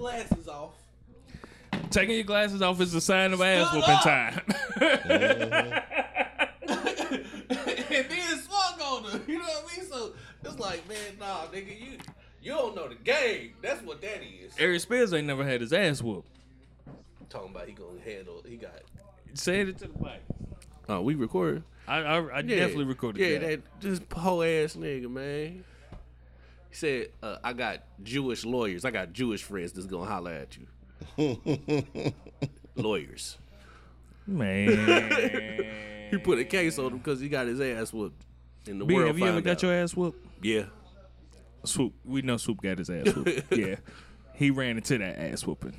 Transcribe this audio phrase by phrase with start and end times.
[0.00, 0.72] glasses off.
[1.90, 4.02] Taking your glasses off is a sign of ass Stood whooping up.
[4.02, 4.40] time.
[6.70, 9.20] and then swung on her.
[9.26, 9.86] You know what I mean?
[9.90, 10.12] So
[10.44, 11.98] it's like, man, nah, nigga, you
[12.42, 13.52] you don't know the game.
[13.60, 14.54] That's what that is.
[14.58, 16.28] Eric Spears ain't never had his ass whooped.
[17.28, 18.42] Talking about he gonna handle.
[18.48, 18.80] He got.
[19.34, 20.22] Say it to the mic.
[20.88, 21.62] Oh, we recorded.
[21.86, 23.62] I, I, I definitely recorded Yeah, that.
[23.80, 25.64] that this whole ass nigga, man.
[26.70, 28.84] He said, uh, "I got Jewish lawyers.
[28.84, 30.66] I got Jewish friends that's gonna holler at you."
[32.76, 33.38] lawyers.
[34.26, 35.66] Man.
[36.10, 38.24] He put a case on him because he got his ass whooped.
[38.66, 39.62] In the B, world have you ever found got out.
[39.62, 40.26] your ass whooped?
[40.42, 40.64] Yeah.
[41.62, 41.92] Swoop.
[42.04, 43.44] We know Swoop got his ass whooped.
[43.56, 43.76] yeah.
[44.34, 45.76] He ran into that ass whooping.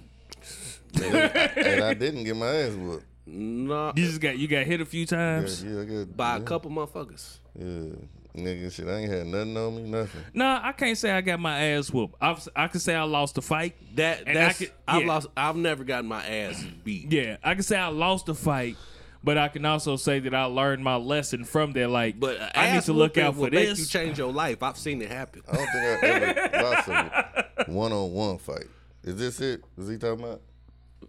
[1.03, 3.05] and I didn't get my ass whooped.
[3.25, 3.91] Nah.
[3.97, 5.63] You just got you got hit a few Yeah, times.
[5.65, 7.39] yeah, I got, By yeah, a couple motherfuckers.
[7.59, 7.95] Yeah,
[8.35, 10.21] nigga, shit, I ain't had nothing on me, nothing.
[10.33, 12.15] Nah, I can't say I got my ass whooped.
[12.21, 13.75] I've, I can say I lost a fight.
[13.95, 15.07] That And I that's could- I've yeah.
[15.07, 15.27] lost.
[15.35, 17.11] I've never gotten my ass beat.
[17.11, 18.77] Yeah, I can say I lost a fight,
[19.23, 21.87] but I can also say that I learned my lesson from there.
[21.87, 23.89] Like, But I need to look out for will make you this.
[23.89, 24.63] change your life.
[24.63, 25.41] I've seen it happen.
[25.51, 26.87] I don't think I ever lost
[27.67, 28.65] a one-on-one fight.
[29.03, 29.63] Is this it?
[29.77, 30.41] Is he talking about?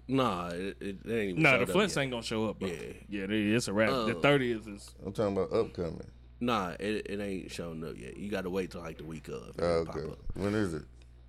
[0.09, 1.43] Nah, it, it ain't even.
[1.43, 2.59] No, showed the up Flints ain't gonna show up.
[2.59, 2.69] Bro.
[2.69, 3.27] Yeah.
[3.27, 3.91] Yeah, it's a wrap.
[3.91, 4.91] the Uh, thirtieth is.
[5.07, 6.01] I'm talking about upcoming.
[6.43, 8.17] Nah, it, it ain't showing up yet.
[8.17, 9.53] You got to wait till like the week of.
[9.61, 10.01] Oh, okay.
[10.35, 10.83] When is it?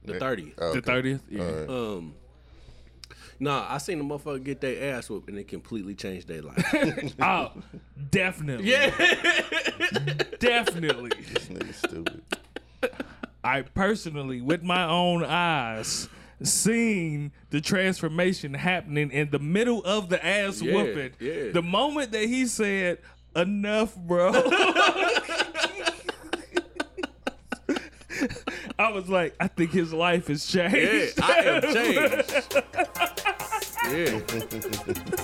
[0.05, 0.53] The 30th.
[0.57, 1.21] Oh, The thirtieth.
[1.29, 1.43] Yeah.
[1.43, 1.69] All right.
[1.69, 2.13] Um.
[3.39, 7.13] Nah, I seen a motherfucker get their ass whooped and it completely changed their life.
[7.21, 7.51] Oh,
[8.11, 8.69] definitely.
[8.71, 8.89] yeah.
[10.39, 11.11] definitely.
[11.31, 12.21] This nigga stupid.
[13.43, 16.07] I personally, with my own eyes,
[16.41, 21.11] seen the transformation happening in the middle of the ass Yeah, whooping.
[21.19, 21.51] yeah.
[21.51, 22.99] The moment that he said,
[23.35, 24.31] "Enough, bro,"
[28.83, 31.21] I was like, I think his life has Yeah, changed.
[31.21, 32.33] I am changed.
[33.89, 34.19] yeah.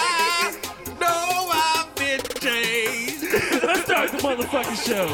[0.00, 0.56] I
[1.00, 3.24] know I've been changed.
[3.64, 5.06] Let's start the motherfucking show.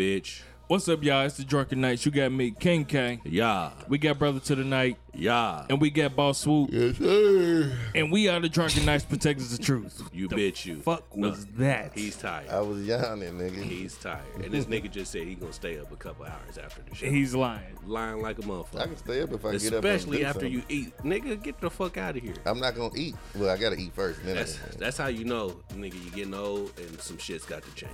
[0.00, 0.40] Bitch.
[0.66, 1.26] What's up, y'all?
[1.26, 2.06] It's the Drunken Knights.
[2.06, 3.20] You got me, King K.
[3.22, 3.72] Yeah.
[3.86, 5.66] We got Brother to the Night, Yeah.
[5.68, 7.76] and we got Boss Swoop, Yes, sir.
[7.94, 10.02] and we are the Drunken Knights Protectors of Truth.
[10.14, 10.76] You bitch you.
[10.80, 11.92] Fuck No, was that?
[11.94, 12.48] He's tired.
[12.48, 13.62] I was yawning, nigga.
[13.62, 14.22] He's tired.
[14.42, 17.04] And this nigga just said he gonna stay up a couple hours after the show.
[17.04, 17.60] He's lying.
[17.84, 18.80] lying like a motherfucker.
[18.80, 19.84] I can stay up if I get up.
[19.84, 20.52] Especially after something.
[20.52, 20.96] you eat.
[21.04, 22.36] Nigga, get the fuck out of here.
[22.46, 23.16] I'm not gonna eat.
[23.34, 24.24] Well, I gotta eat first.
[24.24, 27.62] Then That's I, that's how you know, nigga, you getting old and some shit's got
[27.64, 27.90] to change.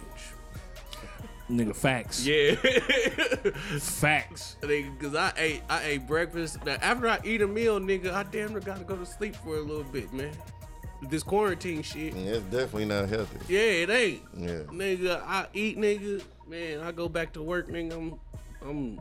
[1.51, 2.27] Nigga, facts.
[2.27, 2.57] Yeah.
[3.79, 4.57] Facts.
[4.63, 6.65] nigga, cause I ate I ate breakfast.
[6.65, 9.57] Now after I eat a meal, nigga, I damn near gotta go to sleep for
[9.57, 10.33] a little bit, man.
[11.03, 12.15] This quarantine shit.
[12.15, 13.39] Yeah, it's definitely not healthy.
[13.53, 14.23] Yeah, it ain't.
[14.37, 14.49] Yeah.
[14.73, 16.23] Nigga, I eat, nigga.
[16.49, 17.93] Man, I go back to work, nigga.
[17.93, 18.19] I'm,
[18.67, 19.01] I'm,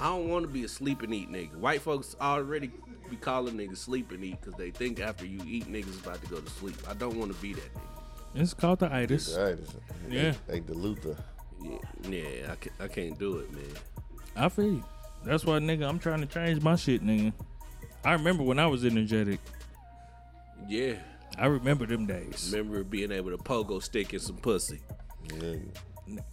[0.00, 1.54] I don't want to be a sleep and eat, nigga.
[1.56, 2.70] White folks already
[3.08, 6.28] be calling niggas sleep and eat because they think after you eat, niggas about to
[6.28, 6.76] go to sleep.
[6.88, 7.80] I don't want to be that nigga.
[8.34, 9.34] It's called the itis.
[9.38, 9.58] Right.
[10.08, 10.34] Yeah.
[10.48, 11.16] Hey, the Luther.
[12.08, 13.64] Yeah, yeah, I can't, I can't do it, man.
[14.36, 14.84] I feel you.
[15.24, 17.32] That's why, nigga, I'm trying to change my shit, nigga.
[18.04, 19.40] I remember when I was energetic.
[20.68, 20.94] Yeah,
[21.36, 22.50] I remember them days.
[22.52, 24.80] remember being able to pogo stick in some pussy.
[25.40, 25.56] Yeah.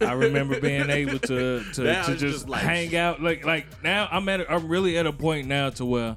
[0.00, 3.22] I remember being able to to, to just, just like- hang out.
[3.22, 6.16] Like like now I'm at a, I'm really at a point now to where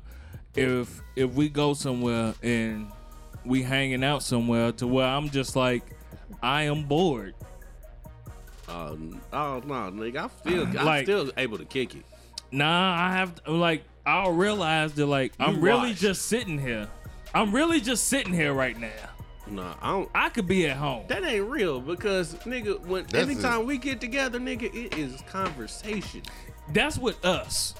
[0.56, 2.90] if if we go somewhere and
[3.46, 5.84] we hanging out somewhere to where I'm just like
[6.41, 7.35] I am bored.
[8.70, 12.04] Um, oh no, nigga, I feel I'm Like- still able to kick it.
[12.52, 16.88] Nah, I have like I'll realize that like I'm really just sitting here.
[17.34, 18.90] I'm really just sitting here right now.
[19.48, 20.10] No, I don't.
[20.16, 21.06] I could be at home.
[21.08, 23.66] That ain't real because nigga, when That's anytime it.
[23.66, 26.22] we get together, nigga, it is conversation.
[26.74, 27.74] That's with us.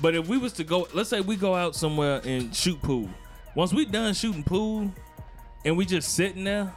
[0.00, 3.08] But if we was to go, let's say we go out somewhere and shoot pool.
[3.54, 4.90] Once we done shooting pool,
[5.64, 6.72] and we just sitting there,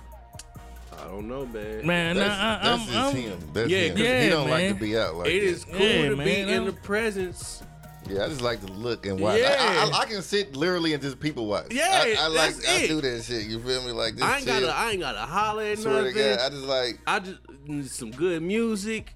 [1.05, 1.85] I don't know, man.
[1.85, 3.39] man, That's, nah, I, that's I'm, just I'm, him.
[3.53, 3.91] That's Yeah, him.
[3.95, 4.73] 'Cause yeah, he don't like man.
[4.73, 5.45] to be out like It that.
[5.45, 7.63] is cool Yeah, to be man, in I'm- the presence
[8.09, 9.35] Yeah, I just like to look and watch.
[9.35, 9.89] I, Yeah.
[9.93, 11.67] I, I can sit literally and just people watch.
[11.71, 12.87] Yeah, I, I like that's I it.
[12.87, 13.45] do that shit.
[13.47, 13.91] You feel me?
[13.91, 16.15] Like this I ain't gotta I ain't gotta holler at Swear to nothing.
[16.23, 19.13] God, I just like I just need some good music.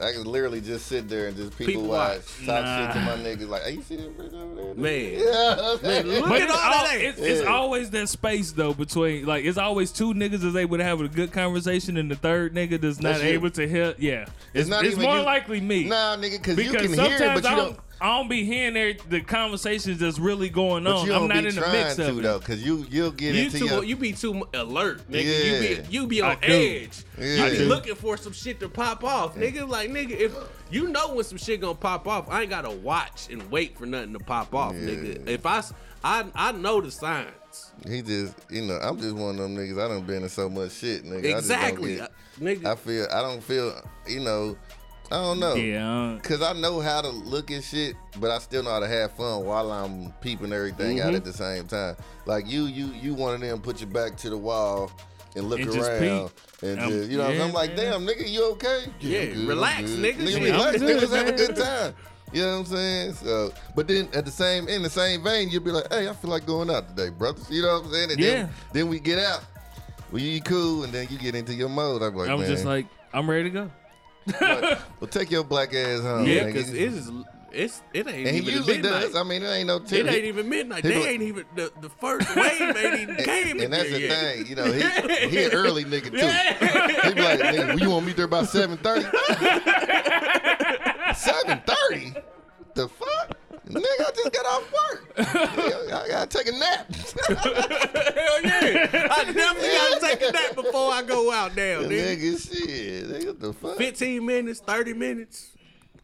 [0.00, 2.46] I can literally just sit there and just people, People watch, watch.
[2.46, 2.86] talk Nah.
[2.86, 3.48] shit to my niggas.
[3.48, 4.74] Like, hey, you see that bitch over there?
[4.74, 5.12] Man.
[5.12, 6.96] yeah, Man, look But at it's, all that.
[7.00, 7.48] it's, it's Yeah.
[7.54, 11.08] always that space though between like it's always two niggas is able to have a
[11.08, 13.30] good conversation and the third nigga that's not That's you.
[13.30, 13.94] able to hear.
[13.98, 15.22] Yeah, it's, not it's even more you.
[15.22, 15.84] likely me.
[15.84, 17.78] Nah, nigga, because you can hear, it, but you don't, don't.
[18.00, 21.02] I don't be hearing there, the conversations that's really going on.
[21.10, 22.22] I'm don't in the trying mix to of it.
[22.22, 23.84] though, because you you'll get You into too your.
[23.84, 25.24] you be too alert, nigga.
[25.24, 25.60] Yeah.
[25.60, 27.04] You be you be on edge.
[27.18, 27.46] Yeah.
[27.46, 29.68] You be looking for some shit to pop off, nigga.
[29.68, 30.34] Like nigga, if
[30.70, 33.86] you know when some shit gonna pop off, I ain't gotta watch and wait for
[33.86, 34.80] nothing to pop off, Yeah.
[34.88, 35.28] nigga.
[35.28, 35.62] If I
[36.02, 37.30] I I know the signs.
[37.88, 39.82] he just, you know, I'm just one of them niggas.
[39.82, 41.24] I done been in so much shit, nigga.
[41.36, 42.66] Exactly, I, Uh, just don't get, nigga.
[42.66, 44.56] I feel, I don't feel, you know,
[45.14, 45.54] I don't know.
[45.54, 48.88] Yeah, Cause I know how to look at shit, but I still know how to
[48.88, 51.06] have fun while I'm peeping everything Mm-hmm.
[51.08, 51.96] out at the same time.
[52.26, 54.90] Like you, you, you one of them put your back to the wall
[55.36, 56.30] and look And around
[56.62, 58.84] and Um, just, you know, yeah, I'm like, damn, nigga, you okay?
[59.00, 60.14] Yeah, I'm good, relax, nigga.
[60.16, 61.94] Nigga, Shit, relax, I'm good, nigga, have a good time.
[62.32, 63.12] You know what I'm saying?
[63.14, 66.12] So, but then at the same, in the same vein, you'll be like, hey, I
[66.14, 67.48] feel like going out today, brothers.
[67.50, 68.10] You know what I'm saying?
[68.12, 68.30] And Yeah.
[68.34, 69.44] Then, then we get out.
[70.10, 72.02] We cool, and then you get into your mode.
[72.02, 73.70] I'm like, I was man, just like, I'm ready to go.
[74.40, 76.26] Well, take your black ass home.
[76.26, 77.10] yeah, because it's
[77.52, 79.00] it's it ain't And he even usually midnight.
[79.02, 79.14] does.
[79.16, 80.82] I mean, it ain't no It ain't even midnight.
[80.84, 83.60] he They be- ain't even the, the first wave ain't even came.
[83.60, 84.10] and that's the yet.
[84.36, 87.08] thing, you know, he, he an early nigga too.
[87.08, 89.04] He be like, nigga, you want me there by seven thirty?
[91.14, 92.12] Seven thirty?
[92.74, 93.38] The fuck?
[93.68, 95.16] Nigga, I just got off work.
[95.16, 96.94] Nigga, I gotta take a nap.
[97.28, 99.08] Hell yeah!
[99.10, 102.16] I definitely gotta take a nap before I go out there, nigga.
[102.18, 103.08] nigga, shit.
[103.08, 103.76] Nigga, what the fuck?
[103.78, 105.53] Fifteen minutes, thirty minutes,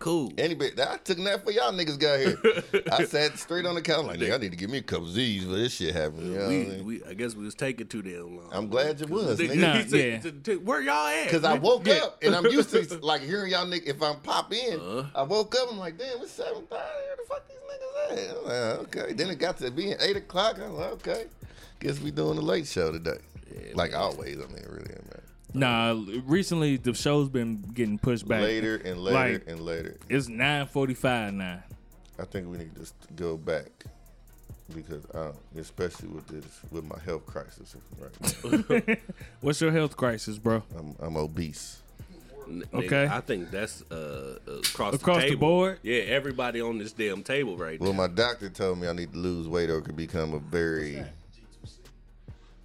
[0.00, 0.32] cool.
[0.36, 2.82] Anybody, I took that for y'all niggas got here.
[2.92, 5.06] I sat straight on the couch like, nigga, I need to give me a couple
[5.06, 6.32] Z's for this shit happening.
[6.32, 6.84] You know what I We, mean?
[6.84, 8.48] we, I guess we was taking too damn long.
[8.52, 9.56] I'm glad you was, Nigga, nigga.
[9.60, 10.18] Nah, he said, yeah.
[10.30, 11.28] to- to- where y'all at?
[11.30, 12.00] Cause I woke Yeah.
[12.04, 13.86] up and I'm used to like hearing y'all niggas.
[13.86, 15.04] If I'm pop in, Uh-huh.
[15.14, 15.68] I woke up.
[15.70, 16.82] I'm like, damn, it's seven thirty.
[16.82, 18.36] Where the fuck these niggas at?
[18.36, 18.44] I'm
[18.88, 19.12] like, okay.
[19.12, 20.58] Then it got to being eight o'clock.
[20.58, 21.26] I'm like, okay.
[21.80, 23.18] Guess we doing the late show today.
[23.74, 24.36] like always.
[24.36, 25.22] I mean, really, man.
[25.54, 28.42] Nah, recently the show's been getting pushed back.
[28.42, 29.96] Later and later Like- and later.
[30.08, 31.62] It's 9:45 now.
[32.18, 32.86] I think we need to
[33.16, 33.70] go back
[34.74, 38.98] because, uh, especially with this, with my health crisis right.
[39.40, 40.62] What's your health crisis, bro?
[40.78, 41.80] I'm, I'm obese.
[42.46, 43.08] N- nigga, Okay.
[43.10, 45.78] I think that's uh, across, Across the, the board?
[45.82, 47.98] Yeah, everybody on this damn table right Well, now.
[47.98, 50.38] Well, my doctor told me I need to lose weight or it could become a
[50.40, 51.02] very,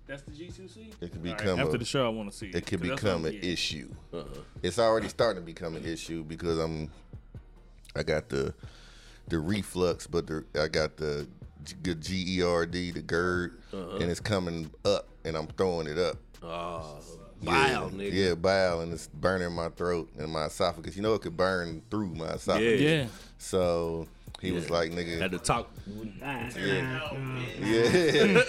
[0.07, 0.93] That's the G2C.
[1.01, 2.47] it could become After a, the show, I want to see.
[2.47, 3.89] it could 'cause that's become an I'm issue.
[4.13, 4.23] Uh-huh.
[4.61, 6.91] It's already starting to become an issue because I'm,
[7.95, 8.53] I got the,
[9.27, 11.27] the reflux, but the, I got the
[11.63, 13.97] G- good G E R D, the GERD, Uh-huh.
[13.97, 16.17] and it's coming up, and I'm throwing it up.
[16.43, 16.99] Oh,
[17.41, 17.49] yeah,
[17.79, 18.13] bile, nigga.
[18.13, 20.95] Yeah, bile, and it's burning my throat and my esophagus.
[20.95, 22.79] You know, it could burn through my esophagus.
[22.81, 22.89] Yeah.
[22.89, 23.07] Yeah.
[23.39, 24.07] So
[24.41, 25.19] he was like, nigga.
[25.19, 25.69] Had to talk.
[26.21, 26.49] yeah,
[27.59, 28.41] yeah,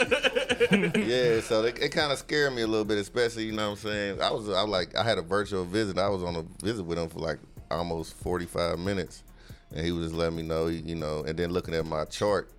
[0.96, 1.40] yeah.
[1.40, 3.88] So it, it kind of scared me a little bit, especially you know what I'm
[3.88, 4.20] saying.
[4.20, 5.98] I was, I was like, I had a virtual visit.
[5.98, 7.38] I was on a visit with him for like
[7.70, 9.22] almost 45 minutes,
[9.70, 11.24] and he was just letting me know, you know.
[11.24, 12.50] And then looking at my chart,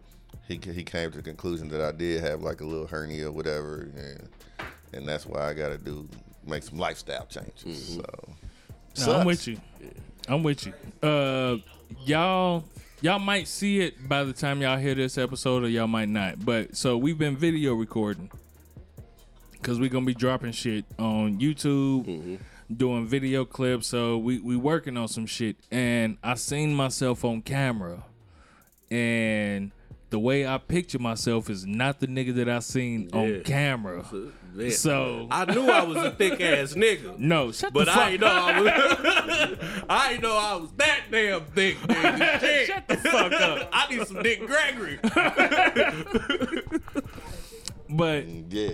[0.47, 3.31] he he came to the conclusion that I did have like a little hernia or
[3.31, 4.29] whatever, and
[4.93, 6.07] and that's why I got to do
[6.45, 7.99] make some lifestyle changes.
[8.95, 9.05] So.
[9.05, 9.57] No, I'm with you.
[10.27, 10.73] I'm with you.
[11.07, 11.57] Uh,
[12.05, 12.63] y'all,
[13.01, 16.43] y'all might see it by the time y'all hear this episode, or y'all might not.
[16.43, 18.29] But so we've been video recording
[19.53, 22.35] because we're gonna be dropping shit on YouTube, mm-hmm.
[22.73, 23.87] doing video clips.
[23.87, 28.03] So we we working on some shit, and I seen myself on camera,
[28.89, 29.71] and
[30.09, 33.19] the way I picture myself is not the nigga that I seen Yeah.
[33.19, 34.05] on camera.
[34.53, 37.19] Man, So I knew I was a thick ass nigga.
[37.19, 39.85] no, shut But the fuck I ain't know I was.
[39.89, 42.65] I ain't know I was that damn thick, nigga.
[42.67, 43.69] Shut the fuck up.
[43.73, 44.99] I need some Dick Gregory.
[47.89, 48.69] But Yeah.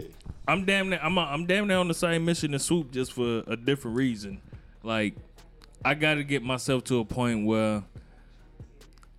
[0.47, 3.43] I'm damn near I'm I'm damn near on the same mission as Swoop just for
[3.47, 4.41] a different reason.
[4.83, 5.15] Like
[5.85, 7.83] I got to get myself to a point where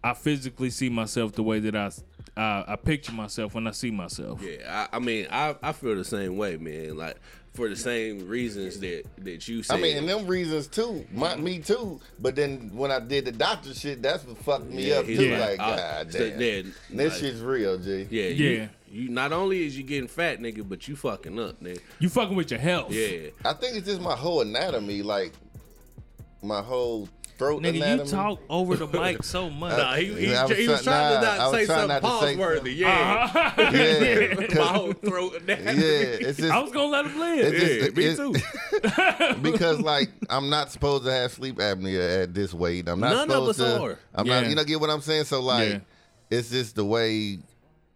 [0.04, 1.90] I physically see myself the way that I
[2.36, 4.42] I, I picture myself when I see myself.
[4.42, 6.96] Yeah, I, I mean, I, I feel the same way, man.
[6.96, 7.16] Like
[7.54, 9.78] for the same reasons that that you said.
[9.78, 12.00] I mean, and them reasons too, my, me too.
[12.18, 15.12] But then when I did the doctor shit, that's what fucked me Yeah, up too.
[15.12, 15.38] yeah.
[15.38, 18.06] Like, I- god so damn, then, this like, shit's real, G.
[18.10, 18.48] Yeah, Yeah.
[18.50, 21.80] You, you not only is you getting fat, nigga, but you fucking up, nigga.
[21.98, 22.92] You fucking with your health.
[22.92, 25.32] Yeah, I think it's just my whole anatomy, like
[26.42, 28.04] my whole throat Nigga, anatomy.
[28.04, 29.76] you talk over the mic so much.
[29.76, 32.36] Nah, he, he, was he was trying nah, to not say something not to pause
[32.36, 32.74] worthy.
[32.74, 33.30] Yeah.
[33.34, 33.70] Uh-huh.
[33.74, 35.42] yeah, My whole throat.
[35.46, 37.54] yeah, it's just I was gonna let him live.
[37.54, 42.54] It's just- me it- because like I'm not supposed to have sleep apnea at this
[42.54, 42.88] weight.
[42.88, 43.82] I'm not None of supposed us to.
[43.82, 43.98] are.
[44.14, 44.40] I'm Yeah.
[44.40, 44.48] not.
[44.50, 45.24] You know, get what I'm saying?
[45.24, 45.78] So like, Yeah.
[46.30, 47.38] it's just the way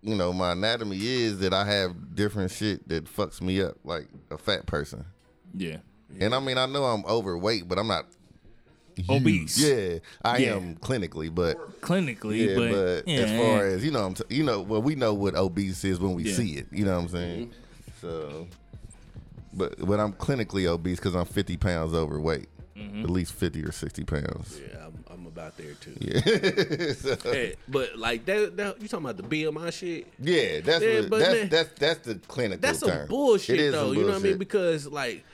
[0.01, 4.07] you know my anatomy is that I have different shit that fucks me up, like
[4.31, 5.05] a fat person.
[5.55, 5.79] yeah.
[6.21, 8.07] And I mean, I know I'm overweight, but I'm not.
[9.09, 9.59] Obese.
[9.59, 10.57] Yeah, I Yeah.
[10.57, 12.71] am clinically, but Clinically, yeah, but,
[13.05, 15.35] but, yeah, as far as you know, I'm t- you know, well, we know what
[15.35, 16.35] obese is when we Yeah.
[16.35, 16.67] see it.
[16.73, 17.53] You know what I'm saying?
[18.01, 18.47] So,
[19.53, 23.03] but but I'm clinically obese because I'm 50 pounds overweight, Mm-hmm.
[23.03, 24.61] at least 50 or 60 pounds.
[24.61, 25.95] Yeah, I'm, I'm about there too.
[26.01, 30.07] Yeah, So, Hey, but like that, that, you talking about the BMI shit?
[30.21, 32.99] yeah, that's Yeah, what, that's, man, that's that's the clinical That's term.
[33.01, 33.89] some bullshit though.
[33.89, 34.39] some You know what I mean?
[34.39, 35.25] Because like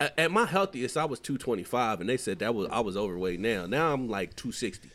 [0.00, 3.38] at, at my healthiest, I was 225, and they said that was I was overweight.
[3.40, 4.90] Now, now I'm like 260.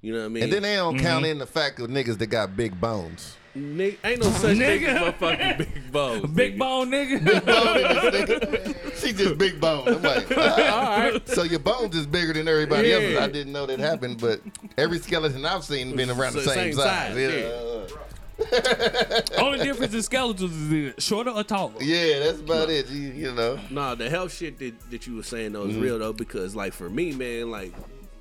[0.00, 0.42] You know what I mean?
[0.44, 1.04] And then they don't Mm-hmm.
[1.06, 3.36] count in the fact of niggas that got big bones.
[3.56, 4.86] Nigga, ain't no such thing Nigga.
[4.88, 6.30] as motherfucking big bones.
[6.32, 6.58] Big nigga.
[6.58, 7.24] bone nigga.
[7.44, 8.96] Bone nigga.
[9.00, 9.86] She just big bone.
[9.88, 11.28] I'm like, all right.
[11.28, 12.94] So your bones is bigger than everybody Yeah.
[12.94, 13.18] else's.
[13.18, 14.40] I didn't know that happened, but
[14.78, 17.14] every skeleton I've seen been around the same, same size.
[17.14, 17.96] size, Yeah.
[19.38, 21.74] Only difference in skeletons is either shorter or taller.
[21.80, 22.88] Yeah, that's about it.
[22.88, 23.58] You, you know.
[23.70, 25.82] Nah, the health shit that, that you were saying though is Mm-hmm.
[25.82, 27.72] real though because like for me, man, like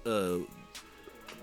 [0.05, 0.37] uh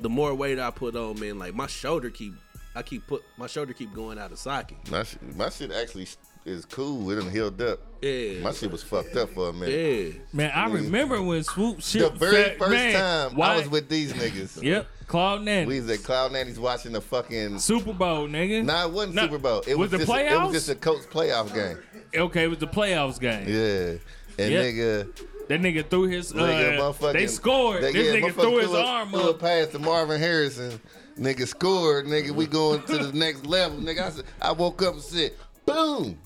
[0.00, 2.34] the more weight I put on, man, like my shoulder keep
[2.74, 4.76] I keep put my shoulder keep going out of socket.
[4.90, 6.06] My shit, my shit actually
[6.44, 7.10] is cool.
[7.10, 7.80] It done healed up.
[8.02, 8.40] Yeah.
[8.40, 10.14] My shit was fucked up for a minute.
[10.14, 10.20] Yeah.
[10.32, 12.02] Man, I remember when Swoop shit.
[12.02, 14.62] The very fat- first man, time why- I was with these niggas.
[14.62, 15.66] Yep, Claude Nanny.
[15.66, 17.58] We was at Cloud Nanny's watching the fucking.
[17.58, 18.64] Super Bowl, nigga.
[18.64, 19.62] Nah, it wasn't Nah, Super Bowl.
[19.66, 21.78] It was was, the just, It was just a coach playoff game.
[22.14, 23.44] Okay, it was the playoffs game.
[23.48, 23.98] Yeah.
[24.44, 24.64] And Yep.
[24.64, 26.30] nigga, That nigga threw his.
[26.32, 27.12] Uh, nigga, motherfucking.
[27.14, 27.82] they scored.
[27.82, 29.40] they- this yeah, nigga threw his a- arm threw a up.
[29.40, 30.78] pass to Marvin Harrison.
[31.18, 32.06] Nigga scored.
[32.06, 33.78] Nigga, we going to the next level.
[33.78, 35.32] Nigga, I, said, I woke up and said,
[35.66, 36.16] boom.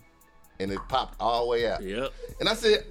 [0.61, 1.83] And it popped all the way out.
[1.83, 2.13] Yep.
[2.41, 2.85] And I said,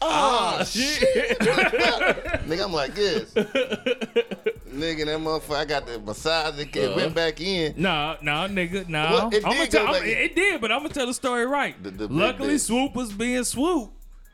[0.00, 1.38] oh, shit.
[1.40, 3.32] nigga, I'm like this.
[3.34, 6.58] nigga, that motherfucker, I got the massage.
[6.58, 6.94] It Uh-huh.
[6.96, 7.74] went back in.
[7.76, 9.02] No, no, nigga, no.
[9.10, 10.08] Well, it did tell, go I'ma- back in.
[10.18, 11.80] it did, but I'm gonna tell the story right.
[11.82, 12.56] The- the Luckily.
[12.58, 13.90] Swoop was being Swoop,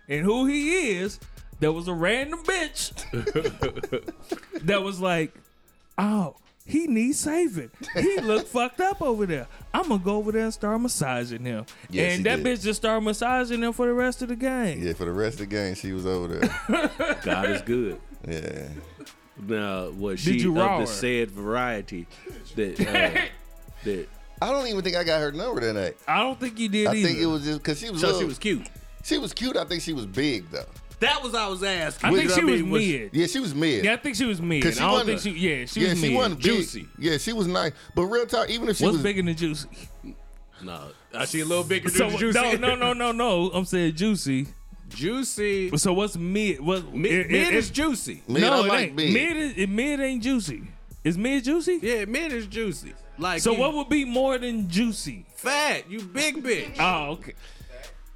[0.08, 1.18] and who he is,
[1.60, 2.92] there was a random bitch
[4.66, 5.34] that was like,
[5.98, 6.36] "Oh,
[6.68, 7.70] he needs saving.
[7.94, 9.46] He look fucked up over there.
[9.74, 12.58] I'm gonna go over there and start massaging him." Yes, and that did.
[12.58, 14.82] bitch just started massaging him for the rest of the game.
[14.82, 17.16] Yeah, for the rest of the game, she was over there.
[17.24, 18.00] God is good.
[18.28, 18.68] yeah.
[19.40, 20.84] Now, was Did she you of raw her?
[20.84, 22.06] the said variety
[22.56, 23.20] that uh,
[23.84, 24.08] that
[24.42, 25.96] I don't even think I got her number that night.
[26.08, 26.90] I don't think you did either.
[26.90, 27.08] I either.
[27.08, 28.00] think it was just because she was.
[28.00, 28.68] so little- she was cute.
[29.04, 29.56] She was cute.
[29.56, 30.64] I think she was big though.
[31.00, 32.10] That was I was asking.
[32.10, 33.10] I think she was mean, mid.
[33.12, 33.84] Yeah, she was mid.
[33.84, 34.64] Yeah, I think she was mid.
[34.64, 35.30] I Cause she don't think a- she.
[35.30, 36.16] Yeah, she yeah, was she mid.
[36.16, 36.44] wasn't big.
[36.44, 36.88] Juicy.
[36.98, 37.72] Yeah, she was nice.
[37.94, 39.68] But real talk, even if she What's was bigger than juicy?
[40.62, 42.38] No, I see a little bigger So than juicy.
[42.40, 43.50] no, no, no, no, no.
[43.50, 44.48] I'm saying juicy.
[44.88, 45.76] juicy.
[45.76, 46.60] So what's mid?
[46.60, 48.22] What Mid, it- mid it- is juicy.
[48.26, 48.96] mid, no, it like ain't.
[48.96, 49.12] big.
[49.12, 50.62] Mid is mid ain't juicy.
[51.04, 51.78] Is mid juicy?
[51.80, 52.92] Yeah, mid is juicy.
[53.18, 55.26] Like So you what would be more than juicy?
[55.36, 55.88] fat?
[55.88, 56.76] You big bitch.
[56.80, 57.34] Oh, okay.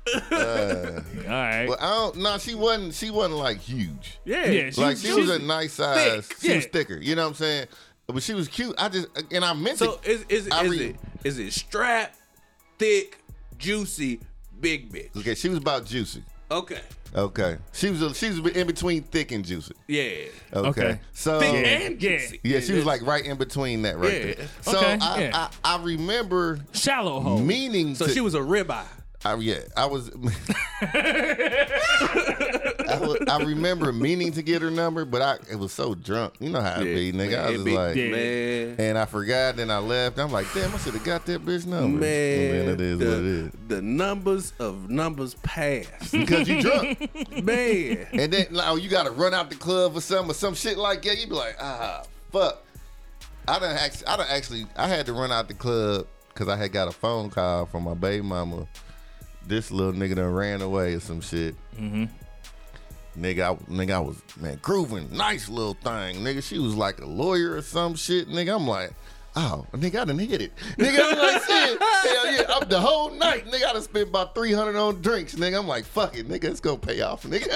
[0.06, 1.66] Uh, All right.
[1.68, 2.16] But I don't.
[2.16, 2.94] No, she wasn't.
[2.94, 4.18] She wasn't like huge.
[4.24, 6.26] Yeah, Yeah, she like was- she was a nice size.
[6.26, 6.36] thick.
[6.40, 6.96] She was thicker.
[6.96, 7.66] You know what I'm saying?
[8.08, 8.74] But she was cute.
[8.78, 10.10] I just and I meant So to.
[10.10, 12.14] is is is read- it is it strap,
[12.78, 13.18] thick,
[13.58, 14.20] juicy,
[14.60, 15.16] big bitch?
[15.16, 16.22] Okay, she was about juicy.
[16.50, 16.80] Okay.
[17.14, 19.74] Okay, she was a, she was in between thick and juicy.
[19.86, 20.02] Yeah.
[20.54, 21.00] Okay, Okay.
[21.12, 21.58] so Thick Yeah.
[21.60, 22.16] and Yeah.
[22.18, 22.40] juicy.
[22.42, 24.34] yeah, she was like right in between that right Yeah.
[24.34, 24.48] there.
[24.62, 25.48] So Okay, I, yeah.
[25.62, 27.38] I I remember Shallow hole.
[27.38, 28.84] meaning So to, she was a ribeye.
[29.24, 30.10] I, yeah, I was.
[30.82, 36.34] I, was I remember meaning to get her number, but I it was so drunk.
[36.40, 37.38] You know how it be, nigga.
[37.38, 38.74] I was be- like, man.
[38.78, 39.56] and I forgot.
[39.56, 40.18] Then I left.
[40.18, 42.00] I'm like, damn, I should have got that bitch number.
[42.00, 43.52] Man, And then it is the, what it is.
[43.68, 45.86] the numbers of numbers pass.
[46.22, 47.10] Because you drunk,
[47.44, 48.06] Man.
[48.12, 50.54] and then like, oh, you got to run out the club or some or some
[50.54, 51.20] shit like that.
[51.20, 52.62] You be like, ah, fuck.
[53.48, 56.56] I done actually, I done actually, I had to run out the club because I
[56.56, 58.66] had got a phone call from my baby mama.
[59.46, 61.54] This little nigga done ran away or some shit.
[61.76, 62.04] Mm-hmm.
[63.20, 66.16] Nigga, I, nigga, I was man grooving, nice little thing.
[66.16, 68.28] Nigga, she was like a lawyer or some shit.
[68.28, 68.92] Nigga, I'm like,
[69.36, 70.56] oh, nigga, I done hit it.
[70.78, 73.46] Nigga, I'm like, shit, hell yeah, I'm the whole night.
[73.46, 75.34] Nigga, I done spent about 300 on drinks.
[75.34, 77.50] Nigga, I'm like, fuck it, nigga, it's gonna pay off, nigga.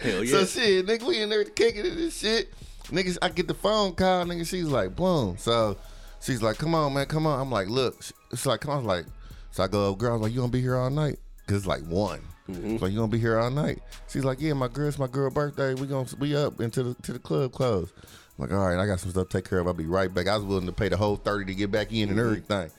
[0.00, 0.30] Hell yeah.
[0.30, 2.52] So shit, nigga, we in there kicking it and shit.
[2.86, 5.36] Niggas, I get the phone call, nigga, she's like, boom.
[5.38, 5.76] So
[6.20, 7.40] she's like, come on, man, come on.
[7.40, 8.00] I'm like, look,
[8.32, 9.04] it's like, come on, like,
[9.52, 11.20] so I go, girl, I was like, you gonna be here all night?
[11.46, 12.20] Cause it's like one.
[12.48, 12.74] Mm-hmm.
[12.74, 13.80] It's like you gonna be here all night.
[14.08, 15.74] She's like, yeah, my girl, it's my girl birthday.
[15.74, 17.92] We gonna be up into the to the club close.
[18.38, 19.66] I'm like, all right, I got some stuff to take care of.
[19.66, 20.28] I'll be right back.
[20.28, 22.20] I was willing to pay the whole thirty to get back in and mm-hmm.
[22.20, 22.70] everything.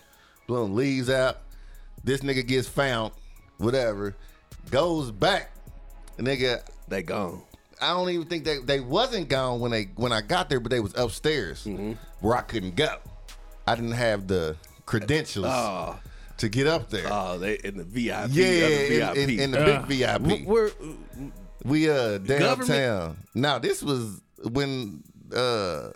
[0.47, 1.39] Bloom leaves out.
[2.03, 3.12] This nigga gets found.
[3.57, 4.15] Whatever.
[4.69, 5.51] Goes back.
[6.17, 7.41] Nigga, They gone.
[7.81, 10.71] I don't even think they they wasn't gone when they when I got there, but
[10.71, 11.93] they was upstairs mm-hmm.
[12.21, 12.97] where I couldn't go.
[13.67, 14.55] I didn't have the
[14.86, 16.00] credentials Oh,
[16.38, 17.08] to get up there.
[17.12, 18.29] oh, they in the VIP.
[18.32, 20.46] yeah, yeah, in, in, in the Uh, big VIP.
[20.48, 20.72] We're,
[21.63, 22.39] We uh downtown.
[22.67, 25.03] Government- Now this was when
[25.36, 25.89] uh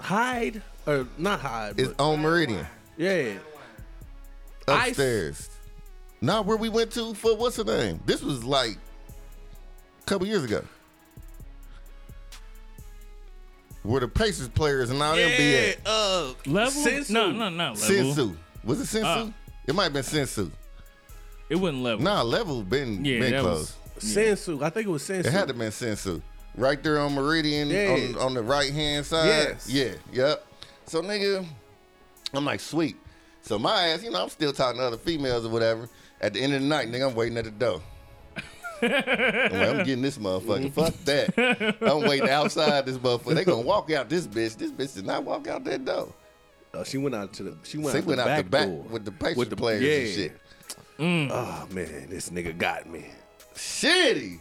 [0.00, 3.34] Hyde or not Hyde, it's on Meridian yeah.
[4.68, 5.48] Ice- upstairs.
[6.20, 8.00] not where we went to for what's the name?
[8.06, 8.76] This was like
[10.02, 10.62] a couple years ago.
[13.82, 15.78] Where the Pacers players and all them be at.
[15.86, 16.70] uh, Level?
[16.72, 17.12] Sensu.
[17.12, 17.76] No, no, not level.
[17.76, 18.36] Sensu.
[18.64, 19.06] Was it Sensu?
[19.08, 19.30] Uh,
[19.66, 20.50] it might have been Sensu.
[21.48, 22.04] It wasn't level.
[22.04, 23.74] Nah, level been Yeah, been that close.
[23.94, 24.62] was- Sensu.
[24.62, 25.28] I think it was Sensu.
[25.28, 26.20] It had to been Sensu.
[26.56, 27.90] Right there on Meridian Yeah.
[28.18, 29.26] on, on the right hand side.
[29.26, 29.68] Yes.
[29.68, 30.46] Yeah, yep.
[30.86, 31.46] So nigga,
[32.34, 32.96] I'm like, sweet.
[33.42, 35.88] So my ass, you know, I'm still talking to other females or whatever.
[36.20, 37.82] At the end of the night, nigga, I'm waiting at the door.
[38.82, 40.72] I'm, like, I'm getting this motherfucker.
[40.72, 41.76] Fuck that.
[41.80, 43.34] I'm waiting outside this motherfucker.
[43.34, 44.56] They gonna walk out this bitch.
[44.56, 46.12] This bitch did not walk out that door.
[46.84, 47.56] She went out to the.
[47.64, 48.82] She went She out, went the, out back the back door.
[48.90, 50.24] with the Pacer With the- players yeah.
[50.24, 50.40] and shit.
[51.32, 53.06] Oh man, this nigga got me.
[53.54, 54.38] Shitty.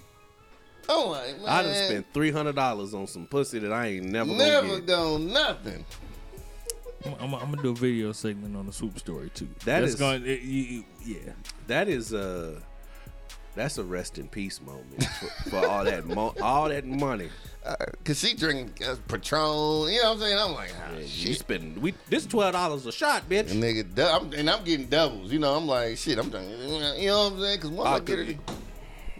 [0.87, 1.39] Oh my man.
[1.47, 4.81] I done spent three hundred dollars on some pussy that I ain't never, never gonna
[4.85, 5.85] done nothing.
[7.05, 9.47] I'm, I'm, I'm gonna do a video segment on the swoop story too.
[9.65, 10.25] That That's is- going.
[10.25, 11.33] It, you, yeah.
[11.67, 12.59] That is uh
[13.55, 17.29] that's a rest in peace moment for, for all that mo- all that money.
[17.65, 20.37] Uh, Cause she drink uh, Patron, you know what I'm saying?
[20.37, 21.39] I'm like, ah, You shit.
[21.39, 23.49] spending we this twelve dollars a shot, bitch.
[23.51, 25.31] And nigga, du- I'm, and I'm getting doubles.
[25.31, 26.19] You know, I'm like, shit.
[26.19, 26.47] I'm done.
[26.47, 27.59] You know what I'm saying?
[27.61, 28.37] Cause once I'll I get to,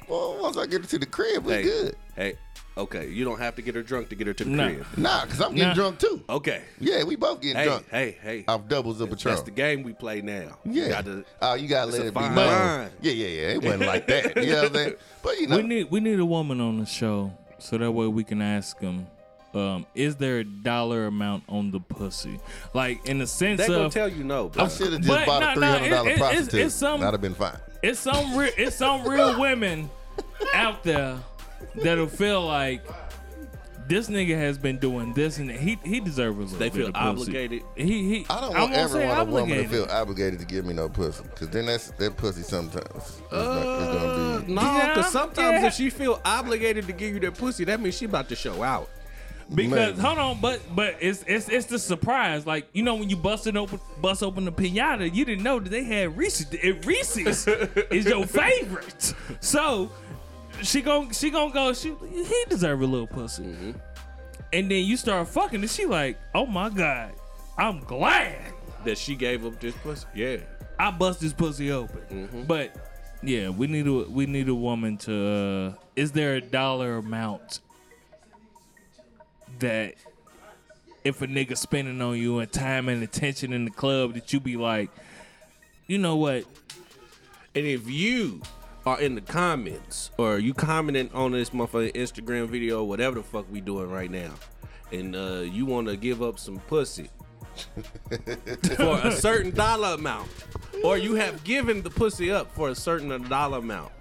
[0.07, 1.95] well, once I get her to the crib, we hey, good.
[2.15, 2.35] hey,
[2.77, 4.65] okay, you don't have to get her drunk to get her to the Nah.
[4.67, 4.85] crib.
[4.97, 5.73] Nah, cause I'm getting Nah.
[5.73, 6.23] drunk too.
[6.29, 6.61] Okay.
[6.79, 8.43] Yeah, we both getting Hey, drunk hey, hey.
[8.47, 9.33] off doubles of Patron.
[9.35, 10.57] That's the game we play now.
[10.65, 10.89] You yeah.
[10.89, 12.47] gotta- oh, you gotta let a it be fine known.
[12.47, 12.89] line.
[13.01, 13.47] Yeah, yeah, yeah.
[13.55, 14.35] It wasn't like that.
[14.43, 14.93] You know what I'm saying?
[15.23, 18.07] But you know, We need we need a woman on the show so that way
[18.07, 19.07] we can ask them.
[19.55, 22.41] Um, is there a dollar amount on the pussy?
[22.73, 24.65] Like in the sense they gonna of tell you no, bro.
[24.65, 26.19] I should have just But bought no, a no, three hundred dollar it- it- it's-
[26.35, 26.59] prostitute.
[26.65, 27.57] it's some- That'd have been fine.
[27.81, 29.89] it's some real it's some real women
[30.53, 31.17] out there
[31.75, 32.81] that'll feel like
[33.87, 36.87] this nigga has been doing this and he he deserves a little They bit feel
[36.87, 37.07] of pussy.
[37.31, 37.61] obligated.
[37.75, 38.25] He he.
[38.29, 39.69] I don't I want, won't ever say want a woman to obligated.
[39.71, 42.87] feel obligated to give me no pussy, cause then that's that pussy sometimes.
[42.95, 44.53] It's, not, it's gonna be.
[44.53, 45.67] Uh, no, Yeah, because sometimes yeah.
[45.67, 48.63] if she feel obligated to give you that pussy, that means she about to show
[48.63, 48.89] out.
[49.53, 49.99] Because Man.
[50.03, 52.47] hold on, but but it's it's it's the surprise.
[52.47, 55.69] Like you know when you busted open bust open the pinata, you didn't know that
[55.69, 56.47] they had Reese's.
[56.51, 57.47] It, Reese's
[57.91, 59.13] is your favorite.
[59.41, 59.91] So
[60.61, 61.73] she gon' she gonna go.
[61.73, 63.75] She he deserve a little pussy.
[64.53, 67.11] And then you start fucking, and she like, oh my god,
[67.57, 68.37] I'm glad
[68.85, 70.05] That she gave up this pussy.
[70.13, 70.37] Yeah.
[70.77, 72.01] I bust this pussy open.
[72.09, 72.43] Mm-hmm.
[72.43, 72.75] But
[73.23, 75.75] yeah, we need a we need a woman to.
[75.77, 77.59] Uh, is there a dollar amount
[79.59, 79.95] that
[81.03, 84.39] if a nigga spending on you and time and attention in the club that you
[84.39, 84.89] be like,
[85.87, 86.45] you know what?
[87.55, 88.41] And if you
[88.85, 93.45] are in the comments or you commenting on this motherfucking Instagram video, whatever the fuck
[93.51, 94.31] we doing right now,
[94.91, 97.09] and uh, you want to give up some pussy
[98.77, 100.29] for a certain dollar amount,
[100.83, 103.91] or you have given the pussy up for a certain dollar amount.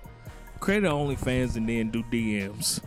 [0.61, 2.81] Create an OnlyFans and then do DMs.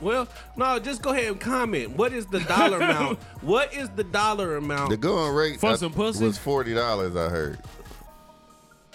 [0.00, 1.90] Well, no, just go ahead and comment.
[1.96, 3.18] What is the dollar amount?
[3.40, 4.90] What is the dollar amount?
[4.90, 6.24] The going rate For I- some pussy?
[6.24, 7.16] was forty dollars.
[7.16, 7.58] I heard.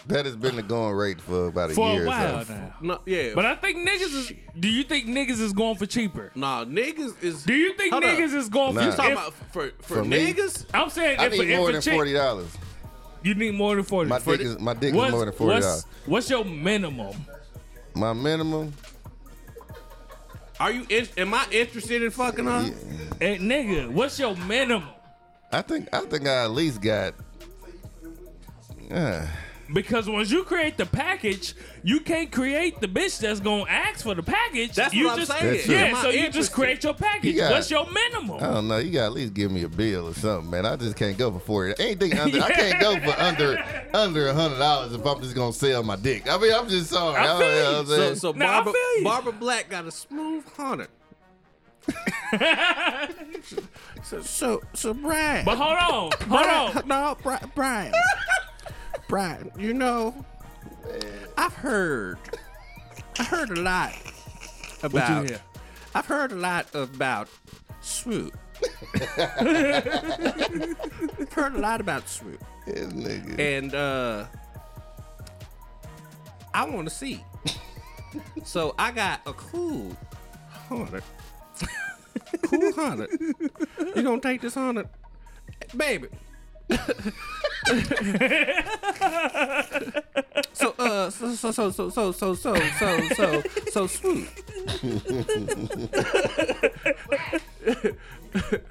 [0.08, 2.04] That has been the going rate for about a For year.
[2.04, 2.54] a while so.
[2.54, 2.74] now.
[2.82, 4.34] no, yeah, But I think niggas is.
[4.60, 6.32] Do you think niggas is going for cheaper?
[6.36, 7.44] nah, niggas is.
[7.44, 8.10] Do you think Hold up.
[8.18, 8.82] niggas is going Nah.
[8.82, 8.86] for?
[8.90, 10.34] You talking if- about for for, For me?
[10.34, 10.66] niggas?
[10.74, 12.52] I'm saying I if, need if more a than chick, forty dollars.
[13.24, 14.10] You need more than forty.
[14.10, 15.48] My For dick the- is- my dick is what's- more than $40.
[15.48, 17.16] What's, what's your minimum?
[17.96, 18.74] My minimum.
[20.60, 20.86] Are you?
[20.90, 22.64] In, am I interested in fucking her?
[23.20, 24.90] Hey, nigga, what's your minimum?
[25.52, 27.14] I think I think I at least got.
[28.92, 29.26] Uh,
[29.72, 34.14] Because once you create the package, you can't create the bitch that's gonna ask for
[34.14, 34.76] the package.
[34.76, 35.54] That's you what I'm saying.
[35.54, 35.68] That's.
[35.68, 37.34] Yeah, Am so you just create your package.
[37.36, 38.38] You got- what's your minimum?
[38.44, 38.78] I don't know.
[38.78, 40.66] You got to at least give me a bill or something, man.
[40.66, 41.74] I just can't go for forty.
[41.82, 45.54] Anything under, I can't go for under under a hundred dollars if I'm just gonna
[45.54, 46.30] sell my dick.
[46.30, 47.16] I mean, I'm just sorry.
[47.16, 47.64] I don't feel know you.
[47.64, 48.16] what I'm So, saying?
[48.18, 49.04] so Nah, I Barbara, feel you.
[49.06, 50.90] Barbara Black got a smooth hundred.
[54.04, 55.46] so, so, so, Brian.
[55.46, 56.88] But hold on, hold on.
[56.88, 57.18] No,
[57.56, 57.92] Brian,
[59.14, 59.50] Brian.
[59.54, 60.26] Brian, you know,
[61.38, 62.18] I've heard,
[63.20, 63.92] I heard a lot
[64.82, 65.22] What about.
[65.24, 65.42] you hear?
[65.94, 67.28] I've heard a lot about
[67.82, 68.36] swoop.
[69.06, 69.44] I've
[71.32, 73.38] heard a lot about swoop, This nigga.
[73.40, 74.26] and uh,
[76.56, 77.24] I want to see.
[78.44, 79.96] so I got a cool
[80.70, 81.04] hundred.
[82.44, 83.10] cool hundred.
[83.96, 84.90] You gonna take this hundred,
[85.78, 86.08] baby?
[90.54, 94.28] So uh, so so so so so so so so so so swoop.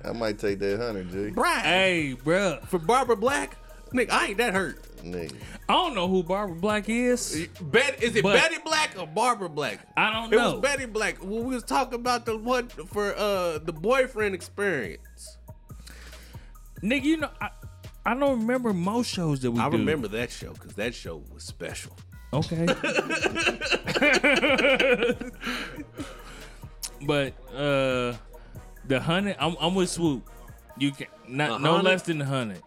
[0.04, 1.30] I might take that hundred, G.
[1.30, 1.64] Brian.
[1.64, 2.64] Hey, bruh.
[2.66, 3.56] For Barbara Black,
[3.92, 4.78] nigga, I ain't that hurt.
[5.02, 5.34] Nigga.
[5.68, 7.48] I don't know who Barbara Black is.
[7.60, 9.80] Bet is it But- Betty Black or Barbara Black?
[9.96, 10.52] I don't It know.
[10.52, 11.18] was Betty Black.
[11.22, 15.38] When we was talking about the one for uh the boyfriend experience.
[16.82, 17.50] Nigga, you know, I,
[18.04, 19.76] I don't remember most shows that we I do.
[19.76, 21.92] remember that show because that show was special.
[22.32, 22.66] Okay.
[27.06, 28.14] but uh
[28.88, 30.28] the hundred, I'm, I'm with Swoop.
[30.76, 32.62] You can not A no less than the hundred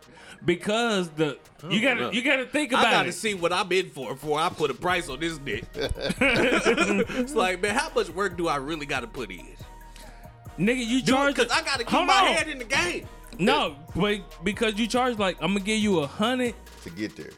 [0.45, 1.37] because the
[1.69, 2.11] you gotta know.
[2.11, 2.87] you gotta think about it.
[2.87, 3.13] I gotta it.
[3.13, 5.65] see what I'm in for before I put a price on this dick.
[5.75, 9.47] it's like, man, how much work do I really gotta put in?
[10.59, 12.25] Nigga, you charge Because I gotta keep Hold my on.
[12.27, 13.07] head in the game.
[13.39, 16.55] No, but because you charge like I'm gonna give you a hundred.
[16.83, 17.31] To get there.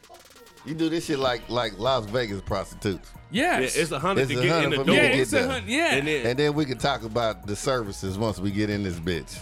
[0.66, 3.10] You do this shit like like Las Vegas prostitutes.
[3.32, 4.96] Yeah, it's a hundred to a get in the for door.
[4.96, 5.70] me yeah, to get it's a hundred.
[5.70, 8.84] Yeah, And then, And then we can talk about the services once we get in
[8.84, 9.38] this bitch.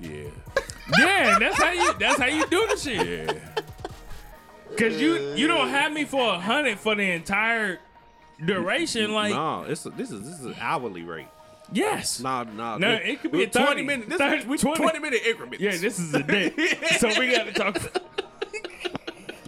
[0.00, 0.24] yeah,
[0.98, 3.06] yeah, that's how you that's how you do the shit.
[3.28, 3.62] yeah.
[4.78, 7.78] Cause you you don't have me for a hundred for the entire
[8.44, 9.12] duration.
[9.12, 11.28] Like no, it's a, this is this is an hourly rate.
[11.72, 12.78] Yes, Nah, nah.
[12.78, 14.08] No, it could be a 20 30, minutes.
[14.10, 14.82] This 30, is we 20.
[14.82, 15.60] 20 minute increments.
[15.60, 16.54] yeah, this is a dick.
[16.98, 17.74] so we got to talk.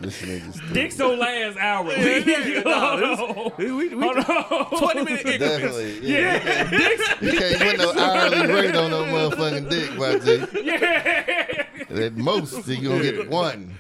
[0.01, 0.75] This nigga's stupid.
[0.75, 1.97] Dicks don't last hourly.
[2.25, 3.53] Yeah, yeah, Hold no, on.
[3.59, 4.79] we, we, we, Hold on.
[4.79, 5.39] 20 minute increments.
[5.39, 5.99] Definitely.
[6.09, 6.45] Yeah.
[6.45, 7.09] Yeah, dicks.
[7.21, 10.63] You can't put no hourly rate on no motherfucking dick, my G.
[10.65, 13.75] Yeah, At most, you gonna get one,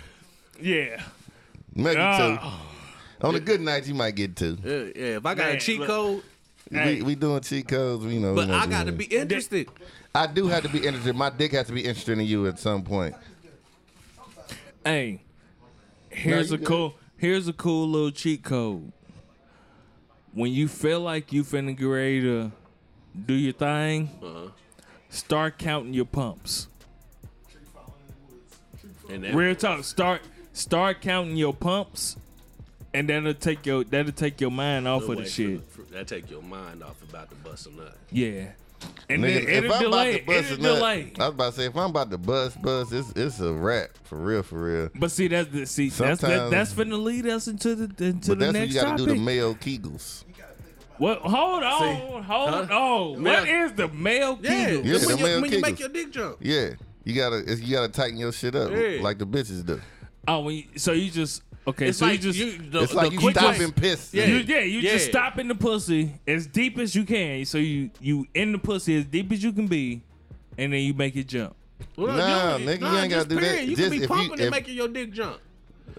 [0.60, 1.02] yeah.
[1.74, 2.60] maybe Ah.
[3.20, 3.26] two.
[3.28, 4.56] On a good night, you might get two.
[4.64, 5.88] Yeah, yeah, if I got a Man, cheat look.
[5.88, 6.22] code,
[6.70, 6.96] Hey.
[6.96, 8.30] We, we doing cheat codes, you know.
[8.30, 9.68] we but not I got to be interested.
[10.14, 11.14] I do have to be interested.
[11.16, 13.14] My dick has to be interested in you at some point.
[14.84, 15.22] Hey,
[16.10, 16.66] here's you a good.
[16.66, 16.94] cool.
[17.16, 18.92] Here's a cool little cheat code.
[20.32, 22.52] When you feel like you finna get ready to
[23.26, 24.48] do your thing, Uh-huh.
[25.08, 26.68] start counting your pumps.
[29.10, 29.84] And that, Real talk.
[29.84, 30.20] Start
[30.52, 32.16] start counting your pumps,
[32.94, 35.62] and that'll take your that'll take your mind off of the shit.
[35.66, 37.96] for- for- That take your mind off about the bust a nut.
[38.10, 38.52] Yeah.
[39.08, 40.10] And Nigga, then it'll if I'm delay.
[40.10, 41.12] about to bust It'll a nut, delay.
[41.18, 43.90] I was about to say if I'm about to bust, bust, it's it's a wrap
[44.04, 44.90] for real, for real.
[44.94, 48.28] But see, that's the see that's that, Sometimes- that's finna lead us into the into
[48.30, 49.06] But the that's when next you got to topic.
[49.06, 50.24] do the male Kegels.
[50.98, 51.18] what?
[51.20, 52.74] Hold on, hold Huh?
[52.76, 53.22] on.
[53.22, 54.86] Male- What is the male Yeah, Kegel?
[54.86, 56.36] Yeah, that's when, the you, male when you make your dick jump.
[56.40, 56.70] Yeah,
[57.04, 58.98] you gotta you gotta tighten your shit up Yeah.
[59.02, 59.80] like the bitches do.
[60.28, 61.88] Oh, when you, so you just okay?
[61.88, 64.12] It's so like you just you, the, It's like you quick stop way- and piss.
[64.12, 64.24] Yeah.
[64.26, 65.10] You, yeah, you just Yeah.
[65.10, 67.44] stop in the pussy as deep as you can.
[67.44, 70.02] So you you in the pussy as deep as you can be,
[70.56, 71.54] and then you make it jump.
[71.96, 73.66] Well, Nah, you- nigga, you ain't gotta do that.
[73.66, 75.38] You Just can be if you- pumping and if- making your dick jump.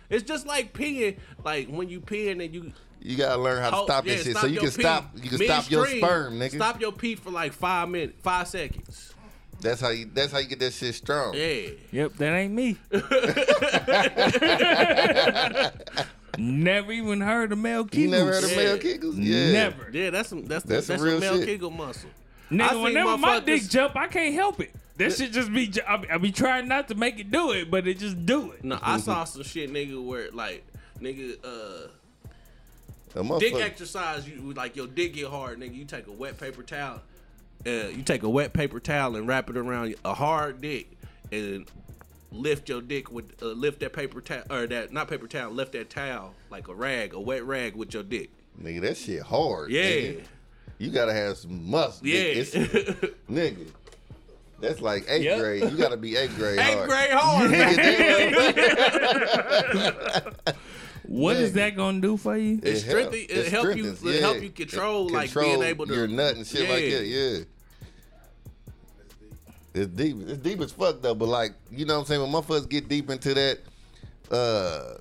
[0.10, 1.18] It's just like peeing.
[1.46, 4.24] Like when you peeing and you You gotta learn how to Oh, stop yeah, that
[4.24, 6.04] shit stop so you can pee stop you can stop your midstream.
[6.04, 6.56] sperm, nigga.
[6.56, 9.14] Stop your pee for like five minutes, five seconds.
[9.62, 11.34] That's how you that's how you get that shit strong.
[11.34, 11.70] Yeah.
[11.92, 12.78] Yep, that ain't me.
[16.38, 17.96] Never even heard of male Kegels.
[17.98, 18.58] You never heard of Yeah.
[18.58, 19.16] male Kegels?
[19.18, 19.52] Yeah.
[19.52, 19.90] Never.
[19.92, 21.48] Yeah, that's some that's That's that's, some real a male shit.
[21.48, 22.10] Kegel muscle.
[22.52, 24.72] I Nigga, whenever my dick jump, I can't help it.
[24.98, 27.72] That shit just be, I be, I be trying not to make it do it,
[27.72, 28.64] but it just do it.
[28.64, 30.66] No, I saw some shit, nigga, where like
[31.02, 31.88] nigga uh
[33.20, 35.76] A dick exercise, you like your dick get hard, nigga.
[35.76, 37.02] You take a wet paper towel,
[37.68, 40.92] uh, you take a wet paper towel and wrap it around a hard dick,
[41.32, 41.66] and
[42.32, 45.72] lift your dick with uh, lift that paper towel or that not paper towel, lift
[45.74, 48.30] that towel like a rag, a wet rag with your dick.
[48.62, 49.72] Nigga, that shit hard.
[49.72, 50.24] Yeah, nigga.
[50.78, 52.08] You gotta have some muscle.
[52.08, 52.36] yeah.
[52.36, 53.68] Nigga, nigga.
[54.62, 55.40] That's like eighth Yep.
[55.40, 55.64] grade.
[55.72, 56.90] You gotta be eighth grade Eighth hard.
[56.90, 57.52] grade hard.
[57.52, 58.96] Nigga,
[61.12, 61.54] What is Nigga.
[61.56, 62.60] that gonna do for you?
[62.62, 66.08] It strengthen- it help you- strengthens, it help you control, like, being able to- your
[66.08, 67.06] nut and shit like that.
[67.08, 67.40] Yeah.
[69.74, 70.18] It's deep.
[70.28, 71.16] It's deep as fuck though.
[71.16, 72.22] But like, you know what I'm saying?
[72.22, 73.60] When motherfuckers get deep into that
[74.32, 74.96] uh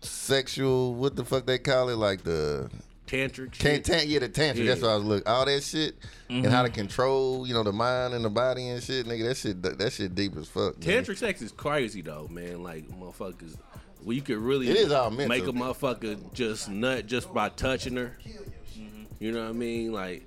[0.00, 1.96] sexual, what the fuck they call it?
[1.96, 2.70] Like the
[3.06, 3.84] Tantric Can shit.
[3.84, 4.66] tan- yeah, the tantric.
[4.66, 5.26] That's what I was looking.
[5.26, 5.96] All that shit
[6.28, 9.24] and how to control, you know, the mind and the body and shit, nigga.
[9.28, 10.76] That shit, that, that shit deep as fuck.
[10.76, 11.02] nigga.
[11.04, 12.62] Tantric sex is crazy though, man.
[12.62, 13.56] Like motherfuckers,
[14.04, 15.28] where you could really It is all mental.
[15.28, 18.16] make a motherfucker just nut just by touching her.
[18.26, 19.02] Mm-hmm.
[19.18, 19.92] You know what I mean?
[19.92, 20.26] Like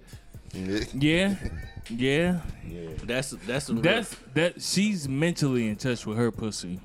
[0.54, 1.36] Yeah,
[1.90, 2.40] yeah.
[3.04, 4.62] that's that's some That's that.
[4.62, 6.80] She's mentally in touch with her pussy.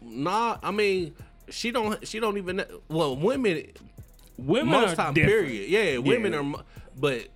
[0.00, 0.58] nah.
[0.62, 1.14] I mean,
[1.48, 3.64] she don't she don't even well women
[4.36, 5.46] Women most are time different.
[5.46, 5.70] period.
[5.70, 6.40] Yeah, women Yeah.
[6.40, 6.64] are,
[6.98, 7.28] but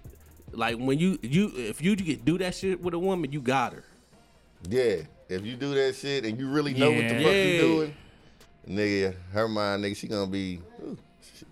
[0.52, 3.72] like when you you if you get do that shit with a woman, you got
[3.72, 3.84] her.
[4.68, 4.96] Yeah,
[5.28, 7.44] if you do that shit and you really know what the fuck Yeah.
[7.44, 7.94] you doing,
[8.68, 11.48] nigga, her mind, nigga, she gonna be, ooh, shit.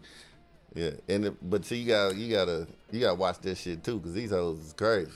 [0.74, 1.14] yeah.
[1.14, 4.12] And it, but see, you got you gotta you gotta watch this shit too, cause
[4.14, 5.10] these hoes is crazy.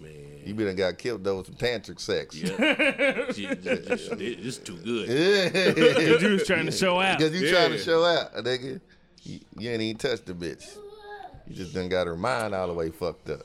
[0.00, 0.12] Man,
[0.46, 2.34] You been got killed though with some tantric sex.
[2.34, 5.08] yeah, She- just, just, too good.
[5.76, 7.18] Yeah, You was trying to show out.
[7.18, 8.80] because you trying to show out, nigga.
[9.24, 10.74] You, you ain't even touched the bitch.
[11.46, 13.40] You just done got her mind all the way fucked up.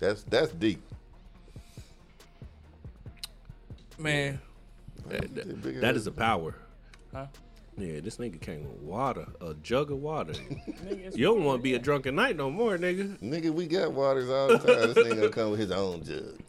[0.00, 0.82] That's that's deep.
[3.98, 4.40] Man,
[5.08, 6.54] That, that- Big that ass- is a power.
[7.12, 7.26] Huh?
[7.78, 10.32] Yeah, this nigga came with water, a jug of water.
[10.32, 13.18] nigga, you don't want to be a Drunken Knight no more, nigga.
[13.20, 14.94] Nigga, we got waters all the time.
[14.94, 16.40] This nigga gonna come with his own jug.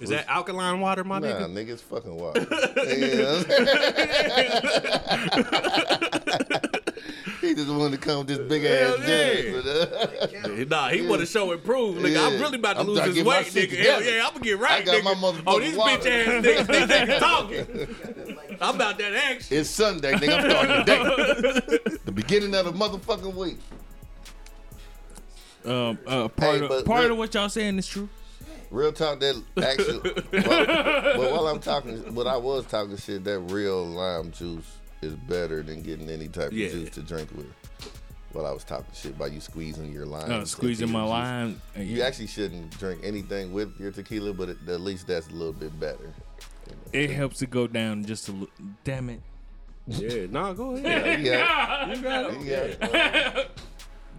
[0.00, 1.50] Is that alkaline water, my Nah, nigga?
[1.52, 2.46] nigga, it's fucking water.
[2.86, 3.42] Yeah.
[7.40, 9.60] he just wanted to come with this big ass Hell yeah.
[9.62, 9.66] jug.
[10.50, 11.96] uh, Nah, he want to show and prove.
[11.98, 13.76] Nigga, I'm really about to I'm lose trying to this weight, nigga.
[13.78, 15.20] Hell yeah, I'm gonna get right, I got nigga.
[15.20, 15.96] my oh, these water.
[15.96, 17.18] bitch ass niggas, these niggas
[18.38, 18.56] talking.
[18.60, 19.56] I'm about that action.
[19.56, 20.34] it's Sunday, nigga.
[20.34, 21.78] I'm starting today.
[22.04, 23.58] the beginning of the motherfucking week.
[25.64, 28.08] um, uh, part Hey, of part real- of what y'all saying is true.
[28.70, 29.98] Real talk, that actually.
[30.30, 35.62] but while I'm talking, but I was talking shit, that real lime juice is better
[35.62, 36.66] than getting any type Yeah.
[36.66, 37.52] of juice to drink with.
[38.32, 40.30] While I was talking shit about you squeezing your lime.
[40.30, 41.10] Uh, squeezing my juice.
[41.10, 41.60] lime.
[41.76, 45.32] uh, You actually shouldn't drink anything with your tequila, but it, at least that's a
[45.32, 46.12] little bit better.
[46.92, 48.48] it helps it go down just a little.
[48.84, 49.20] Damn it.
[49.88, 51.20] Yeah, nah, go ahead.
[51.22, 52.80] Yeah, You got you it.
[52.80, 53.50] got it.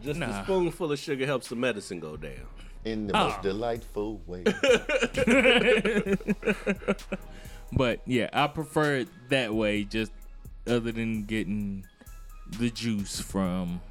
[0.04, 2.48] Just a spoonful of sugar helps the medicine go down.
[2.84, 3.28] in the Ah.
[3.28, 4.44] most delightful way.
[7.74, 10.12] But yeah, I prefer it that way, just
[10.68, 11.86] other than getting
[12.60, 13.82] the juice from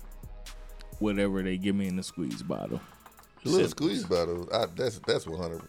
[0.98, 2.80] whatever they give me in the squeeze bottle.
[3.42, 5.62] The little squeeze bottle, I, that's that's one hundred.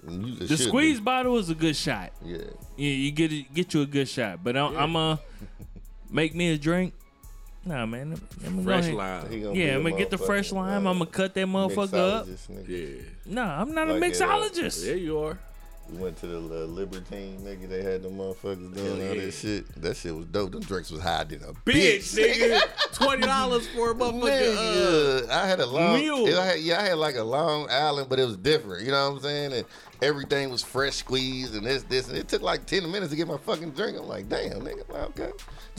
[0.47, 2.11] The squeeze bottle is a good shot.
[2.23, 2.37] yeah.
[2.75, 4.43] Yeah, you get it, get you a good shot.
[4.43, 5.17] But I'm, I'm uh
[6.09, 6.93] make me a drink.
[7.63, 8.19] Nah, man.
[8.45, 8.95] I'm gonna Fresh ahead.
[8.95, 9.55] lime.
[9.55, 10.87] Yeah, I'm gonna get the fresh motherfucking, lime.
[10.87, 12.25] uh, I'm gonna cut that motherfucker up.
[12.27, 12.67] mixologist, nigga.
[12.97, 13.01] Yeah.
[13.27, 14.85] Nah, I'm not a Like it, uh, mixologist.
[14.85, 15.39] There you are.
[15.91, 17.67] We went to the uh, Libertine, nigga.
[17.67, 19.25] They had the motherfuckers doing Hell all yeah.
[19.25, 19.81] that shit.
[19.81, 20.51] That shit was dope.
[20.51, 22.61] Them drinks was high than a Bitch, bitch, nigga.
[22.93, 25.27] Twenty dollars for a motherfucker.
[25.27, 26.39] Uh, I had a long, mule.
[26.39, 28.85] I had, yeah, I had like a Long Island, but it was different.
[28.85, 29.53] You know what I'm saying?
[29.53, 29.65] And
[30.01, 33.27] everything was fresh squeezed and this, this, and it took like ten minutes to get
[33.27, 33.97] my fucking drink.
[33.97, 35.31] I'm like, damn, nigga, well, okay.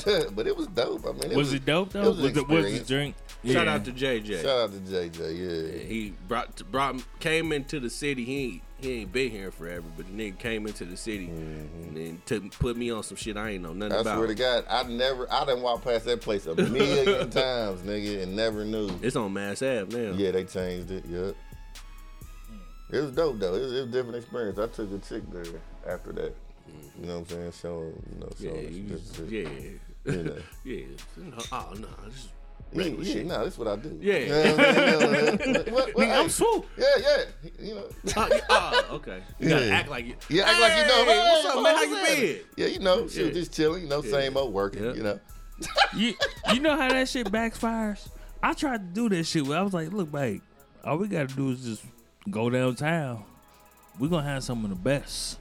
[0.34, 1.06] but it was dope.
[1.06, 2.02] I mean, it was, it dope though?
[2.02, 2.88] It was, an was, it, was the experience.
[2.88, 3.14] drink?
[3.44, 4.42] Shout out to JJ.
[4.42, 5.78] Shout out to JJ, yeah.
[5.84, 8.24] He brought brought came into the city.
[8.24, 11.82] He ain't he ain't been here forever, but the nigga came into the city mm-hmm.
[11.82, 14.14] and then took put me on some shit I ain't know nothing I about.
[14.14, 17.82] I swear to God, I never, I done walked past that place a million times,
[17.82, 18.90] nigga, and never knew.
[19.02, 20.16] It's on Mass Ave now.
[20.16, 21.04] Yeah, they changed it.
[21.06, 21.34] Yep.
[22.52, 22.94] Mm.
[22.94, 23.54] It was dope though.
[23.54, 24.58] It was, it was a different experience.
[24.58, 25.44] I took a chick there
[25.86, 26.34] after that.
[26.68, 27.02] Mm-hmm.
[27.02, 27.52] You know what I'm saying?
[27.60, 30.36] Showing, you know, yeah, showing us you this- yeah, You know.
[30.64, 30.84] yeah.
[31.52, 32.41] Oh no, just Yeah,
[32.74, 33.26] regular yeah, shit.
[33.26, 33.98] nah, that's what I do.
[34.00, 34.18] Yeah.
[34.18, 34.74] You know what I'm
[35.38, 35.54] saying?
[35.72, 36.66] What- what- Nigga, I'm swoop.
[36.76, 37.50] Yeah, yeah.
[37.60, 37.84] You know.
[38.16, 39.22] Oh, yeah, oh, okay.
[39.38, 39.74] You gotta Yeah.
[39.74, 40.14] act like you.
[40.28, 41.04] Yeah, act like you know.
[41.04, 41.74] Hey, what's up, man?
[41.76, 42.40] How you been?
[42.56, 43.82] Yeah, you know, she was just chilling.
[43.82, 44.84] You know, same old working.
[44.84, 44.92] Yeah.
[44.94, 45.20] You know.
[45.96, 46.14] You,
[46.52, 48.08] you know how that shit backfires?
[48.42, 49.46] I tried to do that shit.
[49.46, 50.40] Where I was like, look, babe,
[50.82, 51.84] all we gotta do is just
[52.30, 53.22] go downtown.
[53.98, 55.38] we gonna have some of the best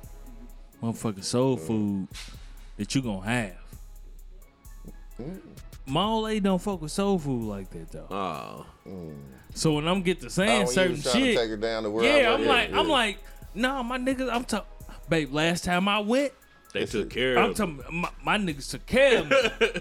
[0.83, 1.61] motherfucking soul mm.
[1.65, 2.07] food
[2.77, 3.55] that you gonna have.
[5.19, 5.39] Mm.
[5.87, 8.07] My old lady don't fuck with soul food like that though.
[8.09, 8.65] Oh,
[9.53, 11.57] So when I'm get to Oh, saying when you certain was to shit, take her
[11.57, 12.93] down to where yeah, I I'm was, like, I'm yeah.
[12.93, 13.17] like,
[13.55, 14.69] nah, my niggas, I'm talking,
[15.09, 15.33] babe.
[15.33, 16.31] Last time I went,
[16.73, 17.47] they took care of me.
[17.47, 19.37] I'm talking, my, my niggas took care of me.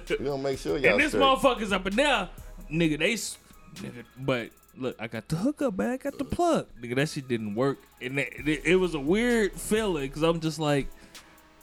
[0.18, 1.22] we gonna make sure y'all and this straight.
[1.22, 2.28] motherfuckers up in there,
[2.72, 3.38] nigga, they, s-
[3.76, 5.90] nigga, but look, I got the hookup, man.
[5.90, 6.96] I got the plug, nigga.
[6.96, 10.58] That shit didn't work, and it, it, it was a weird feeling because I'm just
[10.58, 10.88] like,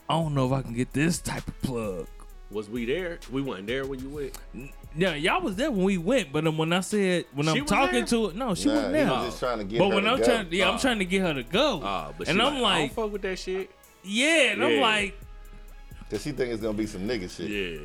[0.08, 2.06] I don't know if I can get this type of plug.
[2.50, 3.18] Was we there?
[3.30, 4.72] We wasn't there when you went.
[4.96, 7.66] Yeah, y'all was there when we went, but um, when I said when She I'm
[7.66, 8.06] talking there?
[8.06, 9.10] to it, no, she Nah, wasn't he there.
[9.12, 10.24] was just trying to get But her when to I'm go.
[10.24, 10.72] trying, yeah, Oh.
[10.72, 11.80] I'm trying to get her to go.
[11.84, 13.70] Ah, but and I'm I like, don't fuck with that shit.
[14.02, 15.14] yeah, and I'm like,
[16.10, 17.80] Cause she think it's gonna be some nigga shit, Yeah.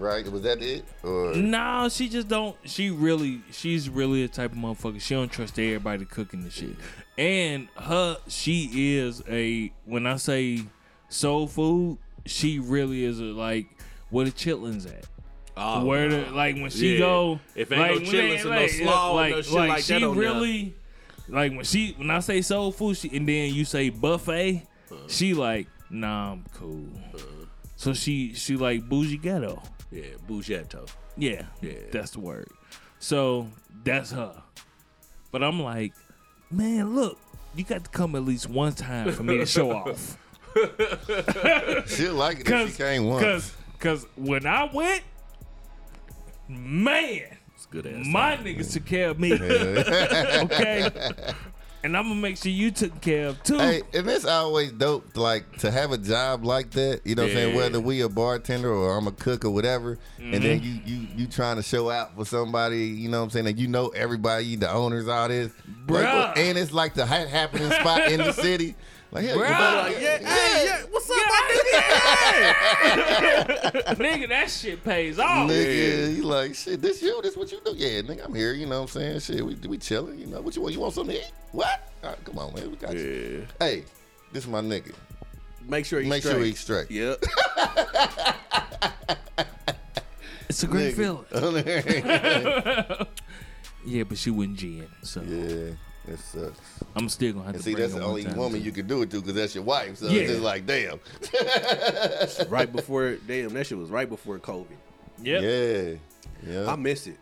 [0.00, 0.30] right?
[0.30, 0.84] Was that it?
[1.02, 2.56] Or no, she just don't.
[2.64, 5.00] She really, she's really a type of motherfucker.
[5.00, 6.76] She don't trust everybody cooking the shit.
[7.18, 9.72] And her, she is a.
[9.86, 10.60] When I say
[11.08, 13.66] soul food, she really is a like.
[14.10, 15.04] Where the chitlins at.
[15.56, 16.98] Oh, where the like when she Yeah.
[17.00, 19.68] go If ain't no when chitlins they- and no slaw and like, no shit like,
[19.70, 20.30] like she that on there.
[20.30, 20.76] really
[21.28, 24.96] like when she when I say soul food she, and then you say buffet uh-huh.
[25.08, 27.46] she like nah I'm cool uh-huh.
[27.76, 30.88] so she she like bougie ghetto yeah, Bougetto.
[31.16, 31.72] yeah Yeah.
[31.90, 32.48] that's the word
[33.00, 33.48] so
[33.84, 34.40] that's her
[35.32, 35.92] but I'm like
[36.52, 37.18] man look
[37.56, 40.16] you got to come at least one time for me to show off
[41.88, 43.54] She'll like it if Cause, she came once.
[43.78, 45.02] Cause, cause when I went,
[46.48, 48.06] man, It's good ass.
[48.06, 49.32] my niggas took care of me.
[49.34, 50.90] okay,
[51.84, 53.58] and I'm gonna make sure you took care of too.
[53.58, 57.02] Hey, and it's always dope, like to have a job like that.
[57.04, 57.56] You know what I'm saying?
[57.56, 60.42] Whether we a bartender or I'm a cook or whatever, and Mm-hmm.
[60.42, 62.86] then you you you trying to show out for somebody.
[62.86, 63.46] You know what I'm saying?
[63.48, 65.52] And you know everybody, the owners, all this.
[65.88, 68.74] Like, and it's like the happening spot in the city.
[69.10, 69.40] Like, yeah, Bruh.
[69.44, 71.60] everybody Like, yeah, hey, yeah, what's up, my
[73.94, 75.48] nigga, Nigga, that shit pays off.
[75.50, 76.82] Nigga, you like shit.
[76.82, 77.20] This you?
[77.22, 77.72] This what you do?
[77.74, 78.52] Yeah, nigga, I'm here.
[78.52, 79.20] You know what I'm saying?
[79.20, 80.18] Shit, we we chilling.
[80.18, 80.74] You know what you want?
[80.74, 81.32] You want something to eat?
[81.52, 81.90] What?
[82.04, 82.70] All right, come on, man.
[82.70, 83.46] We got you.
[83.58, 83.84] Hey,
[84.32, 84.92] this is my nigga.
[85.66, 86.34] Make sure you Make straight.
[86.34, 86.90] sure he's straight.
[86.90, 87.24] Yep.
[90.50, 91.24] It's a great feeling.
[91.30, 93.04] yeah,
[93.86, 95.20] Yeah, but she wouldn't gin, so
[96.08, 96.58] it sucks.
[96.96, 98.66] I'm still gonna have And to see, that's the only woman too.
[98.66, 99.96] you can do it to because that's your wife.
[99.98, 100.22] So Yeah.
[100.22, 100.98] it's just like, damn.
[102.48, 104.66] right before, damn, that shit was right before COVID.
[105.22, 105.42] Yep.
[105.42, 106.52] Yeah.
[106.52, 106.70] Yeah.
[106.70, 107.16] I miss it.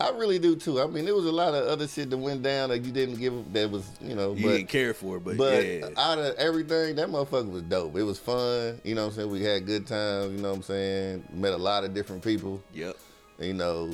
[0.00, 0.80] I really do too.
[0.80, 3.16] I mean, there was a lot of other shit that went down that you didn't
[3.16, 5.88] give that was, you know, You but didn't care for it, but, But yeah.
[5.98, 7.94] out of everything, that motherfucker was dope.
[7.96, 8.80] It was fun.
[8.82, 9.30] You know what I'm saying?
[9.30, 10.32] We had good times.
[10.32, 11.24] You know what I'm saying?
[11.34, 12.62] Met a lot of different people.
[12.72, 12.96] yep.
[13.38, 13.92] You know,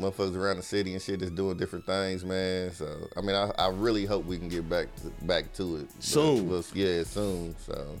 [0.00, 2.72] motherfuckers around the city and shit that's doing different things, man.
[2.72, 5.88] So, I mean, I, I really hope we can get back to, back to it.
[5.94, 6.48] But- Soon.
[6.48, 7.54] but yeah, soon.
[7.66, 7.96] So,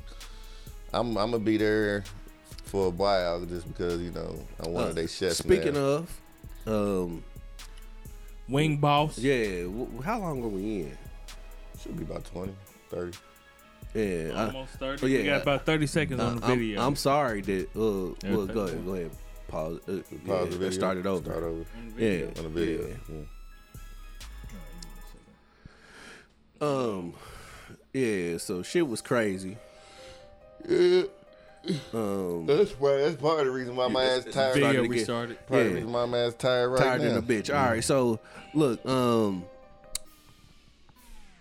[0.94, 2.04] I'm, I'm going to be there
[2.64, 5.80] for a while just because, you know, I'm one Uh, of their chefs Speaking now.
[5.80, 6.20] of,
[6.66, 7.24] um,
[8.48, 9.18] Wing boss.
[9.18, 10.98] yeah, w- how long are we in?
[11.82, 12.54] Should be about 20,
[12.90, 13.18] 30.
[13.94, 15.02] Yeah, I, Almost 30.
[15.04, 16.80] oh, yeah, we got about 30 seconds on the I'm- video.
[16.82, 17.66] I'm, sorry that.
[17.76, 19.10] Uh, well, go ahead, go ahead.
[19.52, 19.80] Pause.
[19.86, 20.70] Uh, Pause yeah, the video.
[20.70, 21.24] Start it over.
[21.30, 21.64] Start over
[21.98, 22.86] Yeah, on the video.
[22.88, 22.96] yeah.
[26.60, 26.66] Yeah.
[26.68, 27.14] Um,
[27.92, 28.38] yeah.
[28.38, 29.58] So shit was crazy.
[30.66, 31.02] Yeah.
[31.92, 32.96] Um, That's right.
[33.02, 34.32] That's part of the reason why my ass tired.
[34.32, 35.46] started video to get- restarted.
[35.46, 35.76] Part of the yeah.
[35.76, 37.08] reason why my ass tired right tired now.
[37.08, 37.54] than a bitch.
[37.54, 38.18] All right, so
[38.54, 39.44] look, um,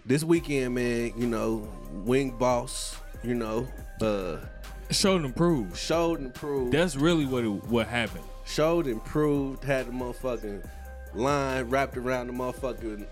[0.06, 1.68] this weekend, man, you know,
[2.06, 3.68] Wing Boss, you know,
[4.02, 4.38] uh,
[4.92, 5.78] Showed and proved.
[5.78, 8.24] showed and proved, That's really what it, what happened.
[8.46, 10.64] showed and proved, had the motherfucking
[11.14, 13.06] line wrapped around the motherfucking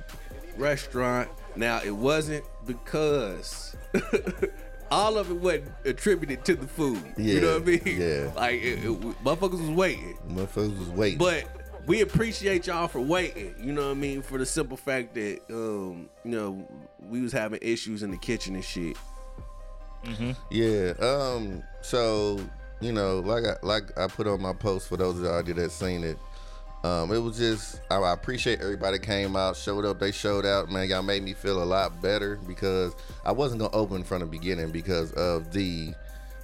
[0.58, 1.30] restaurant.
[1.56, 3.76] Now it wasn't because.
[4.92, 7.04] All of it wasn't attributed to the food.
[7.15, 7.82] Yeah, you know what I mean?
[7.86, 8.32] yeah.
[8.36, 10.18] Like, it, it, motherfuckers was waiting.
[10.28, 11.20] Motherfuckers was waiting.
[11.20, 11.46] But
[11.86, 13.54] we appreciate y'all for waiting.
[13.62, 14.24] You know what I mean?
[14.24, 16.68] For the simple fact that um, you know,
[17.08, 18.98] we was having issues in the kitchen and shit.
[20.50, 20.94] Yeah.
[21.02, 21.64] Um.
[21.82, 22.40] So
[22.82, 25.72] you know, like I like I put on my post for those of y'all that
[25.72, 26.18] seen it.
[26.82, 30.00] Um, it was just I, I appreciate everybody came out, showed up.
[30.00, 30.88] They showed out, man.
[30.90, 34.72] Y'all made me feel a lot better because I wasn't gonna open from the beginning
[34.72, 35.94] because of the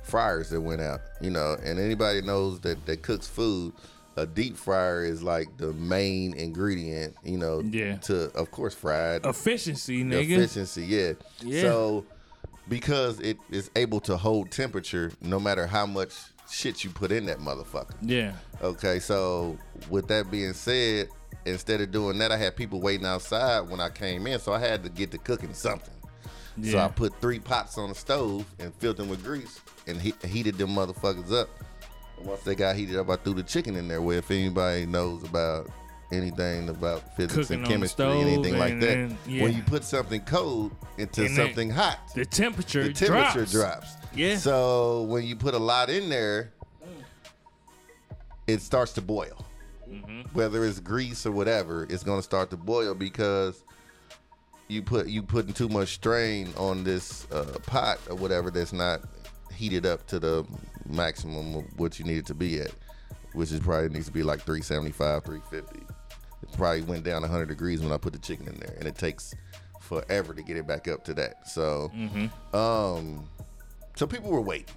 [0.03, 0.99] fryers that went out.
[1.21, 3.73] You know, and anybody knows that that cooks food.
[4.17, 7.95] A deep fryer is like the main ingredient, you know, Yeah.
[7.97, 10.37] to of course fried Efficiency, nigga.
[10.37, 11.13] efficiency, yeah.
[11.41, 11.61] Yeah.
[11.63, 12.05] So
[12.67, 16.13] because it is able to hold temperature no matter how much
[16.49, 17.95] shit you put in that motherfucker.
[18.01, 18.33] Yeah.
[18.61, 19.57] Okay, so
[19.89, 21.09] with that being said,
[21.45, 24.59] instead of doing that, I had people waiting outside when I came in, so I
[24.59, 25.93] had to get to cooking something.
[26.57, 26.71] Yeah.
[26.71, 30.13] So I put three pots on the stove and filled them with grease and he-
[30.25, 31.49] heated them motherfuckers up.
[32.17, 34.01] And once they got heated up, I threw the chicken in there.
[34.01, 35.69] Where if anybody knows about
[36.11, 39.43] anything about physics Cooking and chemistry, anything like and that, yeah.
[39.43, 43.51] when you put something cold into And then something hot, The temperature, the temperature drops.
[43.51, 43.95] drops.
[44.15, 44.37] Yeah.
[44.37, 46.51] So when you put a lot in there,
[48.47, 49.45] it starts to boil.
[49.89, 50.21] Mm-hmm.
[50.33, 53.63] Whether it's grease or whatever, it's gonna start to boil because
[54.67, 59.01] you put you putting too much strain on this uh, pot or whatever that's not
[59.53, 60.45] heated up to the
[60.87, 62.71] maximum of what you need it to be at,
[63.33, 65.94] which is probably needs to be like 375, 350.
[66.55, 68.95] It probably went down 100 degrees when I put the chicken in there, and it
[68.97, 69.35] takes
[69.81, 71.47] forever to get it back up to that.
[71.49, 71.91] So,
[72.53, 73.27] um,
[73.95, 74.73] so people were waiting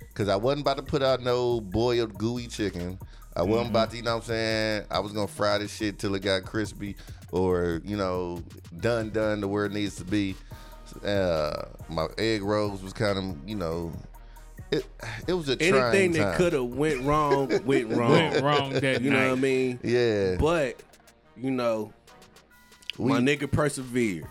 [0.00, 2.98] because I wasn't about to put out no boiled gooey chicken.
[3.36, 4.84] I wasn't about to, you know what I'm saying?
[4.90, 6.94] I was gonna fry this shit till it got crispy
[7.32, 8.42] or, you know,
[8.80, 10.36] done done to where it needs to be.
[11.04, 13.92] Uh, my egg rolls was kind of, you know,
[14.70, 14.84] it,
[15.26, 18.12] it was a trying Anything that could have went wrong went wrong.
[18.12, 19.18] Went wrong that You night.
[19.20, 19.80] know what I mean?
[19.82, 20.80] Yeah, But
[21.36, 21.92] you know,
[22.98, 24.26] We- my nigga persevered.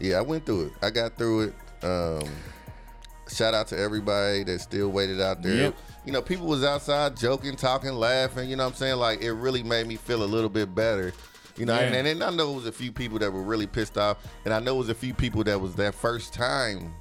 [0.00, 0.72] yeah, I went through it.
[0.82, 1.54] I got through it.
[1.84, 2.28] Um,
[3.28, 5.54] shout out to everybody that still waited out there.
[5.54, 5.76] Yep.
[6.04, 8.48] You know, people was outside joking, talking, laughing.
[8.48, 8.96] You know what I'm saying?
[8.96, 11.12] Like it really made me feel a little bit better.
[11.56, 11.86] You know, Yeah.
[11.86, 14.18] and, and, and I know it was a few people that were really pissed off,
[14.44, 16.92] and I know it was a few people that was their first time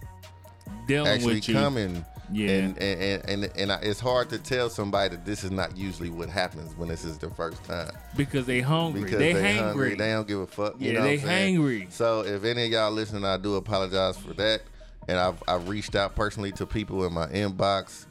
[0.88, 2.06] Dealing actually coming.
[2.32, 2.50] Yeah.
[2.50, 5.76] And and and, and, and I, it's hard to tell somebody that this is not
[5.78, 7.92] usually what happens when this is the first time.
[8.18, 9.02] because they hungry.
[9.04, 9.58] Because they, they, hangry.
[9.60, 9.96] hungry.
[9.96, 10.76] They don't give a fuck.
[10.80, 11.92] You Yeah, know they what hangry.
[11.92, 14.62] So if any of y'all listening, I do apologize for that.
[15.08, 18.06] And I've I've reached out personally to people in my inbox,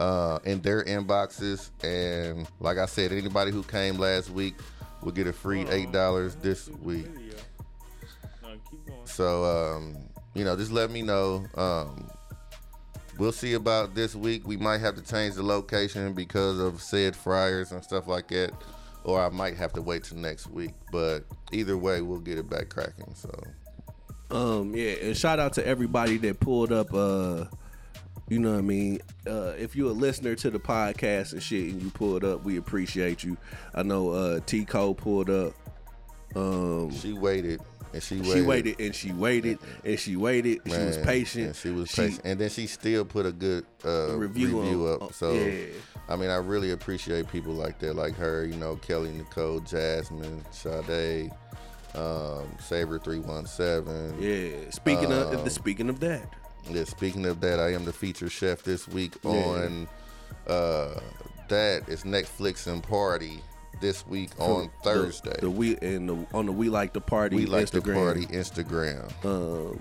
[0.00, 4.54] uh, in their inboxes, and like I said, anybody who came last week
[5.02, 7.06] will get a free eight dollars this week.
[9.04, 9.96] So um,
[10.34, 11.44] you know, just let me know.
[11.54, 12.08] Um,
[13.18, 14.46] we'll see about this week.
[14.46, 18.52] We might have to change the location because of said fryers and stuff like that,
[19.04, 20.72] or I might have to wait till next week.
[20.90, 23.14] But either way, we'll get it back cracking.
[23.14, 23.30] So
[24.30, 26.92] Um, yeah, and shout out to everybody that pulled up.
[26.92, 27.46] Uh,
[28.28, 29.00] you know what I mean.
[29.26, 32.58] Uh, if you're a listener to the podcast and shit, and you pulled up, we
[32.58, 33.38] appreciate you.
[33.74, 35.54] I know uh, T Cole pulled up.
[36.36, 37.62] Um, she waited
[37.92, 38.34] and she waited.
[38.34, 40.60] she waited and she waited and she waited.
[40.66, 41.46] she was patient.
[41.46, 45.02] And she was patient, and then she still put a good uh, Review review, on-
[45.02, 45.12] up.
[45.12, 45.66] So yeah.
[46.08, 48.44] I mean, I really appreciate people like that, like her.
[48.44, 51.30] You know, Kelly, Nicole, Jasmine, Sade,
[51.94, 54.14] um, Saber three one seven.
[54.20, 54.70] Yeah.
[54.70, 56.32] Speaking Um, of speaking of that,
[56.70, 59.30] Yeah, speaking of that, I am the feature chef this week Yeah.
[59.30, 59.88] on
[60.46, 61.00] uh
[61.48, 63.40] that is Netflix and Party
[63.80, 65.36] this week on the- Thursday.
[65.40, 67.36] the, we and the, on the we like the party.
[67.36, 67.84] we like Instagram.
[67.84, 69.24] the party Instagram.
[69.24, 69.80] Um,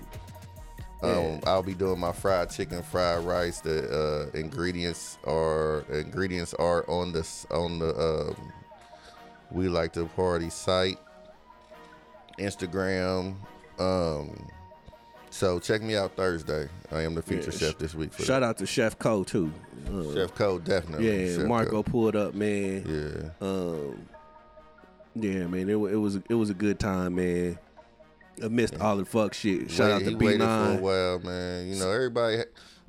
[1.04, 3.62] Um, I'll be doing my fried chicken, fried rice.
[3.62, 8.52] The uh, ingredients are ingredients are on the on the um,
[9.52, 10.98] we like the party site,
[12.40, 13.36] Instagram.
[13.80, 14.48] Um,
[15.38, 16.68] so check me out Thursday.
[16.92, 18.12] I am the feature Yeah, chef this week.
[18.20, 19.54] Shout out to Chef Co too.
[19.88, 21.28] Uh, Chef Co definitely.
[21.28, 22.84] yeah, Chef Marco pulled up, man.
[23.40, 23.48] Yeah.
[23.48, 24.08] Um,
[25.16, 27.58] yeah, man, it, it was it was a good time, man.
[28.44, 29.70] I missed all the fuck shit.
[29.70, 31.68] Shout Wait- out to B waited for a while, man.
[31.68, 32.38] You know everybody.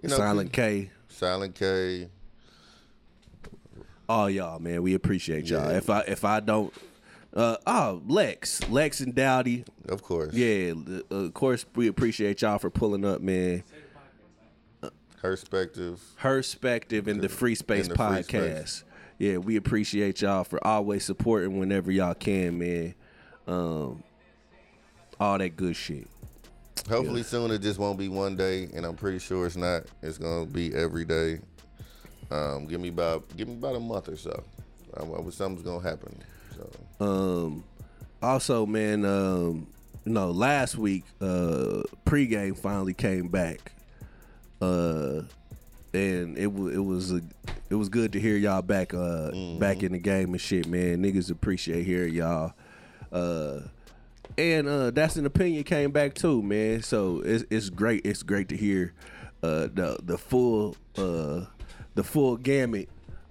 [0.02, 2.08] You know Silent K, Silent K.
[4.08, 4.82] all y'all, man.
[4.82, 5.70] We appreciate y'all.
[5.70, 5.76] Yeah.
[5.78, 6.72] If I if I don't,
[7.34, 10.34] uh, oh Lex, Lex and Dowdy, Of course.
[10.34, 10.72] yeah.
[11.10, 13.62] uh, Of course, we appreciate y'all for pulling up, man.
[15.20, 16.00] Perspective.
[16.16, 18.58] Perspective and the Free Space the Free podcast.
[18.68, 18.84] Space.
[19.18, 22.94] Yeah, we appreciate y'all for always supporting whenever y'all can, man.
[23.48, 24.04] Um,
[25.18, 26.06] all that good shit.
[26.88, 29.82] Hopefully soon it just won't be one day, and I'm pretty sure it's not.
[30.02, 31.40] It's gonna be every day.
[32.30, 34.44] Um, give me about give me about a month or so.
[34.96, 36.16] I, I, something's gonna happen.
[36.54, 36.70] So
[37.00, 37.64] Um,
[38.22, 39.66] also, man, um,
[40.04, 43.72] you know, last week, uh, pregame finally came back,
[44.60, 45.22] uh,
[45.92, 47.20] and it was it was a,
[47.70, 51.02] it was good to hear y'all back, uh, back in the game and shit, man.
[51.02, 52.54] Niggas appreciate hearing y'all.
[53.12, 53.60] Uh,
[54.36, 56.82] and uh, that's an opinion came back too, man.
[56.82, 58.06] So it's it's great.
[58.06, 58.92] It's great to hear
[59.42, 61.44] uh, the the full uh,
[61.94, 62.88] the full gamut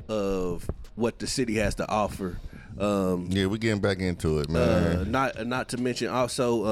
[0.10, 2.38] of what the city has to offer.
[2.80, 5.12] Um, yeah, we're getting back into it, uh, man.
[5.12, 6.64] not not to mention also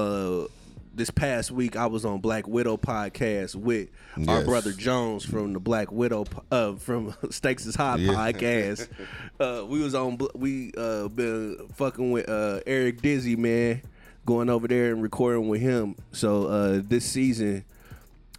[0.44, 0.48] uh,
[0.94, 3.90] this past week I was on Black Widow podcast with
[4.28, 8.14] our brother Jones from the Black Widow uh, from Stakes is High Yeah.
[8.14, 8.88] podcast.
[9.40, 13.82] uh, we was on we uh, been fucking with uh, Eric Dizzy man,
[14.26, 15.96] going over there and recording with him.
[16.12, 17.66] So uh, this season,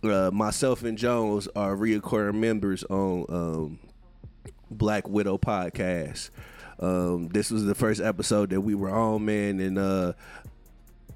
[0.05, 3.27] uh, myself and Jones are reoccurring members on.
[3.29, 3.79] Um,
[4.69, 6.31] Black Widow podcast.
[6.79, 10.13] Um, this was the first episode that we were on, man, and uh,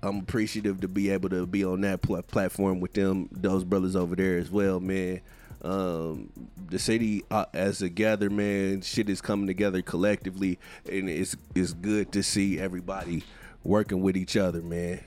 [0.02, 3.94] I'm appreciative to be able to be on that pl- platform with them, those brothers
[3.96, 5.20] over there as well, man.
[5.62, 6.30] Um,
[6.68, 10.58] the city uh, as a gather, man, shit is coming together collectively,
[10.90, 13.22] and it's it's good to see everybody
[13.62, 15.00] working with each other, man.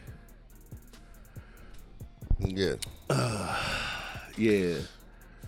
[2.39, 2.76] yeah.
[4.36, 4.78] Yeah,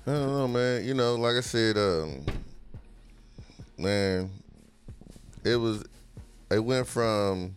[0.05, 0.85] I don't know, man.
[0.85, 2.23] You know, like I said, um,
[3.79, 4.29] man,
[5.45, 5.83] it was.
[6.51, 7.55] It went from.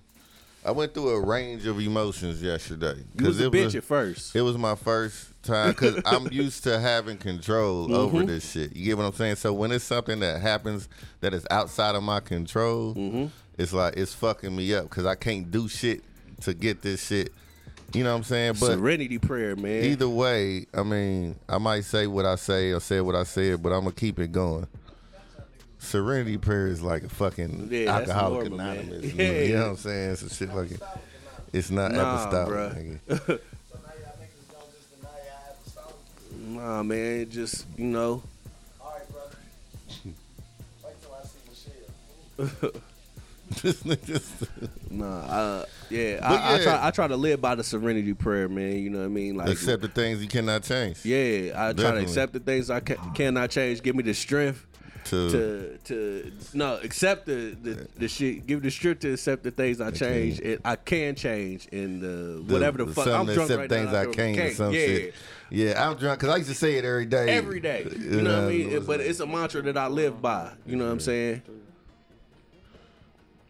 [0.64, 3.84] I went through a range of emotions yesterday you was a it bitch was at
[3.84, 4.36] first.
[4.36, 8.26] It was my first time because I'm used to having control over mm-hmm.
[8.26, 8.76] this shit.
[8.76, 9.36] You get what I'm saying?
[9.36, 10.88] So when it's something that happens
[11.20, 13.26] that is outside of my control, mm-hmm.
[13.56, 16.02] it's like it's fucking me up because I can't do shit
[16.42, 17.32] to get this shit
[17.94, 18.54] You know what I'm saying?
[18.60, 19.84] But Serenity prayer, man.
[19.84, 23.62] either way, I mean, I might say what I say or say what I said,
[23.62, 24.66] but I'm gonna keep it going.
[25.80, 28.76] Serenity prayer is like a fucking Yeah, alcoholic normal, man.
[28.78, 29.12] anonymous.
[29.14, 29.40] Yeah.
[29.42, 30.16] You know what I'm saying?
[30.16, 30.82] Some shit like it.
[31.52, 32.54] It's not Nah, apostolic.
[32.54, 32.74] bruh.
[32.74, 33.08] nigga.
[33.08, 33.38] Now y'all
[34.18, 35.94] niggas don't just deny y'all have to stop.
[36.48, 38.22] Nah, man, just you know.
[38.80, 39.36] All right, brother.
[40.84, 42.72] Wait till I see Michelle.
[43.62, 44.46] This nigga's-
[44.90, 46.62] Nah, uh, yeah, I, I yeah.
[46.64, 46.86] try.
[46.86, 48.76] I try to live by the serenity prayer, man.
[48.78, 49.36] You know what I mean?
[49.36, 51.04] Like, Accept the things you cannot change.
[51.04, 53.82] yeah, I try to accept the things I ca- cannot change.
[53.82, 54.66] Give me the strength
[55.08, 58.46] To, to to no accept the the, the shit.
[58.46, 60.40] Give the strength to accept the things I change.
[60.40, 63.06] It, I can change and the, the- whatever the fuck.
[63.06, 64.00] I'm drunk accept right things now.
[64.00, 64.86] I can't or some yeah.
[64.86, 65.14] shit.
[65.50, 67.30] Yeah, I'm drunk because I used to say it every day.
[67.30, 68.84] Every day, you know what I mean.
[68.84, 70.52] But it's a mantra that I live by.
[70.66, 71.42] You know what I'm saying?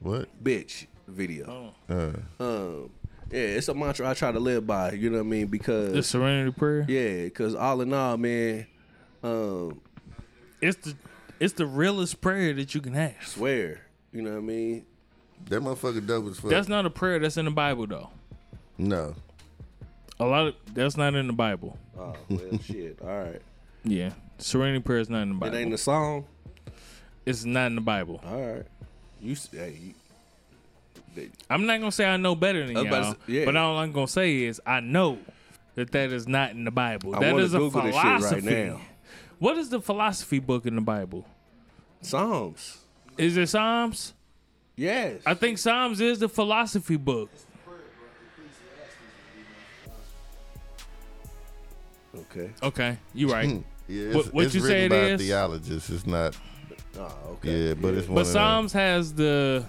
[0.00, 0.28] what?
[0.42, 1.74] Bitch video.
[1.88, 2.90] Uh, Um,
[3.30, 4.92] yeah, it's a mantra I try to live by.
[4.92, 5.46] You know what I mean?
[5.48, 6.84] Because The Serenity Prayer.
[6.88, 8.66] Yeah, because all in all, man,
[9.22, 9.80] um,
[10.60, 10.94] It's the
[11.40, 13.14] it's the realest prayer that you can have.
[13.26, 13.80] swear,
[14.12, 14.86] you know what I mean?
[15.48, 16.50] that motherfucker dope as fuck.
[16.50, 18.10] That's not a prayer that's in the Bible though.
[18.76, 19.14] no.
[20.20, 21.78] A lot of that's not in the Bible.
[21.96, 22.98] Oh, well, shit.
[23.00, 23.40] All right.
[23.84, 25.46] Yeah, Serenity Prayer is not in the Bible.
[25.46, 25.64] It Bible.
[25.66, 26.24] ain't a song.
[27.24, 28.20] it's not in the Bible.
[28.26, 28.66] All right.
[29.22, 29.94] You, s- hey, you,
[31.14, 33.44] they- I'm not gonna say I know better than I was y'all, to say- yeah.
[33.44, 35.18] but all I'm gonna say is I know
[35.76, 37.14] that that is not in the Bible.
[37.14, 38.80] I That wanna is a Google this shit right now.
[39.38, 41.24] What is the philosophy book in the Bible?
[42.00, 42.78] Psalms.
[43.16, 44.14] Is it Psalms?
[44.76, 45.20] Yes.
[45.26, 47.30] I think Psalms is the philosophy book.
[52.16, 52.50] okay.
[52.62, 53.48] Okay, you right.
[53.50, 53.58] Hmm.
[53.88, 55.20] Yeah, it's, What- what it's you written say it by is?
[55.22, 55.90] theologist.
[55.90, 56.36] It's not.
[56.98, 57.68] Oh, okay.
[57.68, 58.32] Yeah, but it's one But of them.
[58.32, 59.64] Psalms has the.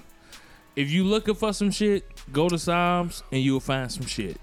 [0.75, 4.37] If you looking for some shit, go to Psalms and you'll find some shit.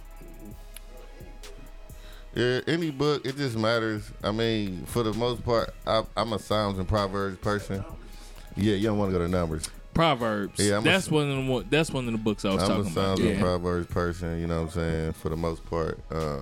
[2.37, 4.11] Yeah, any book, it just matters.
[4.23, 7.83] I mean, for the most part, I, I'm a Psalms and Proverbs person.
[8.57, 9.71] Yeah, you don't want to go to numbers.
[9.95, 10.61] Proverbs.
[10.63, 12.75] Yeah, I'm a- that's one of the that's one of the books I was talking
[12.75, 12.87] about.
[12.87, 12.93] I'm a.
[13.17, 13.41] Psalms and Yeah.
[13.41, 14.39] Proverbs person.
[14.39, 15.13] You know what I'm saying?
[15.15, 16.41] For the most part, uh,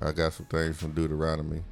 [0.00, 1.62] I got some things from Deuteronomy.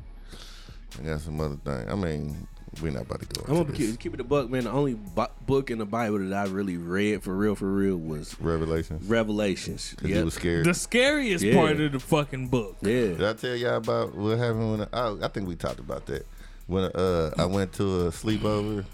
[0.98, 1.86] I got some other things.
[1.88, 2.48] I mean,
[2.82, 4.64] we're not about to go I'm gonna keep, keep it a buck, man.
[4.64, 7.96] The only bu- book in the Bible that I really read for real, for real,
[7.96, 9.04] was Revelations.
[9.08, 9.94] Revelations.
[9.96, 10.64] Because you was scared.
[10.66, 11.54] The scariest Yeah.
[11.54, 12.76] part of the fucking book.
[12.82, 12.88] Yeah.
[12.88, 13.24] Did.
[13.24, 16.26] I tell y'all about what happened when I, I think we talked about that
[16.66, 18.84] when uh, I went to a sleepover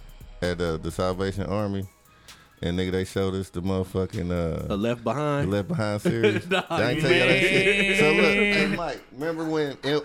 [0.43, 1.87] at uh, the Salvation Army,
[2.63, 5.51] and nigga they showed us the motherfucking uh, A Left the Behind.
[5.51, 6.47] Left Behind series.
[6.51, 7.99] Nah, I ain't tell y'all that shit.
[7.99, 8.77] So look, hey man.
[8.77, 9.77] Mike, remember when?
[9.83, 10.05] It,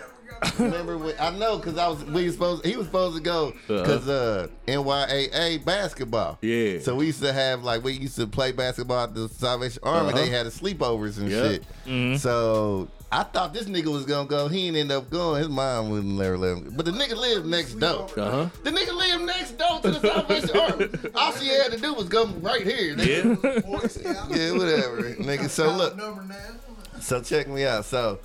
[0.59, 1.15] remember when?
[1.19, 4.47] I know because I was we was supposed he was supposed to go because uh,
[4.67, 6.37] NYAA basketball.
[6.41, 6.79] Yeah.
[6.79, 10.09] So we used to have like we used to play basketball at the Salvation Army.
[10.09, 10.17] Uh-huh.
[10.17, 11.63] They had a sleepovers and Yep.
[11.85, 12.19] shit.
[12.19, 14.47] So I thought this nigga was gonna go.
[14.47, 15.39] He didn't end up going.
[15.39, 16.73] His mom wouldn't let her let him.
[16.75, 18.07] But the nigga lived next door.
[18.17, 18.49] Uh huh.
[18.63, 20.89] The nigga lived next door to the Salvation Army.
[21.15, 22.95] All she had to do was go right here.
[22.95, 23.43] nigga.
[23.43, 23.69] Yeah.
[24.29, 25.49] Yeah, whatever, nigga.
[25.49, 25.99] So look,
[27.01, 27.85] so check me out.
[27.85, 28.19] So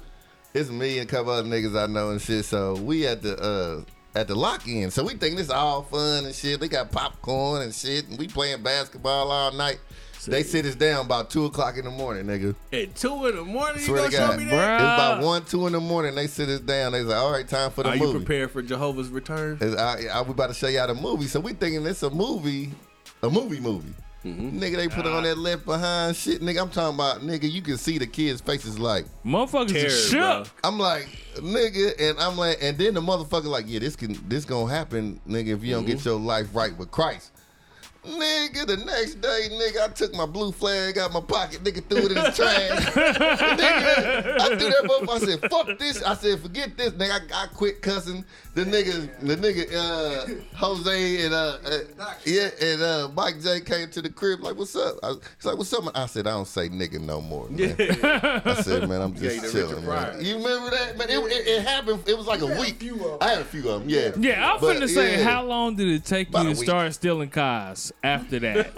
[0.54, 2.44] it's me and a couple other niggas I know and shit.
[2.44, 4.90] So we at the uh at the lock in.
[4.90, 6.60] So we think this all fun and shit.
[6.60, 9.80] They got popcorn and shit, and we playing basketball all night.
[10.26, 12.54] They sit us down about two o'clock in the morning, nigga.
[12.72, 14.80] At two in the morning, you Swear gonna to show God, me It's that?
[14.80, 14.94] Bruh.
[14.94, 16.14] about one, two in the morning.
[16.14, 16.92] They sit us down.
[16.92, 18.04] They like, all right, time for the movie.
[18.04, 19.58] Are you prepared for Jehovah's return?
[19.60, 21.26] Is- I, I, we about to show y'all the movie.
[21.26, 22.70] So we thinking it's a movie,
[23.22, 23.92] a movie movie.
[24.24, 24.58] Mm-hmm.
[24.58, 26.40] Nigga, they put on that left behind shit.
[26.40, 30.34] Nigga, I'm talking about, nigga, you can see the kids' faces like, Motherfuckers Terror, are
[30.34, 30.44] bro.
[30.44, 30.52] shook.
[30.64, 34.44] I'm like, nigga, and I'm like, and then the motherfucker like, yeah, this can, this
[34.44, 37.32] gonna happen, nigga, if you don't get your life right with Christ.
[38.06, 42.04] Nigga, the next day, nigga, I took my blue flag out my pocket, nigga, threw
[42.04, 42.84] it in the trash.
[42.94, 45.10] nigga, I threw that motherfucker.
[45.10, 46.02] I said, fuck this.
[46.02, 47.32] I said, forget this, nigga.
[47.32, 48.24] I, I quit cussing.
[48.54, 53.90] The nigga, the nigga, uh, Jose and uh, uh yeah, and uh, Mike J came
[53.90, 54.96] to the crib like, what's up?
[55.02, 55.84] I, he's like, what's up?
[55.94, 57.48] I said, I don't say nigga no more.
[57.48, 57.74] Man.
[57.80, 60.24] I said, man, I'm just the chilling, Richard man.
[60.24, 60.98] You remember that?
[60.98, 62.06] Man, it, it, it happened.
[62.06, 62.84] It was like a week.
[63.20, 63.88] I had a few of them.
[63.88, 64.10] Yeah.
[64.18, 65.24] Yeah, I'm But, finna say, yeah.
[65.24, 68.72] how long did it take About you to start stealing cars after that?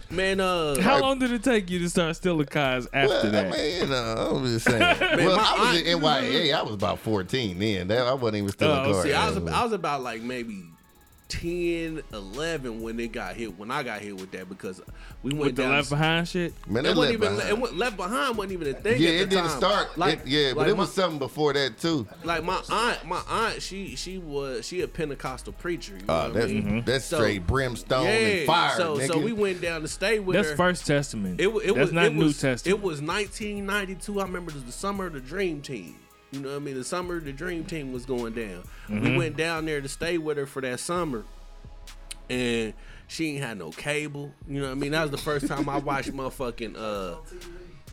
[0.10, 3.46] Man, uh, how long did it take you to start stealing cars after Well, that?
[3.46, 4.80] I mean, you know, I'm just saying.
[5.00, 6.54] well, I was aunt- in NYA.
[6.54, 7.88] I was about 14 then.
[7.88, 9.02] That, I wasn't even stealing Oh, cars.
[9.04, 9.36] see, I was.
[9.48, 10.64] I was about like maybe
[11.30, 13.56] 10, 11 when they got hit.
[13.58, 14.80] When I got hit with that because
[15.22, 15.72] we went With the down.
[15.72, 16.52] left behind shit.
[16.68, 17.36] Man, it wasn't left even.
[17.36, 17.48] behind.
[17.50, 19.00] It went, left behind wasn't even a thing.
[19.00, 19.56] Yeah, at the it didn't time.
[19.58, 19.98] start.
[19.98, 22.06] Like, it, yeah, but like it was something before that too.
[22.24, 23.04] like my aunt.
[23.06, 25.94] My aunt, she she was she a Pentecostal preacher.
[25.98, 26.82] You know Uh, what that's I mean?
[26.84, 28.10] that's So- straight brimstone yeah.
[28.10, 29.06] and fire, so nigga.
[29.08, 30.56] so we went down to stay with That's her.
[30.56, 31.40] First Testament.
[31.40, 32.78] It, it That's was not it New was, Testament.
[32.78, 34.20] It was 1992.
[34.20, 35.96] I remember it was the summer of the Dream Team.
[36.32, 36.74] You know what I mean?
[36.74, 38.62] The summer the Dream Team was going down.
[38.88, 39.02] Mm-hmm.
[39.02, 41.24] We went down there to stay with her for that summer,
[42.28, 42.72] and
[43.08, 44.32] she ain't had no cable.
[44.48, 44.92] You know what I mean?
[44.92, 47.16] That was the first time I watched motherfucking uh.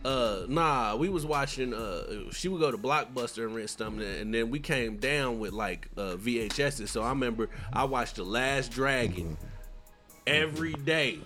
[0.05, 4.31] Uh nah, we was watching uh she would go to Blockbuster and rent something and
[4.31, 6.89] then we came down with like uh VHSs.
[6.89, 9.35] So I remember I watched The Last Dragon
[10.27, 11.19] every day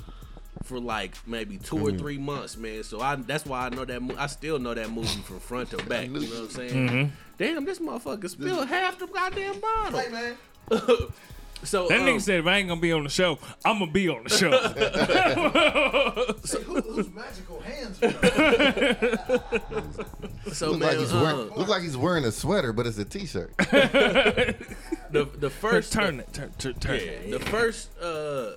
[0.64, 2.84] for like maybe 2 or three months, man.
[2.84, 5.70] So I that's why I know that mo- I still know that movie from front
[5.72, 6.08] to back.
[6.08, 6.89] You know what I'm saying?
[6.89, 7.10] Mm-hmm.
[7.38, 9.99] Damn, this motherfucker spilled half the goddamn bottle.
[9.99, 10.36] Hey, man.
[11.64, 13.91] So that um, nigga said if I ain't gonna be on the show, I'm gonna
[13.91, 14.49] be on the show.
[16.52, 18.02] Hey, who, whose magical hands?
[18.02, 18.12] are-
[20.54, 22.97] so Look man, like he's uh, wearing look like he's wearing a sweater, but it's
[22.97, 23.56] a t-shirt.
[23.58, 27.30] the the first turn it, turn, turn, turn Yeah, it.
[27.32, 28.54] the first uh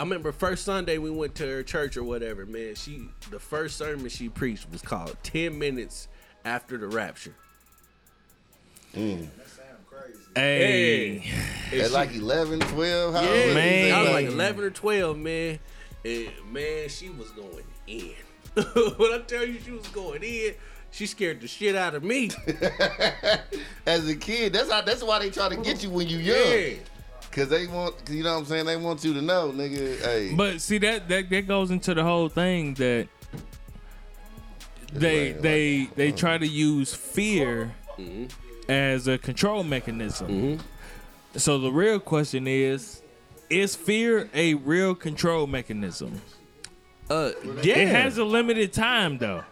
[0.00, 2.74] I remember first Sunday we went to her church or whatever, man.
[2.74, 6.08] She the first sermon she preached was called 10 minutes
[6.42, 7.34] after the rapture.
[8.94, 9.28] That sound
[9.86, 10.18] crazy.
[10.34, 11.16] Hey,
[11.70, 13.54] And At she- like 11, 12, how yeah, old is he?
[13.54, 13.92] Man.
[13.94, 15.58] I was like 11 or 12, man.
[16.06, 18.14] And man, she was going in.
[18.96, 20.54] when I tell you she was going in,
[20.92, 22.30] she scared the shit out of me.
[23.86, 26.36] As a kid, that's how that's why they try to get you when you young.
[26.38, 26.72] yeah.
[27.32, 28.66] Cause they want, you know what I'm saying.
[28.66, 30.00] They want you to know, nigga.
[30.02, 33.06] Hey, but see that that that goes into the whole thing that
[34.92, 37.72] they right, they they try to use fear
[38.68, 40.58] as a control mechanism.
[41.36, 43.02] So the real question is.
[43.48, 46.20] Is fear a real control mechanism?
[47.10, 47.32] Uh,
[47.64, 47.78] yeah.
[47.78, 49.42] It has a limited time though.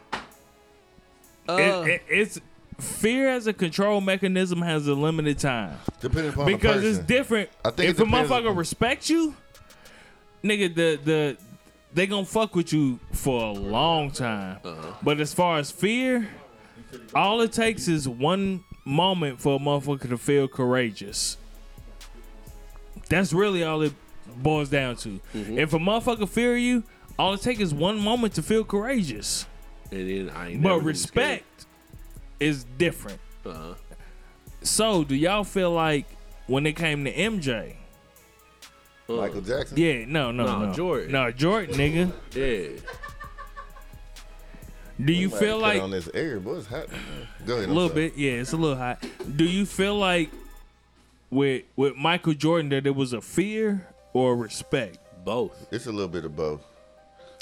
[1.48, 2.40] uh, It- it- it's
[2.78, 7.06] fear as a control mechanism has a limited time depending upon because the it's person.
[7.06, 7.50] different.
[7.64, 9.34] I think if a motherfucker on- respects you,
[10.44, 11.36] nigga, the the
[11.92, 14.58] they gonna fuck with you for a long time.
[14.64, 14.92] Uh-huh.
[15.02, 16.28] But as far as fear,
[17.14, 21.36] all it takes is one moment for a motherfucker to feel courageous.
[23.08, 23.94] That's really all it
[24.36, 25.20] boils down to.
[25.34, 25.58] Mm-hmm.
[25.58, 26.84] If a motherfucker fear you,
[27.18, 29.46] all it takes is one moment to feel courageous.
[29.90, 31.44] and then I ain't But respect
[32.40, 33.20] is different.
[33.44, 33.74] Uh-huh.
[34.62, 36.06] So, do y'all feel like
[36.46, 37.74] when it came to MJ?
[39.08, 39.78] Michael Jackson.
[39.78, 40.72] Yeah, no, no, Nah, no.
[40.74, 41.12] Jordan.
[41.12, 42.12] No, Jordan, nigga.
[42.34, 42.80] Yeah.
[45.02, 46.86] Do you Might feel like on this air, boy, it's hot.
[47.46, 47.68] Go ahead.
[47.68, 48.16] a little bit?
[48.16, 49.00] Yeah, it's a little hot.
[49.36, 50.28] Do you feel like
[51.30, 54.98] with with Michael Jordan that it was a fear or respect?
[55.24, 55.68] Both.
[55.70, 56.62] It's a little bit of both.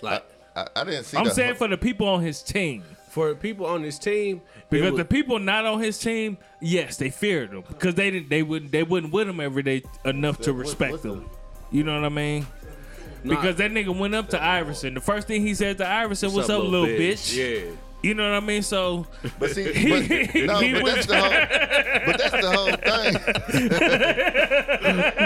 [0.02, 0.22] Like
[0.54, 1.16] I, I didn't see.
[1.16, 2.84] I'm saying hu- for the people on his team.
[3.16, 6.98] For people on his team, it Because was- the people not on his team, yes,
[6.98, 8.28] they feared him because they didn't.
[8.28, 8.72] They wouldn't.
[8.72, 11.24] They wouldn't with him every day enough to respect what's him.
[11.70, 12.46] You know what I mean?
[13.24, 14.92] Because that nigga went up to Iverson.
[14.92, 17.70] The first thing he said to Iverson, "What's up, little bitch?" Yeah.
[18.02, 18.60] You know what I mean?
[18.60, 19.06] So
[19.38, 21.30] But see, but, no, but that's the whole.
[22.04, 22.76] But that's the whole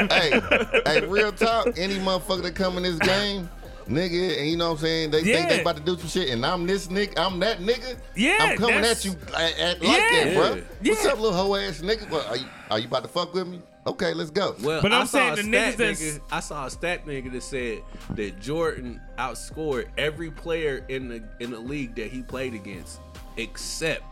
[0.07, 0.85] thing.
[0.85, 1.67] hey, hey, real talk.
[1.77, 3.51] Any motherfucker that come in this game,
[3.91, 6.31] nigga, and you know what I'm saying, they think they about to do some shit,
[6.31, 7.97] and I'm this nigga, I'm that nigga.
[8.17, 10.25] Yeah, I'm coming at you at, at, like Yeah.
[10.25, 10.63] that, bro.
[10.83, 10.93] Yeah.
[10.93, 12.09] What's up, little hoe ass nigga?
[12.11, 13.61] What, are you are you about to fuck with me?
[13.87, 14.55] Okay, let's go.
[14.63, 17.33] Well, But I I'm saying the stat niggas that's- nigga, I saw a stat nigga
[17.33, 17.79] that said
[18.11, 23.01] that Jordan outscored every player in the in the league that he played against,
[23.37, 24.03] except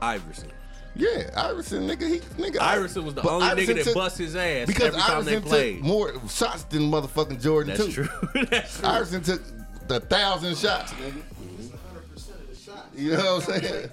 [0.00, 0.50] Iverson.
[0.96, 2.58] Yeah, Iverson, nigga, he nigga.
[2.60, 5.34] Iverson was the only Iverson nigga that took- bust his ass because every time Iverson
[5.42, 5.76] they played.
[5.76, 8.04] took more shots than motherfucking Jordan That's too.
[8.04, 8.44] true.
[8.50, 8.88] That's true.
[8.88, 9.42] Iverson took
[9.88, 11.12] the thousand shots, nigga.
[11.12, 12.88] 100% of the shots.
[12.96, 13.90] You know what I'm saying?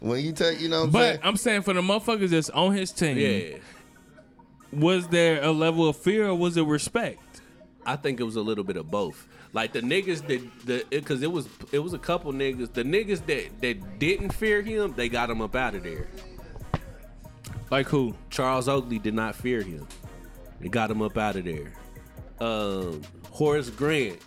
[0.00, 1.18] When you take, you know what I'm But saying?
[1.24, 3.58] I'm saying for the motherfuckers that's on his team, Yeah,
[4.72, 7.20] was there a level of fear or was it respect?
[7.84, 9.26] I think it was a little bit of both.
[9.52, 12.72] Like the niggas that the because it was it was a couple niggas.
[12.74, 16.08] The niggas that that didn't fear him, they got him up out of there.
[17.70, 18.14] Like who?
[18.30, 19.86] Charles Oakley did not fear him.
[20.60, 21.72] They got him up out of there.
[22.40, 24.18] Um, Horace Grant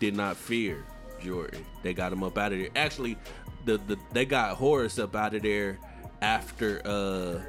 [0.00, 0.84] did not fear
[1.22, 1.64] Jordan.
[1.82, 2.68] They got him up out of there.
[2.76, 3.16] Actually,
[3.64, 5.78] the, the they got Horace up out of there
[6.20, 7.40] after uh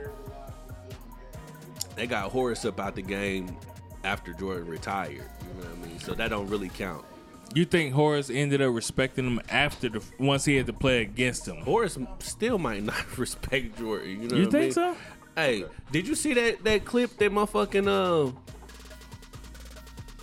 [1.96, 3.56] they got Horace up out the game
[4.04, 5.12] after Jordan retired.
[5.14, 5.20] You
[5.64, 6.00] know what I mean?
[6.00, 7.06] So that don't really count.
[7.54, 11.48] You think Horace ended up respecting him after the once he had to play against
[11.48, 11.58] him?
[11.58, 14.22] Horace still might not respect Jordan.
[14.24, 14.72] You know You what I think mean?
[14.74, 14.96] so?
[15.36, 18.32] Hey, did you see that that clip that motherfucking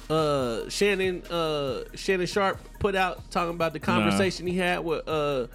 [0.09, 5.07] uh uh Shannon uh Shannon Sharpe put out talking about the conversation he had with
[5.07, 5.47] uh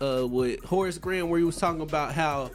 [0.00, 2.50] uh with Horace Graham where he was talking about how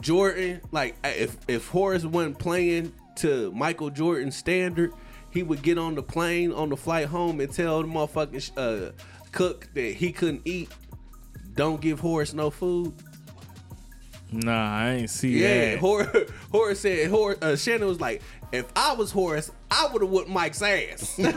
[0.00, 4.92] Jordan like if if Horace wasn't playing to Michael Jordan's standard,
[5.30, 8.92] he would get on the plane on the flight home and tell the motherfucking uh
[9.32, 10.70] cook that he couldn't eat.
[11.54, 12.94] Don't give Horace no food.
[14.32, 15.78] Nah, I ain't see Yeah, that.
[15.80, 17.10] Horace, Horace said.
[17.10, 21.16] Horace, uh, Shannon was like, "If I was Horace, I would have whipped Mike's ass."
[21.16, 21.32] Hell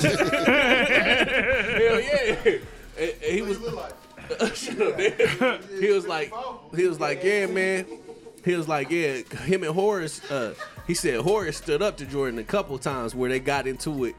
[1.99, 2.35] yeah!
[2.45, 2.61] And-
[2.97, 3.57] and he was.
[5.79, 6.33] he was like,
[6.75, 7.85] he was like, yeah, man.
[8.43, 9.17] He was like, yeah.
[9.43, 10.21] Him and Horace.
[10.31, 10.53] Uh,
[10.87, 14.15] he said Horace stood up to Jordan a couple times where they got into it,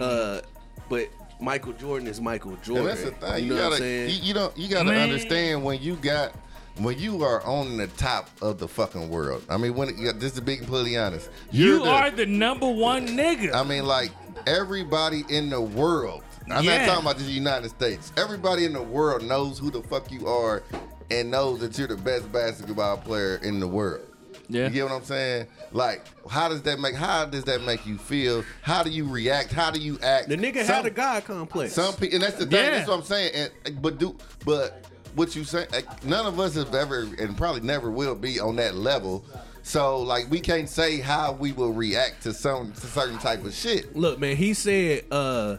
[0.00, 0.40] uh,
[0.88, 1.08] but
[1.40, 2.86] Michael Jordan is Michael And Jordan.
[2.86, 3.44] that's the thing.
[3.44, 4.10] You You, know what I'm gotta, saying?
[4.10, 5.00] you, you don't, you gotta Man.
[5.10, 6.32] understand when you got,
[6.78, 9.44] when you are on the top of the fucking world.
[9.48, 12.68] I mean, when it, yeah, just to be completely honest, you're the- are the number
[12.68, 13.54] one nigga.
[13.54, 14.10] I mean, like
[14.46, 16.22] everybody in the world.
[16.50, 16.78] I'm Yeah.
[16.78, 18.12] not talking about the United States.
[18.16, 20.62] Everybody in the world knows who the fuck you are
[21.10, 24.02] and knows that you're the best basketball player in the world.
[24.48, 24.64] yeah.
[24.64, 25.46] You get what I'm saying?
[25.72, 26.94] Like, how does that make?
[26.94, 28.44] How does that make you feel?
[28.60, 29.52] How do you react?
[29.52, 30.28] How do you act?
[30.28, 31.72] the nigga Some- had a God complex.
[31.72, 32.62] Some people, and that's the thing.
[32.64, 32.70] Yeah.
[32.72, 33.50] That's what I'm saying.
[33.64, 34.14] And but do
[34.44, 35.66] but what you say?
[35.72, 39.24] like, None of us have ever, and probably never will be on that level.
[39.62, 43.54] So like, we can't say how we will react to some to certain type of
[43.54, 43.96] shit.
[43.96, 45.56] Look, man, he said uh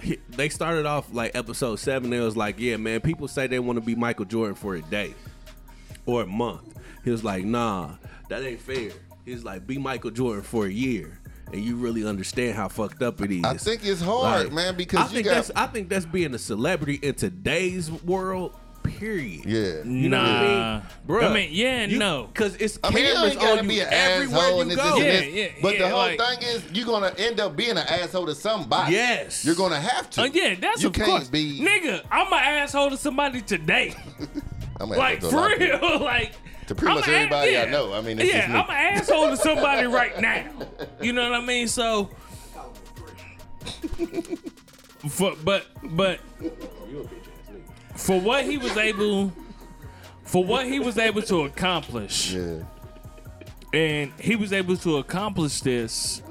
[0.00, 2.12] he- they started off like episode seven.
[2.12, 4.82] It was like, yeah, man, people say they want to be Michael Jordan for a
[4.82, 5.14] day
[6.06, 6.74] or a month.
[7.02, 7.94] He was like, nah,
[8.28, 8.90] that ain't fair.
[9.24, 11.18] He's like, be Michael Jordan for a year,
[11.52, 13.42] and you really understand how fucked up it is.
[13.44, 16.34] I think it's hard, Like, man, because I think got that's I think that's being
[16.34, 18.54] a celebrity in today's world.
[18.84, 19.44] Period.
[19.44, 19.82] yeah.
[19.82, 20.72] You know what I Nah.
[20.78, 21.28] mean, bro?
[21.28, 22.28] I mean, yeah and no.
[22.32, 24.76] because it's I mean, you cameras ain't gotta be an everywhere asshole you and this,
[24.76, 24.82] go.
[24.84, 25.34] this, and Yeah, this.
[25.56, 28.34] yeah, but the whole like- thing is, you're gonna end up being an asshole to
[28.34, 28.92] somebody.
[28.92, 29.44] Yes.
[29.44, 30.22] you're gonna have to.
[30.22, 31.28] Oh yeah, that's you of can't course.
[31.28, 31.60] be.
[31.60, 33.94] Nigga, I'm an asshole to somebody today.
[34.80, 35.88] I'm an like asshole for to a lot of people.
[35.90, 36.00] real.
[36.04, 36.32] like
[36.68, 37.70] To pretty I'm much a- everybody I yeah.
[37.70, 37.92] know.
[37.94, 38.58] I mean, it's yeah, just me.
[38.58, 40.44] I'm an asshole to somebody right now.
[41.00, 41.68] You know what I mean?
[41.68, 42.10] So,
[45.08, 46.20] for but but
[47.94, 49.32] for what he was able,
[50.24, 52.62] for what he was able to accomplish, Yeah.
[53.72, 56.22] and he was able to accomplish this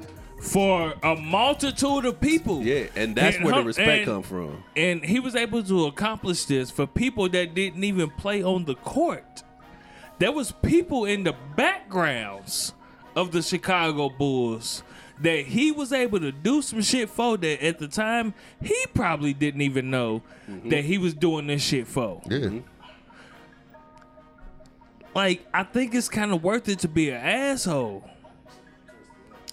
[0.42, 2.62] for a multitude of people.
[2.62, 4.62] Yeah, and that's And where the respect and- come from.
[4.76, 8.74] and he was able to accomplish this for people that didn't even play on the
[8.74, 9.42] court.
[10.18, 12.72] There was people in the backgrounds
[13.16, 14.82] of the Chicago Bulls
[15.24, 19.32] that he was able to do some shit for that at the time he probably
[19.32, 20.68] didn't even know mm-hmm.
[20.68, 22.20] that he was doing this shit for.
[22.26, 22.38] Yeah.
[22.38, 22.58] Mm-hmm.
[25.14, 28.08] Like I think it's kind of worth it to be an asshole.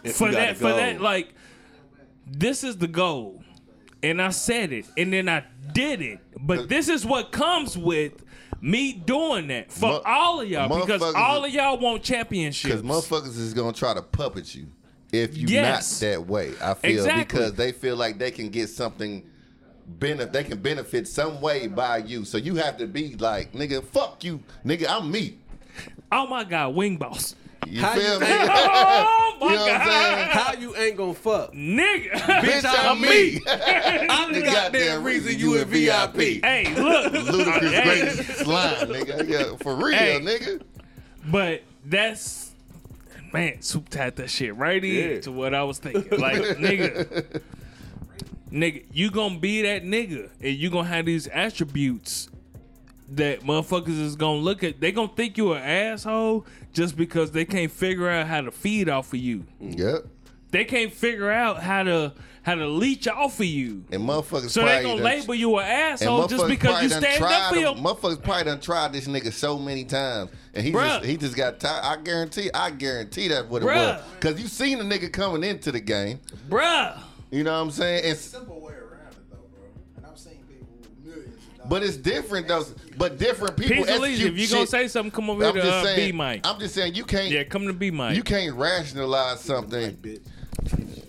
[0.04, 1.34] If for you gotta that for that like
[2.28, 3.44] this is the goal.
[4.04, 6.20] And i said it and then i did it.
[6.38, 8.26] But this is what comes with
[8.60, 12.82] me doing that for Mu- all of y'all because all of y'all want championships.
[12.82, 14.68] Because motherfuckers is gonna try to puppet you
[15.12, 16.02] if you Yes.
[16.02, 16.54] not that way.
[16.62, 17.24] I feel Exactly.
[17.24, 19.24] because they feel like they can get something
[19.88, 22.24] benefit they can benefit some way by you.
[22.24, 25.38] So you have to be like, nigga, fuck you, nigga, I'm me.
[26.12, 27.36] oh my god wing boss
[27.68, 28.26] You How feel you me?
[28.30, 30.16] oh my You know what I'm saying?
[30.16, 31.54] god How you ain't gonna fuck?
[31.54, 33.42] nigga Bitch, I'm me.
[34.10, 36.44] I'm the goddamn reason you in VIP.
[36.44, 38.02] hey look Ludicrous Hey.
[38.02, 39.28] great slime, nigga.
[39.28, 40.20] Yeah, for real, Hey.
[40.22, 40.62] nigga.
[41.30, 42.51] But that's
[43.34, 45.20] man, soup tied that shit right in Yeah.
[45.22, 46.20] to what I was thinking.
[46.20, 47.42] Like, nigga,
[48.52, 52.30] nigga, you gonna be that nigga, and you gonna have these attributes
[53.10, 54.80] that motherfuckers is gonna look at.
[54.80, 58.90] They gonna think you an asshole just because they can't figure out how to feed
[58.90, 59.46] off of you.
[59.60, 60.06] Yep.
[60.52, 62.14] They can't figure out how to
[62.44, 63.84] how to leech off of you.
[63.92, 66.84] And motherfuckers So they gonna done- label you an and asshole just motherfuckers because probably
[66.84, 67.84] you done stand tried up for him- him.
[67.84, 70.88] Motherfuckers probably done tried this nigga so many times, and he Bruh.
[70.88, 71.84] just he just got tired.
[71.84, 73.96] I guarantee, I guarantee that's what it Bruh.
[73.98, 74.04] was.
[74.20, 76.20] Cause you seen the nigga coming into the game.
[76.50, 76.98] Bruh.
[77.30, 78.02] You know what I'm saying?
[78.06, 79.64] It's, s- Simple way around it though, bro.
[79.98, 81.70] And I've seen people with millions of dollars.
[81.70, 82.66] but it's different though.
[82.98, 83.78] But different people.
[83.78, 85.96] Peace and execute If you gonna say something, come over I'm here to just uh,
[85.96, 86.12] saying.
[86.12, 86.42] B Mike.
[86.46, 87.30] I'm just saying you can't.
[87.32, 88.16] Yeah, come to B Mike.
[88.18, 89.98] You can't rationalize something.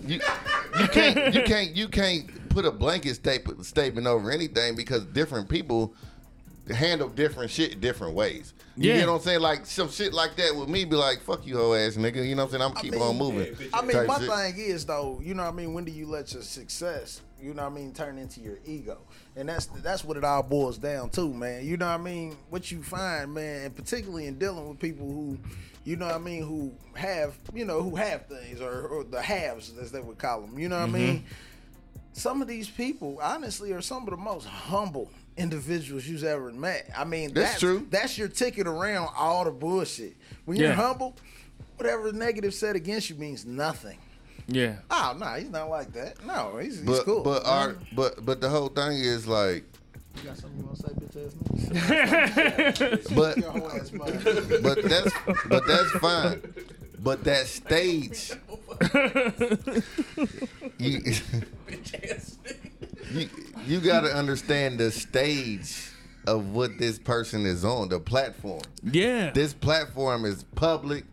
[0.02, 0.08] Bitch.
[0.10, 5.04] You, you can't you can't you can't put a blanket statement statement over anything because
[5.06, 5.94] different people
[6.74, 8.52] handle different shit different ways.
[8.76, 8.98] You Yeah.
[9.00, 9.40] get what I'm saying?
[9.40, 12.26] Like some shit like that with me be like, fuck you hoe ass nigga.
[12.26, 12.70] You know what I'm saying?
[12.76, 13.54] I'm keep mean, on moving.
[13.74, 14.30] I mean, my shit.
[14.30, 15.74] thing is though, you know what I mean.
[15.74, 17.92] When do you let your success, You know what I mean?
[17.92, 18.98] Turn into your ego,
[19.36, 21.66] and that's that's what it all boils down to, man.
[21.66, 22.36] You know what I mean?
[22.50, 25.38] What you find, man, and particularly in dealing with people who,
[25.84, 29.20] you know what I mean, who have you know who have things or, or the
[29.20, 30.58] haves as they would call them.
[30.58, 30.94] You know what I mm-hmm.
[30.94, 31.24] mean?
[32.12, 36.90] Some of these people, honestly, are some of the most humble individuals you've ever met.
[36.96, 37.86] I mean, That's true.
[37.90, 40.14] That's your ticket around all the bullshit.
[40.44, 40.74] When you're Yeah.
[40.74, 41.16] humble,
[41.76, 43.98] whatever negative said against you means nothing.
[44.46, 44.76] Yeah.
[44.90, 46.24] Oh no, he's not like that.
[46.26, 47.22] No, he's, he's But cool.
[47.22, 49.64] but our but but the whole thing is like
[50.16, 53.14] you got something you want to say, bitch ass nigga?
[53.16, 54.62] but Your whole ass mind.
[54.62, 55.12] but that's
[55.48, 56.42] but that's fine.
[56.98, 58.30] But that stage,
[60.78, 61.00] you,
[63.12, 63.28] you
[63.66, 65.90] you got to understand the stage
[66.26, 68.62] of what this person is on, the platform.
[68.84, 69.30] Yeah.
[69.30, 71.04] This platform is public,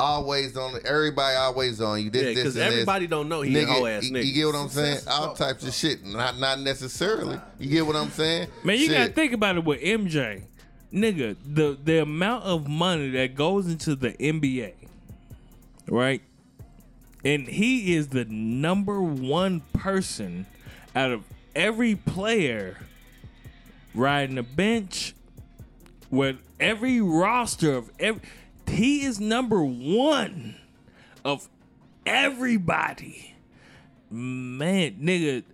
[0.00, 0.80] always on.
[0.84, 2.10] Everybody always on you.
[2.10, 2.72] This, Yeah, this, because and this.
[2.72, 4.24] everybody don't know he a Nigga, hoe ass you, nigga.
[4.26, 4.96] you get what I'm saying?
[4.96, 6.04] Success- All types of shit.
[6.04, 7.38] Not not necessarily.
[7.58, 8.48] You get what I'm saying?
[8.64, 10.42] Man, you gotta think about it with MJ.
[10.92, 14.72] Nigga, the the amount of money that goes into the NBA,
[15.88, 16.22] right?
[17.24, 20.46] And he is the number one person
[20.96, 21.22] out of
[21.54, 22.78] every player
[23.94, 25.14] riding the bench
[26.10, 28.22] with every roster of every
[28.70, 30.54] he is number one
[31.24, 31.48] of
[32.06, 33.34] everybody.
[34.10, 35.44] Man, nigga,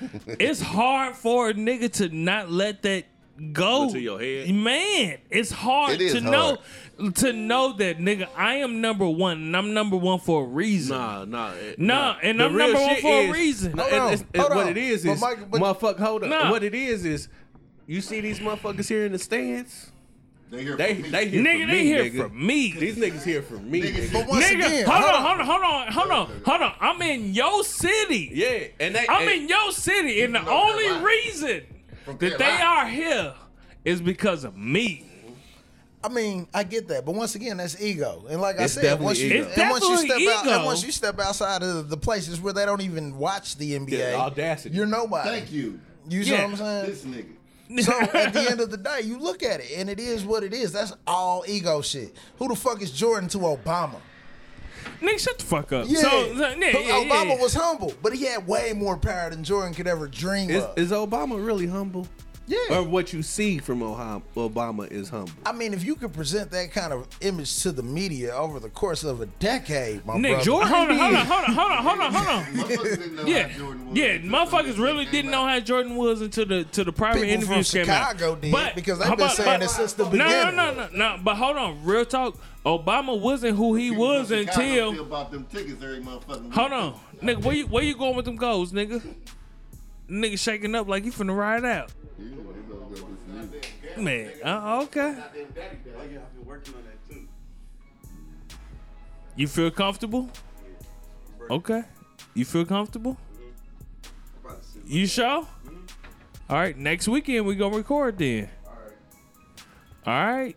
[0.26, 3.04] it's hard for a nigga to not let that
[3.52, 4.50] go Go to your head?
[4.54, 6.58] Man, it's hard It is to know
[7.14, 10.96] to know that nigga I am number one and I'm number one for a reason.
[10.98, 13.72] Nah, nah, it- Nah, and The I'm number one shit for a reason.
[13.72, 14.70] No, Hold it- on, it's- it's- hold what on.
[14.70, 15.98] it is But is, Michael, but- motherfucker.
[15.98, 16.28] Hold up.
[16.30, 16.50] Nah.
[16.50, 17.28] What it is is,
[17.86, 19.90] you see these motherfuckers here in the stands.
[20.50, 21.08] They here They for me.
[21.10, 22.16] they here Nigga, for they me, here nigga.
[22.16, 22.72] for me.
[22.72, 24.08] These niggas here for me, nigga.
[24.08, 26.74] Nigga, again, hold, hold on, hold on, hold on, hold on, hold on.
[26.80, 28.30] I'm in your city.
[28.34, 29.06] Yeah, and they.
[29.08, 31.62] I'm and- in your city, and the only reason
[32.06, 32.64] that they Carolina.
[32.64, 33.34] are here
[33.84, 35.04] is because of me.
[36.02, 38.24] I mean, I get that, but once again, that's ego.
[38.30, 40.82] And like It's I said, once you, and once you step definitely out, and once
[40.82, 44.74] you step outside of the places where they don't even watch the NBA, Yeah, audacity.
[44.74, 45.28] you're nobody.
[45.28, 45.78] Thank you.
[46.08, 46.86] You see what I'm saying?
[46.86, 47.26] This nigga.
[47.82, 50.42] So at the end of the day, you look at it, and it is what
[50.42, 50.72] it is.
[50.72, 52.16] That's all ego shit.
[52.38, 54.00] Who the fuck is Jordan to Obama?
[55.00, 55.86] Nigga, shut the fuck up.
[55.88, 57.40] Yeah, So, so, yeah, yeah, Obama yeah.
[57.40, 60.76] was humble, but he had way more power than Jordan could ever dream Is, of.
[60.78, 62.06] is Obama really humble?
[62.50, 62.78] Yeah.
[62.78, 65.30] Or what you see from Obama is humble?
[65.46, 68.68] I mean, if you could present that kind of image to the media over the
[68.70, 70.44] course of a decade, my Nick, brother.
[70.44, 72.44] Jordan, hold on, hold on, hold on, hold on, hold on, hold on.
[72.54, 76.20] Motherfuckers didn't Yeah, how Jordan was yeah, until motherfuckers really didn't know how Jordan was
[76.22, 78.10] until the to the private People from interviews came out.
[78.18, 80.56] Chicago did, But because they've been about- saying this since the no, beginning.
[80.56, 81.22] No, no, no, no.
[81.22, 82.36] But hold on, real talk.
[82.66, 84.92] Obama wasn't who he People was until.
[84.92, 87.42] still bought them tickets every motherfucking Hold on, nigga.
[87.42, 89.02] Where you where you going with them goals, nigga?
[90.10, 91.92] Nigga shaking up like he finna ride out.
[93.96, 95.16] Man, uh, okay.
[99.36, 100.28] You feel comfortable?
[101.50, 101.82] Okay.
[102.34, 103.16] You feel comfortable?
[104.86, 105.46] You sure?
[106.48, 106.76] All right.
[106.76, 108.48] Next weekend we gonna record then.
[110.06, 110.56] All right.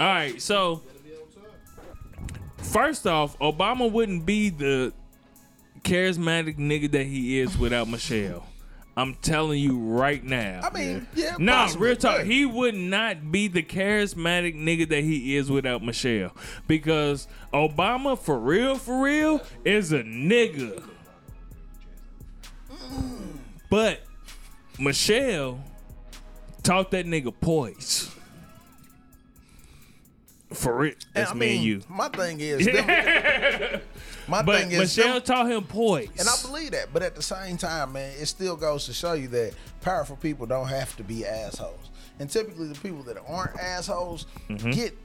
[0.00, 0.40] All right.
[0.40, 0.82] So
[2.58, 4.92] first off, Obama wouldn't be the
[5.82, 8.46] charismatic nigga that he is without Michelle.
[8.98, 10.62] I'm telling you right now.
[10.64, 11.36] I mean, yeah.
[11.38, 12.22] Nah, possibly, real talk.
[12.22, 16.32] He would not be the charismatic nigga that he is without Michelle.
[16.66, 20.82] Because Obama, for real, for real, is a nigga.
[23.68, 24.00] But
[24.78, 25.62] Michelle
[26.62, 28.10] taught that nigga poise.
[30.52, 30.94] For real.
[31.12, 31.82] That's I me and you.
[31.88, 33.80] My thing is, them-
[34.28, 36.08] my But thing is, Michelle them- taught him poise.
[36.18, 36.92] and I believe that.
[36.92, 40.46] But at the same time, man, it still goes to show you that powerful people
[40.46, 41.90] don't have to be assholes.
[42.18, 44.70] And typically, the people that aren't assholes Mm-hmm.
[44.70, 44.96] get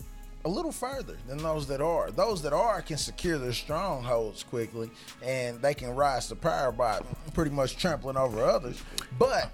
[0.43, 2.09] a little further than those that are.
[2.09, 4.89] Those that are can secure their strongholds quickly,
[5.23, 7.01] and they can rise to power by
[7.33, 8.81] pretty much trampling over others.
[9.19, 9.53] But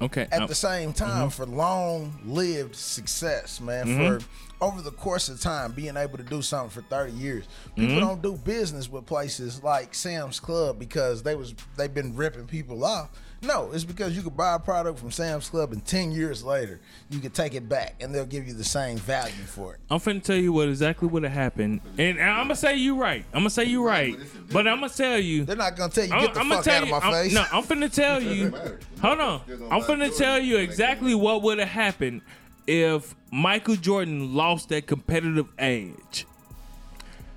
[0.00, 0.28] okay.
[0.30, 3.86] at um, the same time for long lived success, man.
[4.20, 4.24] For
[4.60, 7.44] over the course of time, being able to do something for 30 years.
[7.74, 8.00] People mm-hmm.
[8.00, 12.84] don't do business with places like Sam's Club because they was they've been ripping people
[12.84, 13.10] off.
[13.42, 16.78] No, it's because you could buy a product from Sam's Club and 10 years later
[17.08, 19.80] you could take it back and they'll give you the same value for it.
[19.88, 23.24] I'm finna tell you what exactly would have happened, and I'm gonna say you right.
[23.32, 24.18] I'm gonna say you right,
[24.52, 25.44] but I'm gonna tell you.
[25.44, 26.98] They're not gonna tell you I'm, get the I'm gonna fuck tell out of my
[26.98, 27.32] I'm- face.
[27.32, 28.50] No, I'm finna tell you.
[29.00, 29.40] Hold on.
[29.46, 32.20] They're gonna I'm finna tell you when they come exactly what would have happened
[32.66, 36.26] if Michael Jordan lost that competitive edge.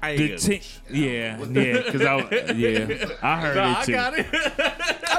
[0.01, 0.59] I the gonna-
[0.89, 3.91] Yeah, yeah, because I yeah I heard Nah, it I too.
[3.93, 4.25] got it.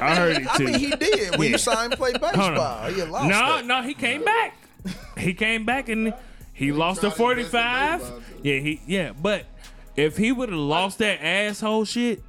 [0.02, 0.66] I heard it too.
[0.68, 1.48] I mean, he did when Yeah.
[1.52, 2.34] you saw him play Hold on.
[2.34, 2.90] baseball.
[2.90, 3.64] He lost no, it.
[3.66, 4.56] no, he came back.
[5.16, 6.12] He came back and
[6.52, 8.36] he lost the tried his best in 45.
[8.42, 9.46] Yeah, he yeah, but
[9.96, 12.22] if he would have lost that asshole shit,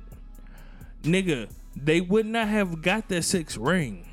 [1.03, 4.04] nigga, they would not have got that six ring.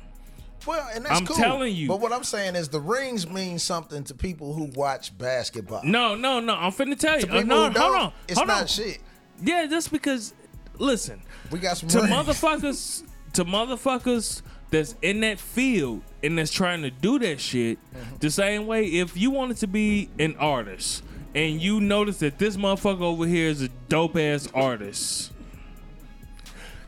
[0.65, 1.35] Well, and that's I'm cool.
[1.37, 1.87] telling you.
[1.87, 5.81] But what I'm saying is the rings mean something to people who watch basketball.
[5.83, 6.55] No, no, no.
[6.55, 7.25] I'm finna tell you.
[7.25, 8.13] To Uh, people no, who hold on.
[8.27, 8.67] it's hold not on.
[8.67, 8.99] shit.
[9.41, 10.33] Yeah, just because
[10.77, 12.11] listen, We got some to rings.
[12.11, 13.03] motherfuckers
[13.33, 18.15] to motherfuckers that's in that field and that's trying to do that shit Mm-hmm.
[18.19, 21.03] the same way if you wanted to be an artist
[21.35, 25.31] and you notice that this motherfucker over here is a dope ass artist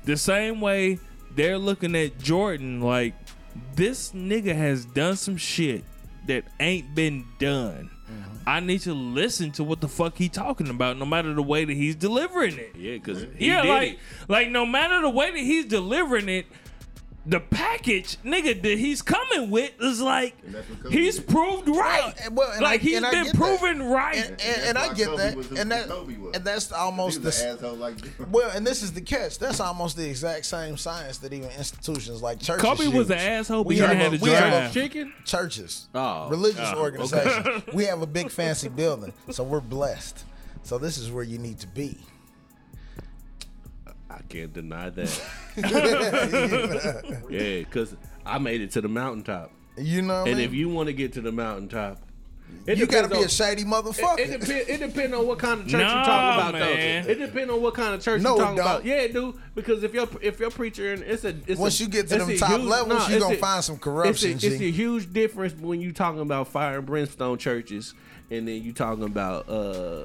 [0.03, 0.99] the same way
[1.35, 3.24] they're looking at Jordan like
[3.75, 5.83] this nigga has done some shit
[6.27, 8.35] that ain't been done Mm-hmm.
[8.47, 11.65] I need to listen to what the fuck he talking about, no matter the way
[11.65, 13.99] that he's delivering it Yeah, because he yeah, like it.
[14.27, 16.45] like no matter the way that he's delivering it,
[17.27, 21.27] the package, nigga, that he's coming with is like that's what Kobe he's did.
[21.27, 22.13] proved right.
[22.23, 23.35] And- well, and like I- he's and been get that.
[23.35, 24.15] proven right.
[24.17, 27.57] and, and, That's and I get Kobe that, was and that, and that's almost the
[27.61, 27.95] an like
[28.31, 29.39] well, and this is the catch.
[29.39, 32.61] That's almost the exact same science that even institutions like churches.
[32.63, 34.73] Kobe was an asshole, but We he have didn't a- we have a.
[34.73, 35.13] Chicken?
[35.25, 36.29] churches, Oh.
[36.29, 37.63] religious Oh, organizations.
[37.73, 40.23] we have a big fancy building, so we're blessed.
[40.63, 41.97] So this is where you need to be.
[44.17, 45.21] I can't deny that.
[47.29, 47.95] yeah, because
[48.25, 49.51] I made it to the mountaintop.
[49.77, 50.47] You know, what I And mean?
[50.47, 51.99] if you want to get to the mountaintop,
[52.65, 54.19] it you gotta be on- a shady motherfucker.
[54.19, 54.69] it depends.
[54.69, 57.03] It depends on what kind of church Nah, you're talking about, man.
[57.05, 57.11] though.
[57.11, 58.83] It depends on what kind of church No, you're talking about.
[58.83, 58.85] don't.
[58.85, 59.35] Yeah, dude.
[59.55, 62.17] Because if you're if you're preacher and it's a it's Once a, you get to
[62.19, 64.57] them top huge- levels, nah, you it's gonna a- find some corruption, It's a, it's
[64.59, 64.67] G.
[64.69, 67.93] a huge difference when you're talking about fire and brimstone churches,
[68.31, 70.03] and then you're talking about uh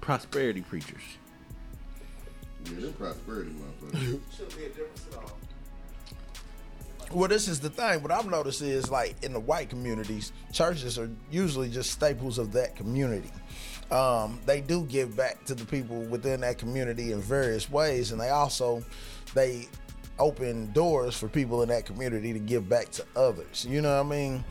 [0.00, 1.02] prosperity preachers.
[2.64, 4.20] Yeah, them prosperity motherfuckers.
[7.10, 8.02] Well, this is the thing.
[8.02, 12.52] What I've noticed is like in the white communities, churches are usually just staples of
[12.52, 13.30] that community.
[13.90, 18.20] Um, they do give back to the people within that community in various ways, and
[18.20, 18.84] they also
[19.32, 19.68] they
[20.18, 23.66] open doors for people in that community to give back to others.
[23.68, 24.44] You know what I mean?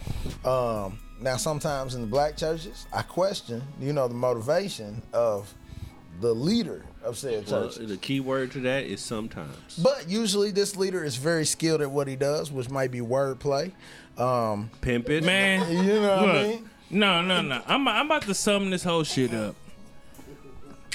[0.44, 5.54] Um, now, sometimes in the black churches, I question, you know, the motivation of
[6.22, 9.78] the leader of said Well, the key word to that is sometimes.
[9.78, 13.72] But usually, this leader is very skilled at what he does, which might be wordplay.
[14.18, 16.70] Um, Pimp it, Man, you know what I mean?
[16.90, 17.62] no, no, no.
[17.68, 19.56] I'm I'm about to sum this whole shit up.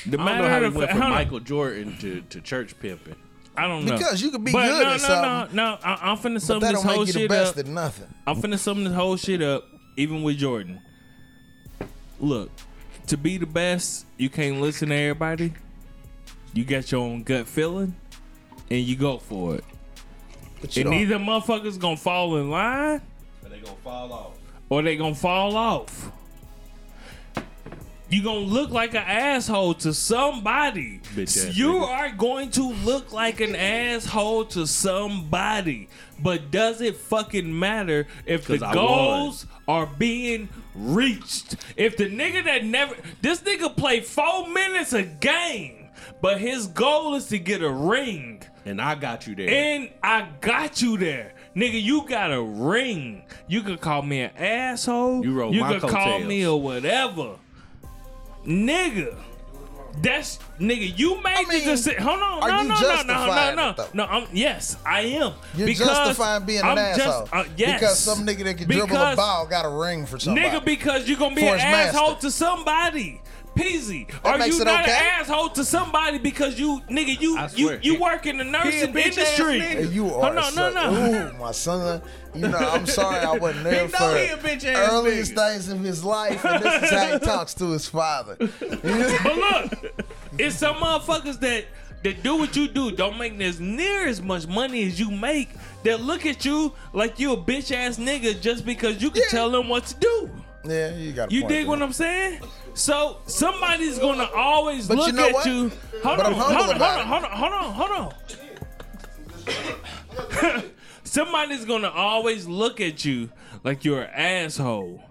[0.06, 1.18] The I don't know how he of went fa- from hold on.
[1.18, 3.14] Michael Jordan to, to church pimping.
[3.56, 5.78] I don't know Because you could be but good no, at no, something, No, no,
[5.84, 7.58] I, I'm finna sum But that this don't whole make you the best up.
[7.58, 8.08] at nothing.
[8.26, 9.64] I'm finna sum this whole shit up,
[9.96, 10.80] even with Jordan.
[12.18, 12.50] Look,
[13.08, 15.52] to be the best, you can't listen to everybody.
[16.54, 17.94] You got your own gut feeling,
[18.70, 19.64] and you go for it.
[20.60, 23.00] But you And don't- either motherfuckers gonna fall in line,
[23.42, 24.32] But they gonna fall off.
[24.68, 26.10] or they gonna fall off.
[28.10, 31.00] You gonna look like an asshole to somebody.
[31.14, 31.88] Bitch you nigga.
[31.88, 35.88] are going to look like an asshole to somebody.
[36.18, 41.56] But does it fucking matter if the I goals are being reached?
[41.76, 45.81] If the nigga that never this nigga play four minutes a game,
[46.22, 48.42] but his goal is to get a ring.
[48.64, 49.50] And I got you there.
[49.50, 51.34] And I got you there.
[51.56, 53.24] Nigga, you got a ring.
[53.48, 55.24] You could call me an asshole.
[55.24, 56.28] You rode You my could call coattails.
[56.28, 57.36] me a whatever.
[58.46, 59.16] Nigga.
[60.00, 62.02] That's nigga, you made I mean, the decision.
[62.02, 63.88] Hold on, are no, you no, no, no, no, justifying no, it, though?
[63.92, 64.04] no.
[64.06, 65.34] I'm yes, I am.
[65.54, 67.28] You're because justifying being an I'm asshole.
[67.30, 70.48] uh, yes, Because some nigga that can dribble a ball got a ring for somebody.
[70.48, 71.98] Nigga, because you're gonna be an his master.
[71.98, 73.20] asshole to somebody.
[73.56, 74.10] Peasy.
[74.24, 74.92] Are you not okay?
[74.92, 79.06] an asshole to somebody because you nigga you you you work in the nursing bitch
[79.18, 79.60] industry?
[79.60, 79.60] nigga.
[79.60, 81.28] Hey, you Oh, are no, no, no.
[81.28, 82.00] Ooh, my son.
[82.34, 85.52] You know, I'm sorry I wasn't there He for he a bitch ass earliest nigga.
[85.54, 88.36] days of his life, and this is how he talks to his father.
[88.38, 89.94] But look,
[90.38, 91.66] it's some motherfuckers that
[92.04, 95.50] that do what you do, don't make as near as much money as you make.
[95.84, 99.28] That look at you like you a bitch ass nigga just because you can Yeah.
[99.30, 100.30] tell them what to do.
[100.64, 101.30] Yeah, you got.
[101.30, 101.66] a You dig there.
[101.66, 102.40] what I'm saying?
[102.74, 105.46] So somebody's gonna always But you look know at what?
[105.46, 105.70] you.
[106.02, 108.12] Hold But on, I'm hold on, hold on, hold on, hold on,
[110.32, 110.62] hold on.
[111.04, 113.28] Somebody's gonna always look at you
[113.64, 114.10] like you're an
[114.46, 115.02] asshole,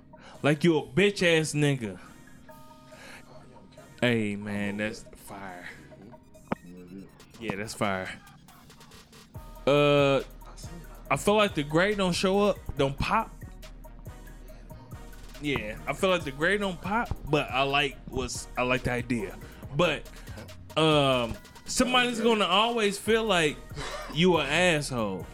[0.41, 1.99] like you're a bitch ass nigga.
[4.01, 5.67] Hey man, that's fire.
[7.39, 8.09] Yeah, that's fire.
[9.67, 10.21] Uh,
[11.09, 13.29] I feel like the grade don't show up, don't pop.
[15.41, 18.91] Yeah, I feel like the grade don't pop, but I like what's I like the
[18.91, 19.35] idea.
[19.75, 20.03] but
[20.77, 21.33] um,
[21.65, 23.57] somebody's gonna always feel like
[24.13, 25.25] you an asshole.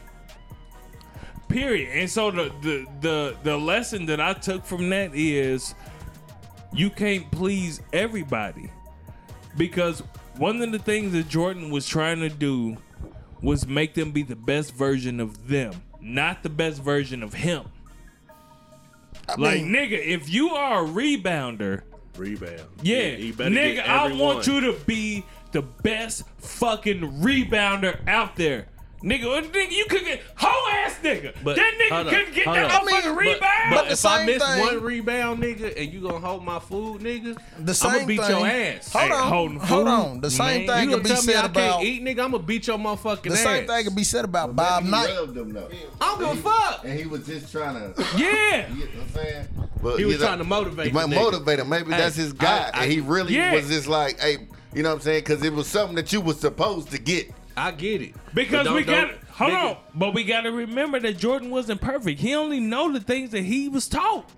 [1.49, 1.89] Period.
[1.93, 5.76] And so the the the the lesson that I took from that is
[6.74, 8.70] you can't please everybody
[9.58, 10.03] because
[10.38, 12.78] one of the things that Jordan was trying to do
[13.41, 17.66] was make them be the best version of them, not the best version of him.
[19.38, 21.84] Like mean- nigga, if you are a rebounder,
[22.15, 22.61] Rebound.
[22.82, 28.67] yeah, better nigga, I want you to be the best fucking rebounder out there.
[29.04, 31.32] Nigga, nigga, you could get whole ass nigga.
[31.43, 32.88] But- that nigga couldn't get hold that on.
[32.88, 33.70] motherfucking I mean, but- rebound.
[33.76, 37.38] But if I miss thing- one rebound, nigga, and you gonna hold my food, nigga,
[37.60, 38.91] The same I'm gonna beat thing, your ass.
[38.93, 40.22] Hold Hey, on, holding hold on.
[40.22, 40.68] The same man.
[40.68, 42.24] thing you could gonna be tell me I said can't about eat, nigga?
[42.24, 43.38] I'm gonna beat your motherfucking the ass.
[43.38, 45.10] The same thing could be said about Bob Knight.
[45.16, 45.70] rubbed him though.
[46.02, 46.82] I don't give a fuck.
[46.84, 48.04] And he was just trying to.
[48.18, 48.66] yeah.
[48.74, 49.48] You get what I'm saying?
[49.84, 51.70] But He was know, trying to motivate He might motivate him.
[51.70, 52.72] Maybe Hey, that's his guy.
[52.74, 53.54] I- I- and he really Yeah.
[53.54, 54.38] was just like, hey,
[54.74, 55.20] you know what I'm saying?
[55.20, 57.32] Because it was something that you was supposed to get.
[57.58, 58.14] I get it.
[58.34, 61.82] Because we got don't- hold nigga, on, but we got to remember that Jordan wasn't
[61.82, 62.20] perfect.
[62.20, 64.30] He only know the things that he was taught.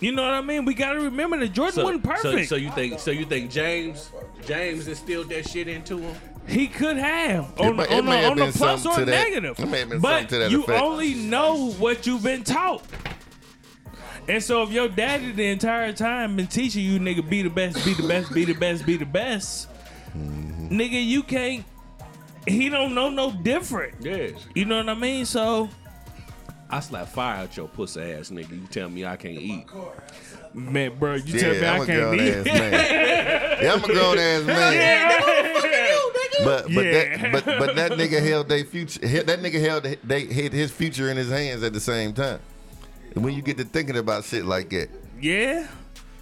[0.00, 0.64] You know what I mean?
[0.64, 2.48] We got to remember that Jordan So, wasn't perfect.
[2.48, 2.98] so you think?
[2.98, 4.10] So you think James
[4.46, 6.16] James instilled that shit into him?
[6.48, 9.04] he could have on, may- it on, may have on the been plus something or
[9.04, 9.24] to that.
[9.28, 9.60] negative.
[9.60, 10.82] It may have been but something to that you effect.
[10.82, 12.82] only know what you've been taught.
[14.28, 17.84] And so if your daddy the entire time been teaching you nigga be the best,
[17.84, 19.68] be the best, be the best, be the best,
[20.16, 20.68] Mm-hmm.
[20.78, 21.64] nigga you can't.
[22.46, 23.94] He don't know no different.
[24.00, 24.28] Yeah.
[24.54, 25.24] You know what I mean?
[25.26, 25.68] So
[26.68, 28.50] I slap fire out your pussy ass nigga.
[28.50, 29.66] You tell me I can't eat.
[30.54, 32.34] man, bro, you tell me Yeah, I I'm a can't eat.
[32.34, 33.58] ass man.
[33.62, 35.22] Yeah, I'm a grown ass man.
[36.44, 37.16] But but Yeah.
[37.16, 38.98] that but but that nigga held their future.
[39.22, 42.40] That nigga held they hid his future in his hands at the same time.
[43.14, 44.88] And when you get to thinking about shit like that,
[45.20, 45.66] Yeah,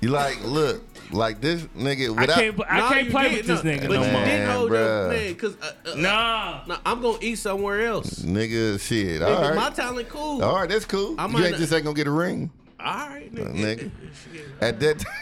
[0.01, 0.83] you like look
[1.13, 2.37] like this nigga I without.
[2.39, 2.61] can't.
[2.69, 4.25] I Nah, can't play did, with this no, nigga But no you more.
[4.25, 5.09] didn't hold your bruh.
[5.11, 6.61] man, cause uh, uh, Nah.
[6.67, 8.21] nah, I'm gonna eat somewhere else.
[8.21, 9.21] Nigga, shit.
[9.23, 9.55] All Nigga, right.
[9.57, 10.43] My talent cool.
[10.43, 11.17] All right, that's cool.
[11.19, 13.55] I you ain't just ain't gonna get a ring, All right, nigga.
[13.55, 13.91] nigga.
[14.61, 15.13] At that, time.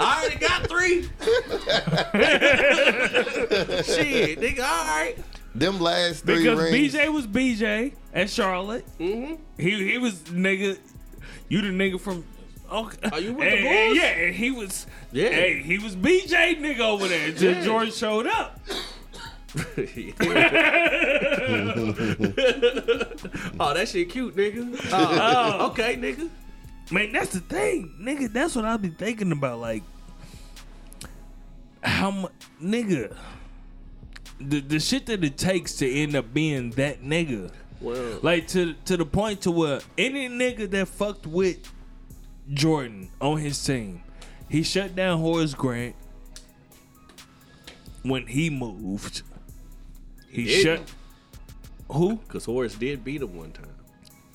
[0.00, 1.02] I already got three.
[3.82, 4.60] Shit, nigga.
[4.60, 5.14] All right.
[5.54, 6.94] them last three Because rings.
[6.94, 8.84] BJ was BJ at Charlotte.
[8.98, 9.34] Mm-hmm.
[9.58, 10.78] He he was nigga.
[11.48, 12.24] You the nigga from.
[12.72, 13.08] Okay.
[13.10, 13.96] Are you with the And- and Bulls?
[13.98, 14.86] Yeah, and he was.
[15.12, 15.28] Yeah.
[15.28, 17.64] Hey, he was BJ nigga over there until Yeah.
[17.64, 18.58] George showed up.
[23.60, 24.74] oh, that shit cute, nigga.
[24.92, 26.28] Oh, oh, okay, nigga.
[26.90, 28.32] Man, that's the thing, nigga.
[28.32, 29.60] That's what I be thinking about.
[29.60, 29.82] Like,
[31.82, 33.14] how much, nigga.
[34.40, 37.50] The the shit that it takes to end up being that nigga.
[37.80, 41.58] Well, Like to to the point to where any nigga that fucked with
[42.52, 44.02] Jordan on his team,
[44.48, 45.94] he shut down Horace Grant
[48.02, 49.22] when he moved.
[50.28, 50.62] He didn't.
[50.62, 50.92] shut
[51.90, 53.66] who because Horace did beat him one time.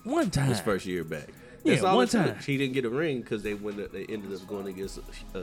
[0.03, 0.47] one time.
[0.49, 1.27] His first year back.
[1.63, 2.37] Yeah, That's all one time.
[2.45, 3.91] He didn't get a ring because they went.
[3.91, 4.99] They ended up going against
[5.35, 5.39] uh,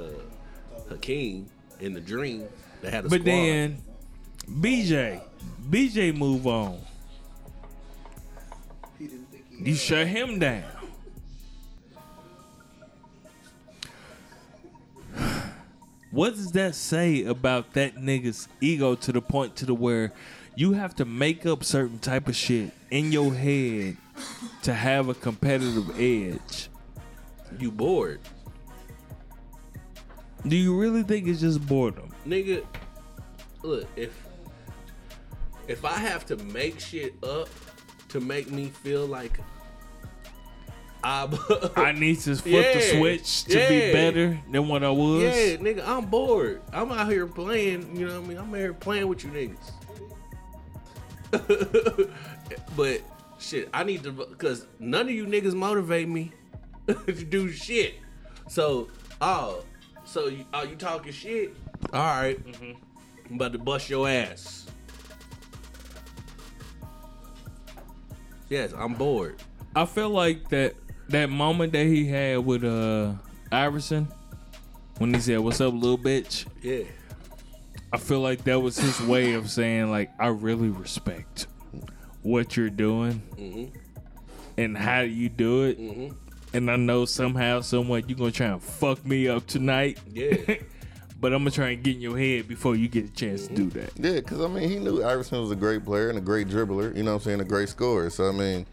[0.89, 1.49] Hakeem
[1.81, 2.47] in the Dream.
[2.81, 3.25] They had a But squad.
[3.27, 3.83] then
[4.49, 5.21] BJ,
[5.69, 6.79] BJ move on.
[8.99, 9.71] He didn't think he.
[9.71, 10.65] You shut him down.
[16.15, 20.13] What does that say about that nigga's ego to the point to the where
[20.55, 23.97] you have to make up certain type of shit in your head
[24.63, 26.69] to have a competitive edge?
[27.59, 28.21] you bored,
[30.47, 32.13] Do you really think it's just boredom?
[32.25, 32.65] nigga.
[33.65, 34.13] Look, if
[35.67, 37.49] if I have to make shit up
[38.11, 39.41] to make me feel like
[41.77, 45.23] I need to flip the switch to be better than what I was.
[45.23, 46.63] Yeah, nigga, I'm bored.
[46.73, 48.39] I'm out here playing, you know what I mean?
[48.39, 49.71] I'm out here playing with you niggas.
[52.77, 53.03] but
[53.39, 56.33] shit, I need to because none of you niggas motivate me
[56.87, 57.97] to do shit.
[58.49, 58.89] So,
[59.21, 59.63] oh,
[60.05, 61.55] so you oh you talking shit?
[61.93, 62.41] All right.
[63.29, 64.67] I'm about to bust your ass.
[68.49, 69.43] Yes, I'm bored.
[69.77, 70.77] I feel like that
[71.09, 73.13] that moment that he had with uh
[73.53, 74.09] Iverson
[74.99, 76.85] when he said, "What's up, little bitch?" Yeah.
[77.93, 81.47] I feel like that was his way of saying, like, I really respect
[82.23, 83.77] what you're doing Mm-hmm.
[84.59, 85.79] and how you do it.
[86.53, 89.99] And I know somehow, someway, you're gonna try and fuck me up tonight.
[90.13, 90.37] Yeah.
[91.21, 93.55] but I'm gonna try and get in your head before you get a chance to
[93.55, 93.93] do that.
[93.97, 96.97] Yeah, because I mean, he knew Iverson was a great player and a great dribbler.
[96.97, 97.41] You know what I'm saying?
[97.41, 98.11] A great scorer.
[98.11, 98.67] So I mean,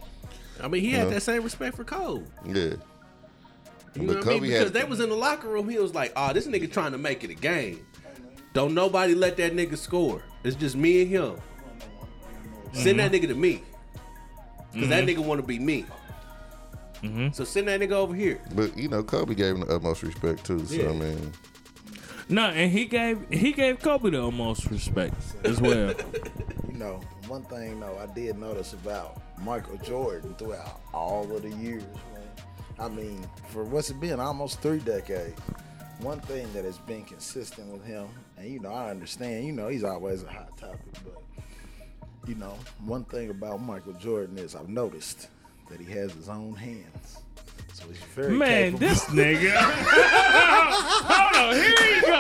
[0.64, 1.14] I mean, he had Yeah.
[1.16, 2.24] that same respect for Cole.
[2.46, 2.74] yeah.
[3.94, 4.52] You know But what I mean?
[4.52, 5.68] Because they was in the locker room.
[5.68, 7.86] He was like, "Oh, this nigga trying to make it a game.
[8.54, 10.24] Don't nobody let that nigga score.
[10.44, 11.36] It's just me and him.
[12.74, 13.26] Send that mm-hmm.
[13.26, 13.64] nigga to me,
[14.72, 15.22] because that mm-hmm.
[15.22, 15.86] nigga want to be me.
[17.04, 17.32] Mm-hmm.
[17.34, 18.40] So send that nigga over here.
[18.56, 20.66] But you know, Kobe gave him the utmost respect too.
[20.66, 20.90] So Yeah.
[20.90, 21.34] I mean,
[22.30, 25.94] No, and he gave he gave Kobe the utmost respect as well.
[26.72, 31.50] You know, one thing though I did notice about Michael Jordan throughout all of the
[31.50, 32.24] years, man.
[32.80, 35.40] I mean, for what's it been, almost three decades.
[36.00, 38.08] One thing that has been consistent with him,
[38.38, 41.22] and you know, I understand, you know, he's always a hot topic, but
[42.28, 45.28] you know, one thing about Michael Jordan is I've noticed
[45.70, 47.20] that he has his own hands.
[47.82, 48.88] So he's very Man, capable.
[48.88, 49.52] this nigga.
[51.12, 52.20] Hold on, here you go.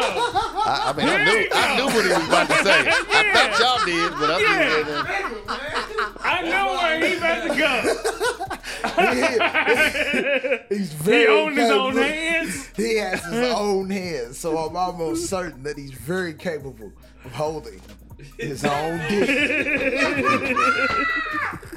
[0.63, 2.79] I, I mean, I knew, I knew what he was about to say.
[2.87, 2.89] I
[3.33, 4.87] thought y'all did, but I'm just saying.
[6.23, 7.73] I know where he about to go.
[10.75, 12.69] he's He very owned his own hands.
[12.75, 16.91] He has his own hands, so I'm almost certain that he's very capable
[17.23, 17.79] of holding
[18.37, 20.57] his own dick.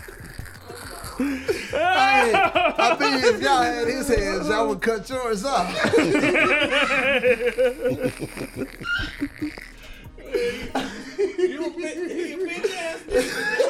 [1.16, 5.73] Hey, I mean, if y'all had his hands, y'all would cut yours off.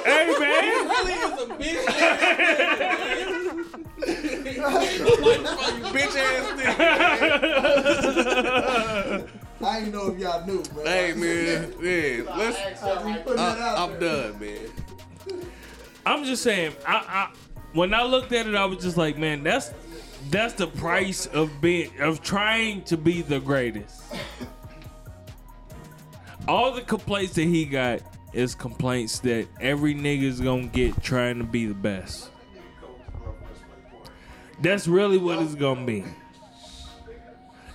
[0.04, 1.46] Hey man, he is a
[5.92, 6.44] Bitch ass
[9.64, 10.86] I didn't know if y'all knew, man.
[10.86, 12.36] Hey man, yeah.
[12.36, 12.58] Let's.
[12.82, 14.70] I'm I, uh, out I'm done, man.
[16.06, 16.74] I'm just saying.
[16.86, 17.32] I, I
[17.72, 19.72] when I looked at it, I was just like, man, that's
[20.30, 24.02] that's the price of being of trying to be the greatest.
[26.46, 28.00] All the complaints that he got
[28.32, 32.30] is complaints that every nigga's gonna get trying to be the best.
[34.60, 36.04] That's really what it's gonna be.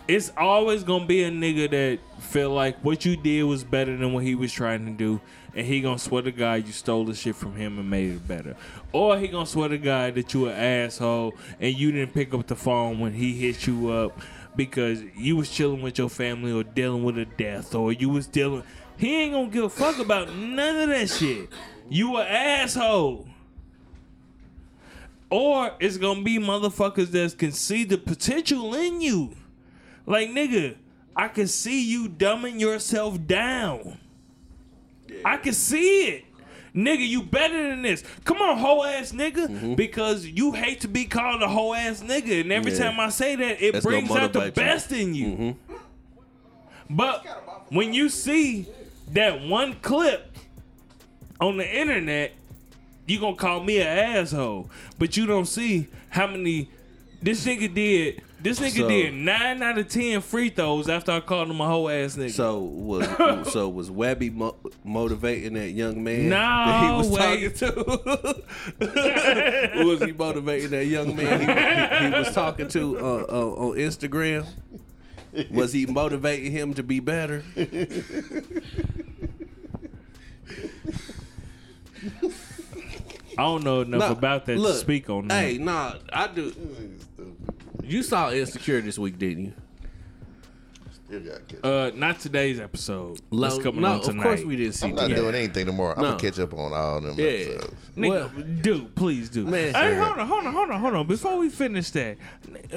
[0.08, 4.14] It's always gonna be a nigga that feel like what you did was better than
[4.14, 5.22] what he was trying to do,
[5.56, 8.28] and he gonna swear to God you stole the shit from him and made it
[8.28, 8.56] better,
[8.92, 12.48] or he gonna swear to God that you an asshole and you didn't pick up
[12.48, 14.20] the phone when he hit you up
[14.56, 18.28] because you was chilling with your family or dealing with a death or you was
[18.28, 18.64] dealing.
[18.98, 21.50] He ain't gonna give a fuck about none of that shit.
[21.90, 23.28] You an asshole.
[25.30, 29.36] Or it's gonna be motherfuckers that can see the potential in you.
[30.06, 30.76] Like nigga,
[31.16, 34.00] I can see you dumbing yourself down.
[35.26, 36.26] I can see it.
[36.76, 38.04] Nigga, you better than this.
[38.26, 39.76] Come on, hoe ass nigga.
[39.76, 42.42] Because you hate to be called a hoe ass nigga.
[42.42, 42.82] And every Mm-hmm.
[42.84, 42.90] Yeah.
[42.92, 45.28] time I say that, it That's brings out the best in you.
[45.28, 45.74] Mm-hmm.
[46.92, 47.26] But
[47.70, 48.68] when you see
[49.14, 50.36] that one clip
[51.42, 52.34] on the internet,
[53.08, 54.70] you gonna call me an asshole.
[55.00, 56.70] But you don't see how many
[57.22, 58.22] this nigga did.
[58.42, 61.68] This nigga So- did nine out of ten free throws after I called him a
[61.68, 62.32] whole ass nigga.
[62.32, 63.08] So was
[63.52, 64.56] so was Webby mo-
[64.86, 67.50] motivating that young man No that he was way.
[67.50, 67.54] talking
[68.80, 69.84] to?
[69.86, 71.46] was he motivating that young man he,
[72.06, 74.46] he, he was talking to uh, uh, on Instagram?
[75.52, 77.44] Was he motivating him to be better?
[83.38, 85.44] I don't know enough Nah, about that look, to speak on that.
[85.44, 86.54] Hey, nah, I do.
[87.90, 89.54] You saw Insecure this week, didn't you?
[91.08, 91.64] Still got kids.
[91.64, 93.20] Uh, not today's episode.
[93.32, 94.18] Let's No, coming no, on tonight.
[94.18, 95.16] of course we didn't see I'm not that.
[95.16, 95.96] doing anything tomorrow.
[95.96, 96.08] I'm No.
[96.10, 97.26] gonna catch up on all them Yeah.
[97.26, 97.74] episodes.
[97.98, 99.44] Nigga, Well- dude, please do.
[99.48, 99.74] Man.
[99.74, 101.08] hey, hold on, hold on, hold on, hold on.
[101.08, 102.18] Before we finish that,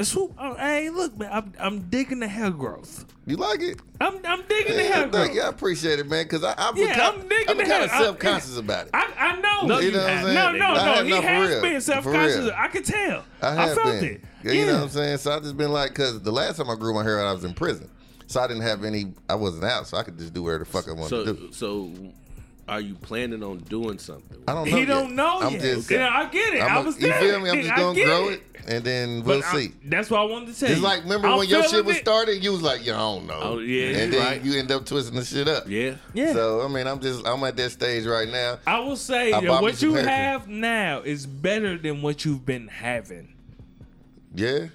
[0.00, 3.04] swoop, uh, hey, look, man, I'm, I'm digging the hair growth.
[3.26, 3.80] You like it?
[4.00, 5.34] I'm, I'm digging the Yeah, hair thank growth.
[5.34, 5.42] you.
[5.42, 6.24] I appreciate it, man.
[6.24, 8.00] Because I, I'm Yeah, kind, I'm digging I'm the kind of hair.
[8.00, 8.90] I- self conscious about it.
[8.94, 9.66] I, I know.
[9.66, 10.34] No, you you know what I'm saying?
[10.34, 10.92] no, no, I no.
[10.94, 11.60] have He not for has real.
[11.62, 12.36] been For self-conscious.
[12.38, 12.52] real.
[12.56, 13.24] I can tell.
[13.42, 14.04] I have felt been.
[14.04, 14.24] it.
[14.44, 15.18] Yeah, you know what I'm saying?
[15.18, 17.32] So I just been like, because the last time I grew my hair out, I
[17.32, 17.88] was in prison.
[18.26, 20.70] So I didn't have any, I wasn't out, so I could just do whatever the
[20.70, 21.52] fuck I wanted So, to do.
[21.52, 21.90] so
[22.68, 24.38] are you planning on doing something?
[24.48, 24.72] I don't know.
[24.74, 24.88] He yet.
[24.88, 25.60] don't know I'm yet.
[25.60, 26.62] Just, Yeah, I get it.
[26.62, 27.20] I'm I a- was you there.
[27.20, 27.50] feel me?
[27.50, 28.34] I'm just gonna grow it.
[28.34, 29.72] it, and then we'll I- see.
[29.84, 30.68] that's what I wanted to say.
[30.72, 32.00] It's like, remember I'm when your shit feeling was it.
[32.00, 32.42] started?
[32.42, 33.38] You was like, yeah, I don't know.
[33.42, 34.42] Oh, yeah, And then right.
[34.42, 35.64] you end up twisting the shit up.
[35.68, 35.96] Yeah.
[36.14, 36.32] Yeah.
[36.32, 38.58] So, I mean, I'm just, I'm at that stage right now.
[38.66, 42.68] I will say I that what you have now is better than what you've been
[42.68, 43.28] having.
[44.34, 44.66] Yeah.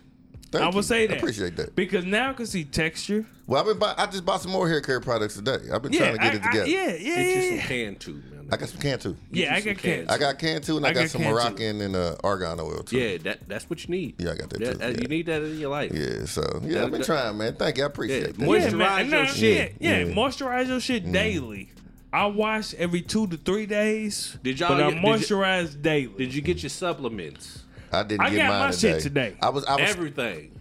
[0.50, 0.76] Thank I you.
[0.76, 1.76] will say I appreciate that.
[1.76, 3.26] Because now I can see texture.
[3.48, 5.58] Well, I've been buy, I just bought some more hair care products today.
[5.74, 6.64] I've been Yeah, trying to get I, it together.
[6.64, 7.42] I, yeah, yeah, Get you yeah.
[7.50, 7.62] some yeah.
[7.68, 8.48] can too, man.
[8.50, 9.18] I got some can too.
[9.30, 10.10] Yeah, I you some got cans.
[10.10, 11.36] I got can too, and I, I got, got some can, too.
[11.36, 12.98] Moroccan and uh, argan oil too.
[12.98, 14.16] Yeah, that that's what you need.
[14.22, 14.98] Yeah, I got that too, uh, yeah.
[15.02, 15.92] You need that in your life.
[15.94, 17.56] Yeah, so yeah, That- I've been that- trying, man.
[17.56, 18.40] Thank you, I appreciate Yeah, that.
[18.40, 18.88] moist- Yeah, man.
[19.06, 19.76] Moisturize No, your shit.
[19.82, 20.14] Yeah, yeah, Yeah.
[20.14, 21.70] moisturize your shit daily.
[22.14, 24.38] I wash every two to three days.
[24.42, 26.14] Did y'all But I get- did you- moisturize daily.
[26.18, 27.64] Did you get your supplements?
[28.00, 28.94] I didn't I get got mine my today.
[28.94, 29.36] shit today.
[29.42, 30.52] I was, I was, Everything.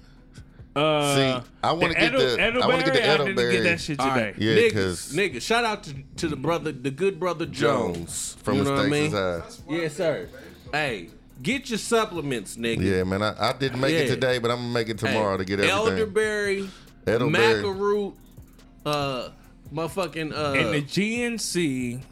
[0.75, 3.99] Uh, See, I wanna get the- I wanna get the I didn't get that shit
[3.99, 4.27] All today.
[4.27, 7.97] right, Yeah, niggas, 'cause- niggas, shout out to, to the brother, the good brother Jones,
[7.97, 9.11] Jones from you know what I mean?
[9.11, 9.75] States High.
[9.75, 10.29] Yes, sir.
[10.73, 11.09] Hey,
[11.43, 12.83] get your supplements, nigga.
[12.83, 13.23] Yeah, man.
[13.23, 14.15] I, I didn't make it Yeah.
[14.17, 15.79] today, but I'm gonna make it Hey, tomorrow to get everything.
[15.79, 16.69] Elderberry,
[17.07, 17.63] Elderberry.
[17.63, 18.15] maca root,
[18.85, 19.29] uh,
[19.75, 22.03] motherfucking uh, And the GNC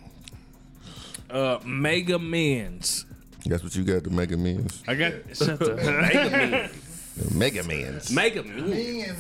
[1.31, 3.05] uh, Mega Men's.
[3.47, 4.83] That's what you got to Mega Men's.
[4.89, 6.71] I got shut the Mega
[7.35, 8.11] Mega Men's.
[8.11, 9.17] Mega Man,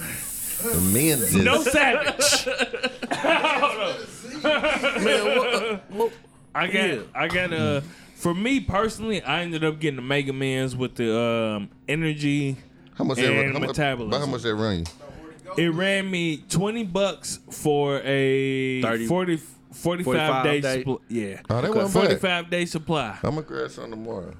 [0.62, 1.34] The Men's.
[1.34, 2.46] no savage.
[4.44, 6.12] Man, what, uh, what,
[6.54, 7.00] I got Yeah.
[7.14, 7.80] I got uh
[8.16, 12.56] for me personally, I ended up getting the Mega Men's with the um energy.
[12.94, 13.52] How much And that run?
[13.52, 14.08] How metabolism.
[14.08, 14.84] about how much that run you?
[15.66, 19.36] It ran me twenty bucks for a 30 40,
[19.74, 20.78] 45, 45 day, day.
[20.78, 20.96] supply.
[21.08, 23.18] Yeah, Oh, that wasn't forty day supply.
[23.22, 24.34] I'm gonna grab some tomorrow.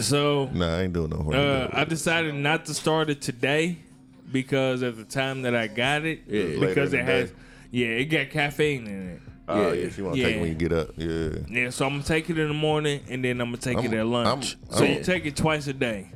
[0.00, 1.68] So Nah, I ain't doing no horny uh.
[1.72, 3.78] I decided not to start it today
[4.30, 6.58] because at the time that I got it, Yeah.
[6.60, 7.36] because it has day.
[7.70, 9.20] yeah, it got caffeine in it.
[9.48, 9.82] Oh, yeah.
[9.82, 10.90] yeah, she want to take it when you get up.
[10.96, 11.28] Yeah.
[11.48, 13.86] Yeah, so I'm gonna take it in the morning and then I'm gonna take I'm-
[13.92, 14.56] it at lunch.
[14.70, 16.12] I'm- so I'm- you take it twice a day.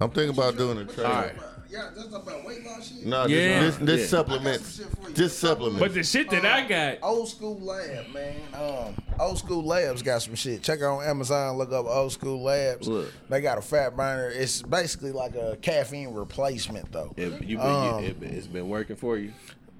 [0.00, 1.04] I'm thinking about doing a trade.
[1.06, 1.34] all right.
[1.70, 3.06] Yeah, that's about weight loss shit.
[3.06, 3.60] No, Yeah.
[3.60, 4.06] this, this, this Yeah.
[4.06, 4.80] supplements.
[5.14, 5.80] Just supplements.
[5.80, 8.36] But the shit that I got, Old school lab, man.
[8.54, 10.62] Um, old school labs got some shit.
[10.62, 11.56] Check it on Amazon.
[11.56, 12.86] Look up old school labs.
[12.88, 13.12] Look.
[13.28, 14.28] They got a fat burner.
[14.30, 17.12] It's basically like a caffeine replacement, though.
[17.16, 19.32] If you been, Um, it, it's been working for you.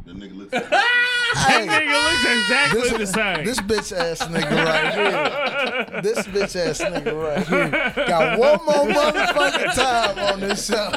[0.05, 0.51] The nigga looks.
[0.52, 3.44] that nigga looks exactly This, the same.
[3.44, 6.01] this bitch ass nigga right here.
[6.02, 7.70] This bitch ass nigga right here.
[8.06, 10.90] Got one more motherfucking time on this show.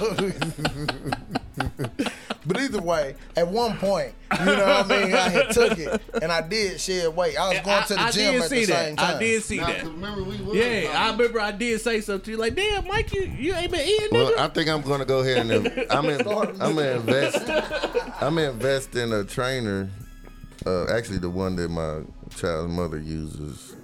[2.45, 5.14] but either way, at one point, you know what I mean?
[5.14, 7.38] I had took it and I did shed weight.
[7.40, 8.86] I was going to the I, I gym did at see the that.
[8.86, 9.15] same time.
[9.15, 9.80] I did see Nah, that.
[9.82, 12.88] 'cause remember we was Yeah, I remember I did say something to you like, damn,
[12.88, 14.38] Mike, you, you ain't been eating, Well, nigga.
[14.40, 15.52] I think I'm gonna go ahead and
[15.91, 17.49] I'm in, I'm gonna invest.
[17.49, 19.90] I'm gonna invest in a trainer.
[20.65, 22.02] Uh, actually, the one that my
[22.38, 23.76] child's mother uses.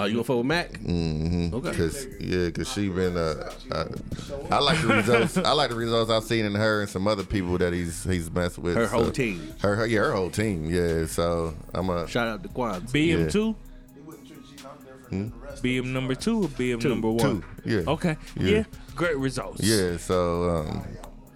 [0.00, 0.72] Oh, you gonna fuck with Mac?
[0.72, 1.54] Mm-hmm.
[1.54, 1.72] Okay.
[1.76, 3.16] Cause yeah, cause she been.
[3.16, 5.36] Uh, I, I like the results.
[5.38, 8.30] I like the results I've seen in her and some other people that he's he's
[8.30, 8.76] messed with.
[8.76, 9.52] Her whole team.
[9.60, 10.68] Her, her yeah, her whole team.
[10.70, 11.06] Yeah.
[11.06, 12.06] So I'm a.
[12.08, 12.90] Shout out to Kwanzaa.
[12.90, 13.54] BM two,
[13.94, 16.88] He wouldn't treat you no different than the rest BM number two, or BM Two.
[16.90, 17.42] number one.
[17.42, 17.44] Two.
[17.64, 17.80] Yeah.
[17.86, 18.16] Okay.
[18.36, 18.50] Yeah.
[18.50, 18.64] Yeah.
[18.94, 19.60] Great results.
[19.62, 19.96] Yeah.
[19.96, 20.84] So um,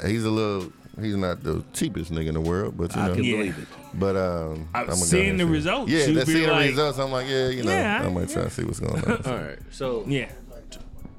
[0.07, 0.73] he's a little.
[1.01, 3.15] He's not the cheapest nigga in the world, but you I know.
[3.15, 3.37] can Yeah.
[3.37, 3.69] believe it.
[3.95, 5.91] But um, I've I'ma seen the results.
[5.91, 6.99] Yeah, You that's be seeing the results.
[6.99, 9.23] I'm like, yeah, you know, Yeah, I might try to see what's going on.
[9.27, 9.59] All right.
[9.71, 10.31] So Yeah.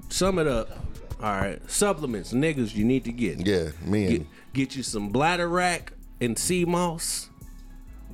[0.10, 0.70] sum it up.
[1.22, 1.60] All right.
[1.70, 3.46] Supplements, niggas, you need to get.
[3.46, 5.90] yeah, me Get, and get you some bladderwrack
[6.20, 7.30] and sea moss.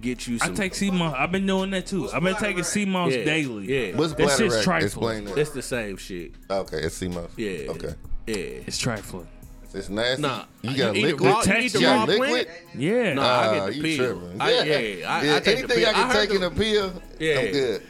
[0.02, 0.56] Get you I some.
[0.56, 1.14] take sea moss.
[1.18, 2.10] I've been doing that too.
[2.12, 3.90] I've been taking sea moss yeah, daily.
[3.90, 3.98] Yeah.
[3.98, 4.64] what's bladder shit's rack?
[4.64, 4.86] trifling.
[4.86, 5.38] Explain that.
[5.38, 6.32] It's the same shit.
[6.50, 7.30] Okay, it's sea moss.
[7.36, 7.70] Yeah.
[7.72, 7.94] Okay,
[8.28, 8.36] Yeah.
[8.68, 9.28] It's trifling.
[9.74, 10.22] It's nasty.
[10.24, 10.46] Nah.
[10.64, 11.30] you got eat it liquid.
[11.30, 12.48] raw- you eat You got liquid.
[12.76, 13.14] Yeah.
[13.14, 14.20] Nah, Ah, I get the you pill.
[14.20, 14.42] tripping.
[14.42, 15.86] I, yeah, I, I take anything.
[15.86, 17.40] I can heard take in a pill, Yeah.
[17.40, 17.82] I'm good.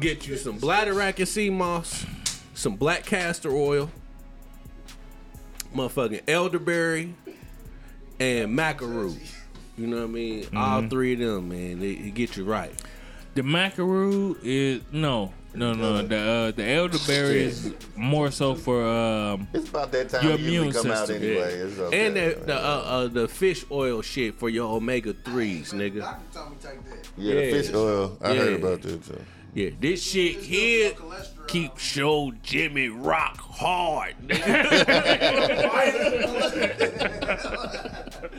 [0.00, 2.04] Get you some bladderwrack and sea moss,
[2.54, 3.90] some black castor oil,
[5.74, 7.14] motherfucking elderberry,
[8.20, 9.20] and macaroon.
[9.76, 10.46] You know what I mean?
[10.56, 12.72] All three of them, man, they, it get you right.
[13.34, 16.02] The macaroon is no, no, no.
[16.02, 19.48] The uh, the elderberry is more so for um.
[19.52, 21.22] It's about that time Your you usually immune come out system.
[21.28, 21.52] anyway.
[21.54, 22.06] It's okay.
[22.06, 26.00] And the the, uh, uh, the fish oil shit for your omega threes, nigga.
[26.00, 27.08] Doctor told me take that.
[27.16, 27.52] yeah, the yeah.
[27.52, 28.18] fish oil.
[28.20, 28.56] I heard Yeah.
[28.68, 29.20] about that too.
[29.54, 31.46] Yeah, this shit here cholesterol.
[31.46, 34.14] keep show Jimmy rock hard.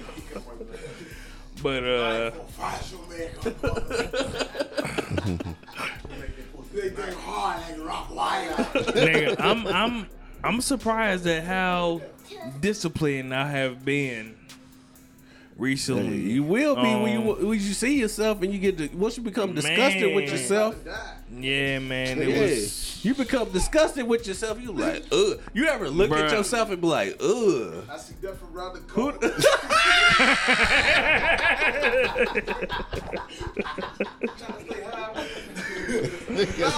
[1.63, 2.31] But uh,
[8.75, 10.07] nigga, I'm I'm
[10.43, 12.01] I'm surprised at how
[12.59, 14.35] disciplined I have been
[15.57, 16.17] recently.
[16.19, 19.17] You will be when you Um, when you see yourself and you get to, once
[19.17, 20.75] you become disgusted with yourself.
[21.37, 22.21] Yeah, man.
[22.21, 24.61] It Yeah, was you become disgusted with yourself.
[24.61, 25.39] You like, ugh.
[25.53, 27.83] You ever look at yourself and be like, ugh.
[27.89, 29.11] I see that from around the Who-
[36.35, 36.75] Niggas.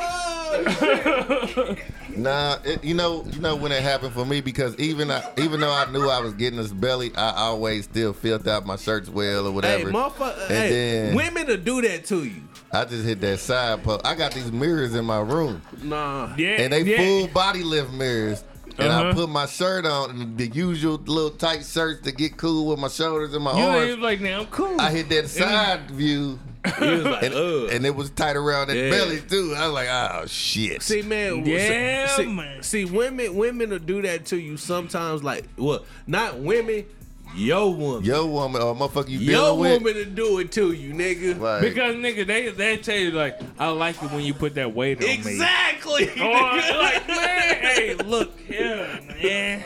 [0.00, 1.76] Corner.
[2.16, 5.60] Nah, it, you know, you know when it happened for me because even I, even
[5.60, 9.08] though I knew I was getting this belly, I always still filled out my shirts
[9.08, 9.78] well or whatever.
[9.78, 10.10] Hey, whatever.
[10.10, 10.40] motherfucker.
[10.42, 12.42] And Hey, then- women to do that to you.
[12.72, 14.04] I just hit that side post.
[14.04, 16.34] I got these mirrors in my room, Nah.
[16.36, 16.96] yeah, and they yeah.
[16.98, 18.42] full body lift mirrors.
[18.78, 19.14] and I Uh-huh.
[19.14, 22.88] put my shirt on, and the usual little tight shirts to get cool with my
[22.88, 23.90] shoulders and my You arms.
[23.92, 24.80] ain't like, now I'm cool.
[24.80, 27.68] I hit that side view, He was like, and, ugh.
[27.72, 28.90] and it was tight around that Yeah.
[28.90, 29.54] belly too.
[29.56, 30.82] I was like, oh shit.
[30.82, 31.44] See, man.
[31.46, 32.62] Yeah, see, man.
[32.62, 35.22] See, women, women will do that to you sometimes.
[35.24, 36.84] Like, well, not women,
[37.34, 39.82] yo woman, Yo woman or motherfucker you yo dealing with.
[39.82, 41.38] woman to do it to you, nigga.
[41.38, 44.74] Like, because nigga, they they tell you like, I like it when you put that
[44.74, 45.14] weight on me.
[45.14, 46.10] exactly.
[46.20, 49.62] Oh, or like, man, hey, look here, man.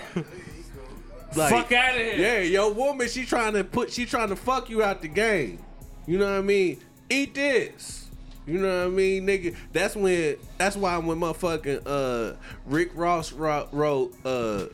[1.37, 2.17] Like, Fuck out of here.
[2.17, 5.59] Yeah, yo woman, she trying to put, she trying to fuck you out the game.
[6.07, 6.79] You know what I mean?
[7.11, 8.09] Eat this.
[8.47, 9.57] You know what I mean, nigga?
[9.73, 10.37] That's when.
[10.59, 12.37] That's why when motherfucking uh
[12.67, 14.67] Rick Ross wrote uh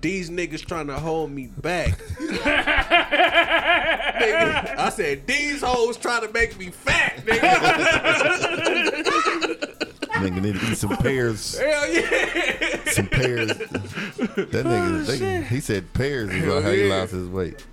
[0.00, 1.98] these niggas trying to hold me back.
[3.48, 7.38] nigga, I said these hoes trying to make me fat, nigga.
[10.18, 11.58] nigga need to eat some pears.
[11.58, 12.84] Hell yeah.
[12.90, 13.48] Some pears.
[13.48, 13.58] That
[14.52, 16.94] nigga, they- he said pears is Hell how he yeah.
[16.96, 17.64] lost his weight.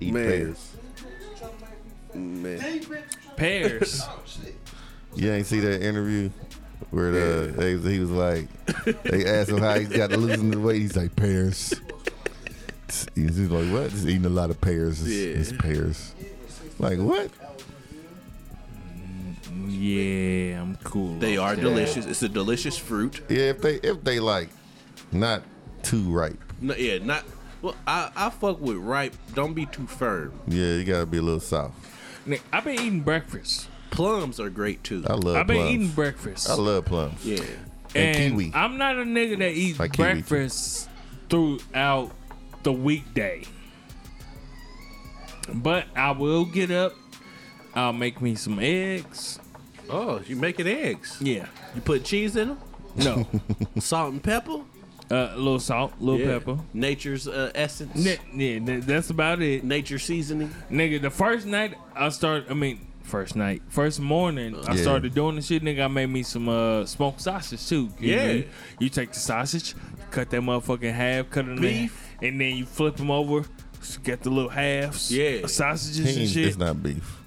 [0.00, 0.24] Eat Man.
[0.26, 0.71] pears.
[2.14, 2.80] Man.
[3.36, 4.02] Pears.
[4.04, 4.22] Oh,
[5.14, 6.30] you ain't see that interview
[6.90, 8.48] where the, they, he was like,
[9.04, 10.80] they asked him how he got to losing the weight.
[10.82, 11.74] He's like pears.
[13.14, 13.90] He's just like, what?
[13.90, 15.00] Just eating a lot of pears.
[15.00, 15.40] It's, Yeah.
[15.40, 16.14] it's pears.
[16.78, 17.30] Like what?
[19.68, 21.18] yeah, I'm cool.
[21.18, 22.06] They are delicious.
[22.06, 23.20] It's a delicious fruit.
[23.28, 24.48] Yeah, if they if they like
[25.10, 25.42] not
[25.82, 26.38] too ripe.
[26.60, 27.24] No, yeah, not.
[27.60, 29.14] Well, I, I fuck with ripe.
[29.34, 30.32] Don't be too firm.
[30.48, 31.74] Yeah, you gotta be a little soft.
[32.26, 33.68] Nigga, I've been eating breakfast.
[33.90, 35.04] Plums are great too.
[35.06, 35.70] I love I've been plums.
[35.74, 36.48] eating breakfast.
[36.50, 37.24] I love plums.
[37.26, 37.42] yeah.
[37.94, 38.52] And, and kiwi.
[38.54, 40.12] I'm not a nigga that eats Like kiwi, too.
[40.14, 40.88] breakfast
[41.28, 42.10] throughout
[42.62, 43.42] the weekday.
[45.52, 46.94] But I will get up.
[47.74, 49.38] I'll make me some eggs.
[49.90, 51.18] Oh, you making eggs?
[51.20, 51.46] Yeah.
[51.74, 52.58] You put cheese in them?
[52.96, 53.26] No.
[53.78, 54.60] Salt and pepper?
[55.12, 56.38] Uh, a little salt, a little Yeah.
[56.38, 56.58] pepper.
[56.72, 58.06] Nature's uh, essence.
[58.06, 59.62] N- yeah, th- that's about it.
[59.62, 60.50] Nature seasoning.
[60.70, 64.82] Nigga, the first night I started, I mean, first night, first morning, I Yeah.
[64.82, 65.84] started doing the shit, nigga.
[65.84, 67.90] I made me some uh, smoked sausage too.
[68.00, 68.26] You Yeah.
[68.26, 68.44] know, you,
[68.80, 69.74] you take the sausage,
[70.10, 71.90] cut that motherfucking half, cut it Beef.
[71.92, 73.44] half, and then you flip them over,
[73.80, 75.46] s- get the little halves, Yeah.
[75.46, 76.46] sausages He and shit.
[76.48, 77.18] It's not beef.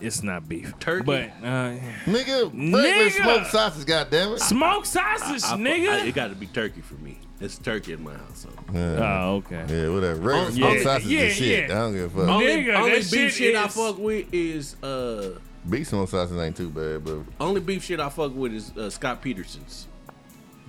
[0.00, 0.78] It's not beef.
[0.78, 1.04] Turkey?
[1.06, 1.72] But uh,
[2.04, 2.74] Nigga, Nigga!
[2.74, 4.38] regular smoked sausage, goddammit.
[4.40, 6.06] smoked sausage, I- I- nigga.
[6.06, 7.18] it got to be turkey for me.
[7.40, 8.46] It's turkey in my house.
[8.46, 8.48] So.
[8.72, 9.64] Yeah, oh, okay.
[9.68, 10.20] yeah whatever.
[10.20, 11.68] Regular Oh, smoked yeah, sausage yeah, is shit.
[11.68, 11.76] yeah.
[11.76, 12.28] I don't give a fuck.
[12.30, 16.38] Only, Nigga, only that beef shit shit, I fuck with is uh Beef smoked sausage
[16.38, 19.86] ain't too bad, but only beef shit I fuck with is uh, Scott Petersen's.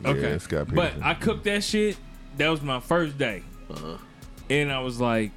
[0.06, 0.32] Okay.
[0.32, 1.98] yeah, Scott but I cooked that shit.
[2.38, 3.44] That was my first day.
[3.70, 3.98] Uh-huh.
[4.50, 5.32] And I was like,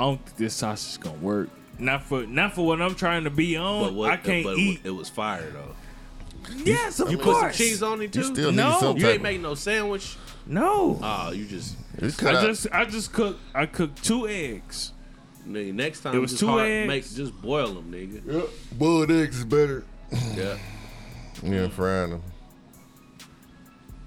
[0.00, 1.48] I don't think this sausage is gonna work.
[1.78, 3.84] Not for not for what I'm trying to be on.
[3.84, 4.10] But what?
[4.10, 4.80] I can't but eat.
[4.84, 5.74] It was fire though.
[6.64, 8.20] yes, of You put some cheese on it too.
[8.20, 8.70] you still No.
[8.72, 10.16] need some You ain't of- make no sandwich.
[10.46, 10.98] No.
[11.02, 14.92] Oh, you just you I out- just I just cooked I cooked two eggs.
[15.46, 16.88] nigga, next time It was just two hard, eggs.
[16.88, 18.20] make just boil them, nigga.
[18.32, 18.48] Yep.
[18.72, 19.84] Boiled eggs is better.
[20.34, 20.56] Yeah.
[21.42, 22.22] Yeah, frying them.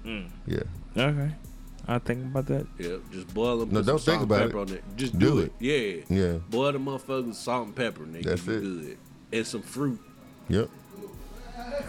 [0.04, 0.28] Mm.
[0.46, 0.62] Yeah.
[0.96, 1.30] Okay.
[1.90, 2.66] I think about that.
[2.78, 3.70] Yeah, just boil them.
[3.72, 4.60] No, don't think salt and about pepper it.
[4.60, 4.84] On it.
[4.96, 5.52] Just Do do, it.
[5.60, 6.06] it.
[6.08, 6.16] Yeah.
[6.22, 6.38] Yeah.
[6.48, 8.24] Boil the motherfuckers salt and pepper, nigga.
[8.24, 8.60] That's you it.
[8.60, 8.98] Good.
[9.32, 10.00] And some fruit.
[10.48, 10.68] Yep.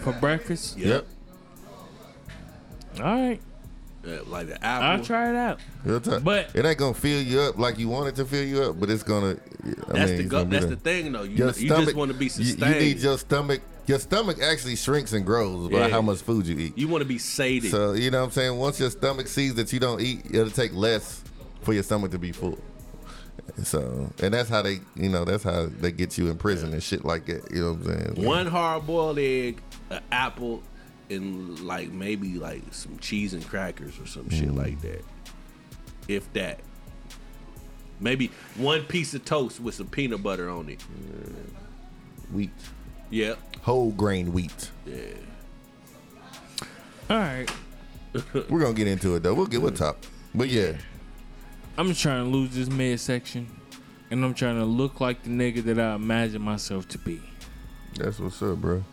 [0.00, 0.76] For breakfast?
[0.76, 1.06] Yep.
[2.98, 3.40] All right.
[4.04, 4.88] Yeah, like the apple.
[4.88, 5.60] I'll try it out.
[5.84, 6.24] Real talk.
[6.24, 8.80] But- it ain't gonna fill you up like you want it to fill you up,
[8.80, 9.36] but it's gonna.
[9.36, 11.22] I That's mean, the it's go- gonna that's the thing though.
[11.22, 12.74] You, Your you stomach- just want to be you- sustained.
[12.74, 13.60] You, need your stomach.
[13.86, 15.88] Your stomach actually shrinks and grows by Yeah.
[15.88, 16.78] how much food you eat.
[16.78, 17.70] You want to be sated.
[17.70, 18.56] So you know what I'm saying.
[18.58, 21.22] Once your stomach sees that you don't eat, it'll take less
[21.62, 22.58] for your stomach to be full.
[23.64, 26.82] So, and that's how they, you know, that's how they get you in prison and
[26.82, 27.50] shit like that.
[27.50, 28.24] You know what I'm saying?
[28.26, 29.60] One hard boiled egg,
[29.90, 30.62] an apple,
[31.12, 34.32] and like maybe like some cheese and crackers or some Mm.
[34.38, 35.04] shit like that.
[36.08, 36.60] If that.
[38.00, 40.80] Maybe one piece of toast with some peanut butter on it.
[42.32, 42.50] wheat,
[43.10, 43.38] Yep.
[43.62, 44.70] whole grain wheat.
[44.86, 44.96] Yeah.
[47.10, 47.50] All right.
[48.48, 49.34] We're gonna get into it though.
[49.34, 49.98] We'll get we'll talk.
[50.34, 50.72] But yeah,
[51.78, 53.46] I'm just trying to lose this midsection.
[54.10, 57.20] And I'm trying to look like the nigga that I imagine myself to be.
[57.96, 58.84] that's what's up, bro.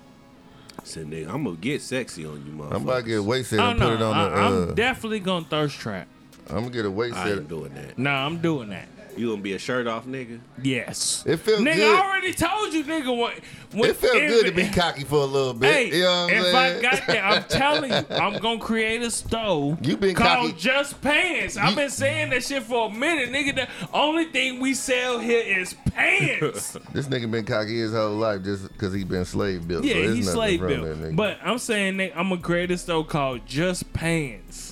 [0.83, 2.73] Said nigga, I'm gonna get sexy on you, motherfucker.
[2.75, 4.35] I'm about to get a weight set Oh and no, put it on I, the.
[4.35, 6.07] I'm Uh, definitely gonna thirst trap.
[6.49, 7.37] I'm gonna get a weight I set.
[7.39, 7.97] ain't doing that.
[7.97, 8.87] Nah, I'm doing that.
[9.19, 10.39] You gonna be a shirt off nigga?
[10.63, 11.25] Yes.
[11.27, 11.95] It felt nigga, good.
[11.99, 13.15] I already told you, nigga.
[13.17, 13.33] What?
[13.73, 15.73] when- It felt if- good to be cocky for a little bit.
[15.73, 16.77] Hey, you know what I'm if saying?
[16.77, 20.61] I got that, I'm telling you, I'm gonna create a stove You been called cocky-
[20.61, 21.57] Just Pants.
[21.57, 23.55] I've been saying that shit for a minute, nigga.
[23.55, 26.77] The only thing we sell here is pants.
[26.93, 29.83] This nigga been cocky his whole life just because he been slave built.
[29.83, 30.97] yeah, so there's he's slave wrong built.
[30.97, 31.15] nigga.
[31.17, 34.68] But I'm saying that I'm gonna create a stove called Just Pants.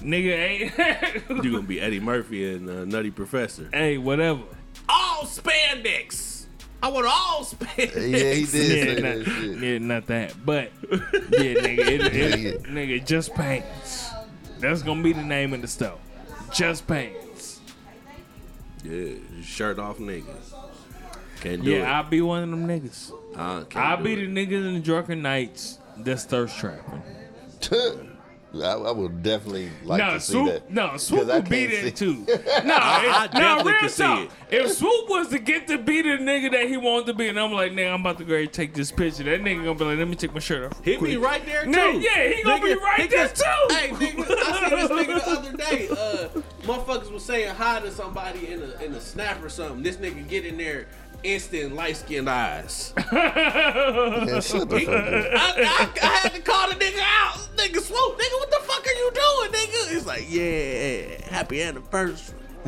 [0.00, 1.44] Nigga ain't.
[1.44, 3.68] You gonna be Eddie Murphy and uh, Nutty Professor.
[3.72, 4.42] hey, whatever.
[4.88, 6.46] All spandex.
[6.82, 7.94] I want all spandex.
[7.94, 9.58] Yeah, he did say Yeah, that not, shit.
[9.58, 10.46] yeah, not that.
[10.46, 12.50] But yeah, nigga, it, it, Yeah, yeah.
[12.68, 14.10] nigga, just pants.
[14.58, 15.98] That's gonna be the name of the store.
[16.52, 17.60] Just pants.
[18.82, 19.12] Yeah,
[19.42, 20.54] shirt off niggas.
[21.42, 23.10] Can't do Yeah, I'll be one of them niggas.
[23.10, 23.36] it.
[23.38, 24.16] I can't I'll be it.
[24.16, 27.02] the niggas in the drunken Knights that's thirst trapping.
[28.52, 30.70] I, I would definitely like no, to see that.
[30.70, 32.26] no, Swoop 'Cause I would be can't there too.
[32.64, 34.28] No, I it, no, definitely real can see talk.
[34.50, 34.62] it.
[34.64, 37.38] If Swoop was to get to be the nigga that he wanted to be, and
[37.38, 39.22] I'm like, nigga, I'm about to go ahead and take this picture.
[39.22, 40.84] That nigga gonna be like, let me take my shirt off.
[40.84, 41.70] He be right there too.
[41.70, 43.44] Nigga, yeah, he gonna be right he there, too.
[43.70, 45.88] Hey, nigga, I seen this nigga the other day.
[45.88, 46.28] Uh,
[46.66, 49.82] motherfuckers was saying hi to somebody in a in a snap or something.
[49.82, 50.86] This nigga get in there,
[51.22, 52.92] instant light skinned eyes.
[53.12, 54.94] Man, shut the fuck.
[54.94, 57.36] I, I, I had to call the nigga out.
[57.56, 59.90] Nigga swoop, nigga, what the fuck are you doing, nigga?
[59.90, 62.36] He's like, yeah, happy anniversary.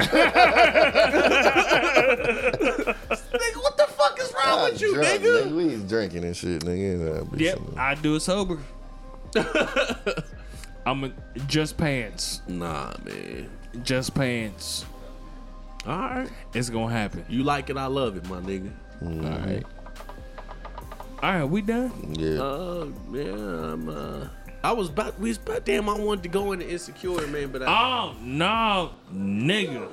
[2.32, 5.54] nigga, what the fuck is wrong I'm with you, drunk, nigga?
[5.54, 6.98] We ain't drinking and shit, nigga.
[6.98, 7.78] Nah, be Yep, something.
[7.78, 8.58] I do it sober.
[10.86, 11.12] I'm a,
[11.46, 13.48] just pants, Nah, man.
[13.82, 14.84] just pants.
[15.86, 16.28] All right.
[16.54, 17.24] It's gonna happen.
[17.28, 18.70] You like it, I love it, my nigga.
[19.02, 19.24] Mm-hmm.
[19.26, 19.62] All right.
[21.22, 22.14] All right, we done.
[22.18, 22.40] Yeah.
[22.42, 24.26] Uh, yeah, I'm, uh,
[24.64, 27.62] I was about, we was about, damn, I wanted to go into Insecure, man, but
[27.62, 29.88] I, Oh no, nigga!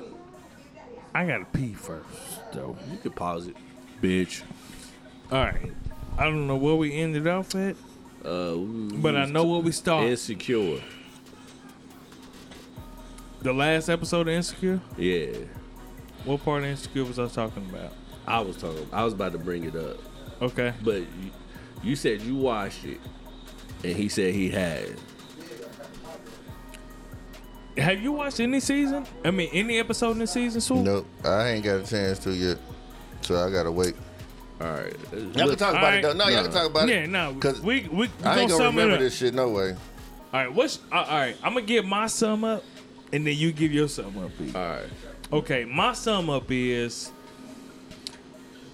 [1.13, 2.05] I gotta pee first,
[2.53, 2.77] though.
[2.91, 3.55] you could pause it,
[4.01, 4.43] bitch.
[5.31, 5.71] All right,
[6.17, 7.75] I don't know where we ended off at,
[8.23, 10.11] Uh, but I know where we started.
[10.11, 10.81] Insecure.
[13.41, 14.81] The last episode of Insecure.
[14.97, 15.29] Yeah.
[16.25, 17.91] What part of Insecure was I talking about?
[18.27, 19.97] I was talking, I was about to bring it up,
[20.41, 20.73] Okay.
[20.83, 21.31] but you,
[21.81, 22.99] you said you watched it,
[23.83, 24.95] and he said he had.
[27.77, 29.05] Have you watched any season?
[29.23, 30.83] I mean, any episode in the season, Swoop?
[30.83, 32.57] Nope, I ain't got a chance to yet,
[33.21, 33.95] so I gotta wait.
[34.59, 34.93] All right.
[35.13, 35.99] Y'all can talk about alright.
[35.99, 36.13] it though.
[36.13, 37.09] No, y'all can talk about Yeah, it.
[37.09, 37.33] no.
[37.39, 39.71] 'Cause We we, we I ain't gonna remember this shit no way.
[39.71, 39.77] All
[40.33, 41.37] right, what's uh, all right?
[41.41, 42.63] I'm gonna give my sum up,
[43.13, 44.31] and then you give your sum up.
[44.37, 44.51] B.
[44.53, 44.83] All right.
[45.31, 47.11] Okay, my sum up is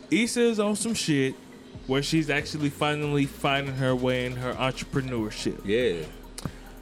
[0.09, 1.35] Issa is on some shit
[1.87, 5.61] where she's actually finally finding her way in her entrepreneurship.
[5.65, 6.05] Yeah.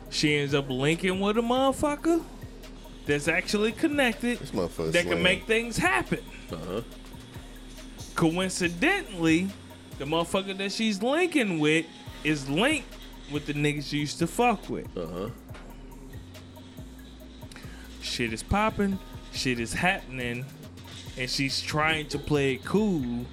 [0.10, 2.24] She ends up linking with a motherfucker
[3.06, 4.52] that's actually connected This
[4.92, 6.20] that can make things happen.
[6.52, 6.82] Uh huh.
[8.14, 9.50] Coincidentally,
[9.98, 11.86] the motherfucker that she's linking with
[12.24, 12.88] is linked
[13.32, 14.96] with the niggas she used to fuck with.
[14.96, 15.30] Uh huh.
[18.02, 19.00] shit is popping,
[19.34, 20.46] shit is happening,
[21.18, 23.26] and she's trying to play it cool,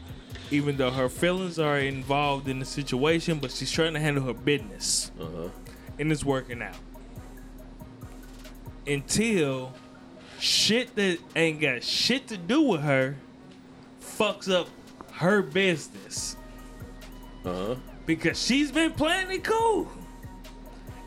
[0.50, 4.34] even though her feelings are involved in the situation, but she's trying to handle her
[4.34, 5.48] business, Uh huh.
[5.98, 6.74] and it's working out.
[8.86, 9.72] Until
[10.38, 13.14] shit that ain't got shit to do with her
[14.00, 14.68] fucks up
[15.12, 16.36] her business
[17.44, 17.74] Uh huh.
[18.06, 19.88] because she's been playing it cool.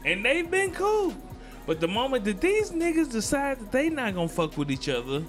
[0.06, 1.14] And they've been cool.
[1.66, 5.24] But the moment that these niggas decide that they not gonna fuck with each other,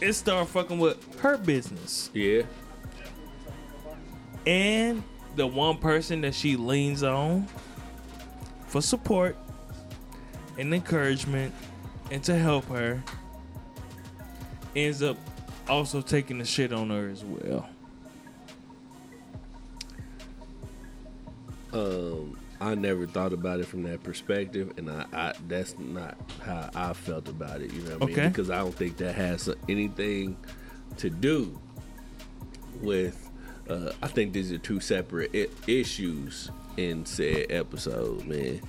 [0.00, 2.10] it start fucking with her business.
[2.12, 2.42] Yeah.
[4.46, 5.02] And
[5.36, 7.46] the one person that she leans on
[8.66, 9.36] for support
[10.58, 11.54] and encouragement
[12.10, 13.02] and to help her
[14.74, 15.16] ends up
[15.68, 17.68] also taking the shit on her as well.
[21.72, 26.70] Um, I never thought about it from that perspective, and I, I that's not how
[26.74, 27.72] I felt about it.
[27.72, 28.20] You know what I Okay.
[28.22, 28.30] mean?
[28.30, 30.36] Because I don't think that has anything
[30.98, 31.58] to do
[32.80, 33.28] with.
[33.68, 38.60] Uh, I think these are two separate I- issues in said episode, man.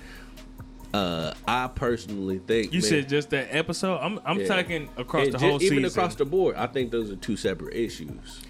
[0.92, 3.98] Uh, I personally think You man, said just that episode?
[3.98, 4.46] I'm I'm yeah.
[4.46, 5.98] talking across And the ju- whole even season.
[5.98, 6.54] across the board.
[6.56, 8.40] I think those are two separate issues.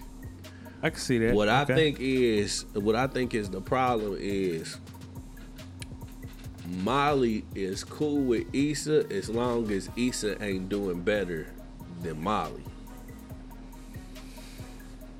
[0.83, 1.35] I can see that.
[1.35, 4.77] What I think is what I think is the problem is
[6.67, 11.47] Molly is cool with Issa as long as Issa ain't doing better
[12.03, 12.65] than Molly.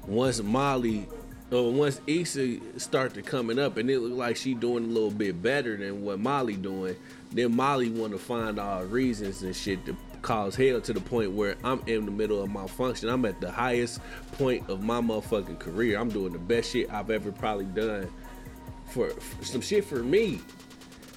[0.07, 1.07] Once Molly
[1.51, 5.11] or once Issa start to coming up and it look like she doing a little
[5.11, 6.97] bit better than what Molly doing,
[7.33, 11.33] then Molly want to find all reasons and shit to cause hell to the point
[11.33, 13.11] where I'm in the middle of my function.
[13.11, 14.01] I'm at the highest
[14.33, 15.99] point of my motherfucking career.
[15.99, 18.09] I'm doing the best shit I've ever probably done
[18.87, 20.41] for, for some shit for me.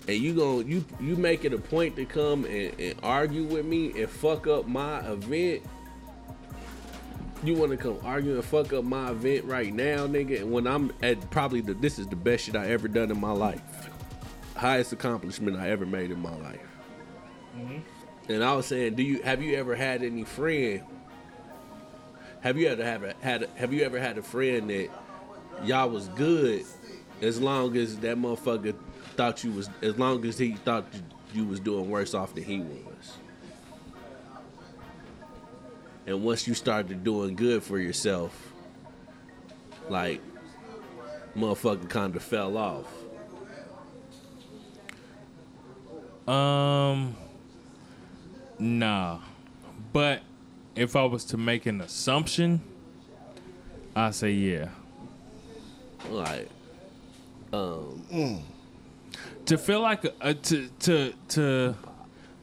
[0.08, 3.66] And you gon' you you make it a point to come and, and argue with
[3.66, 5.64] me and fuck up my event.
[7.44, 10.42] You want to come argue and fuck up my event right now, nigga?
[10.42, 13.20] And when I'm at probably the this is the best shit I ever done in
[13.20, 13.62] my life,
[14.56, 16.62] highest accomplishment I ever made in my life.
[17.58, 18.32] Mm-hmm.
[18.32, 20.84] And I was saying, do you have you ever had any friend?
[22.42, 24.90] Have you ever have a, had a, have you ever had a friend that
[25.64, 26.66] y'all was good
[27.22, 28.76] as long as that motherfucker
[29.18, 31.02] thought you was as long as he thought you,
[31.42, 33.18] you was doing worse off than he was.
[36.06, 38.54] And once you started doing good for yourself,
[39.90, 40.22] like
[41.36, 42.86] motherfucker kind of fell off.
[46.28, 47.16] Um,
[48.60, 49.20] nah.
[49.92, 50.22] But
[50.76, 52.62] if I was to make an assumption,
[53.96, 54.70] I say yeah.
[56.10, 56.50] Like,
[57.52, 58.44] um,
[59.48, 61.76] To feel like a, a to to to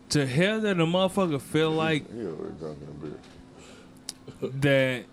[0.08, 3.18] to hear that a motherfucker feel like Yeah, we're drinking
[4.42, 5.04] a beer.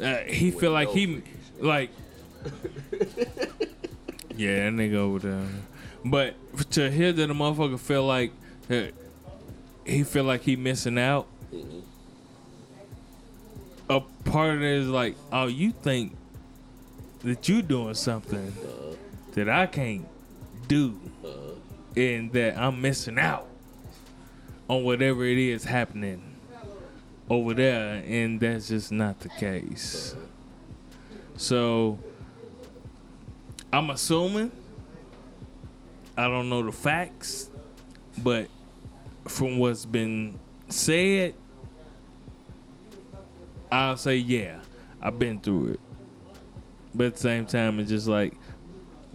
[0.00, 1.22] that uh, he feel like he
[1.60, 1.90] like
[4.36, 5.46] yeah that nigga over there.
[6.04, 6.34] But
[6.72, 8.32] to hear that a motherfucker feel like
[8.70, 8.84] uh,
[9.84, 11.26] he feel like he missing out
[13.90, 16.16] a part of it is like oh you think
[17.24, 18.52] that you doing something
[19.32, 20.06] that I can't
[20.68, 20.98] do
[21.96, 23.46] and that I'm missing out
[24.68, 26.22] on whatever it is happening
[27.28, 30.14] over there, and that's just not the case.
[31.36, 31.98] So
[33.72, 34.52] I'm assuming
[36.16, 37.48] I don't know the facts,
[38.18, 38.48] but
[39.26, 40.38] from what's been
[40.68, 41.34] said,
[43.70, 44.58] I'll say yeah,
[45.00, 45.80] I've been through it.
[46.94, 48.34] But at the same time, it's just like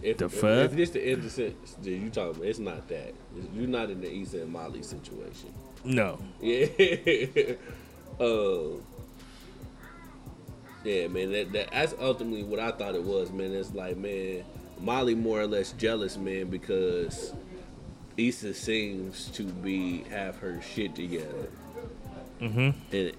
[0.01, 0.43] if, The if, fuck?
[0.43, 3.13] if this the innocent that you talking about, it's not that.
[3.53, 5.53] You're not in the Issa and Molly situation.
[5.83, 6.19] no.
[6.41, 6.65] Yeah.
[8.19, 8.77] uh,
[10.83, 11.31] yeah, man.
[11.31, 13.53] That, that that's ultimately what I thought it was, man.
[13.53, 14.43] It's like, man,
[14.79, 17.33] Molly more or less jealous, man, because
[18.17, 21.49] Issa seems to be have her shit together,
[22.41, 22.95] Mm-hmm.
[22.95, 23.11] and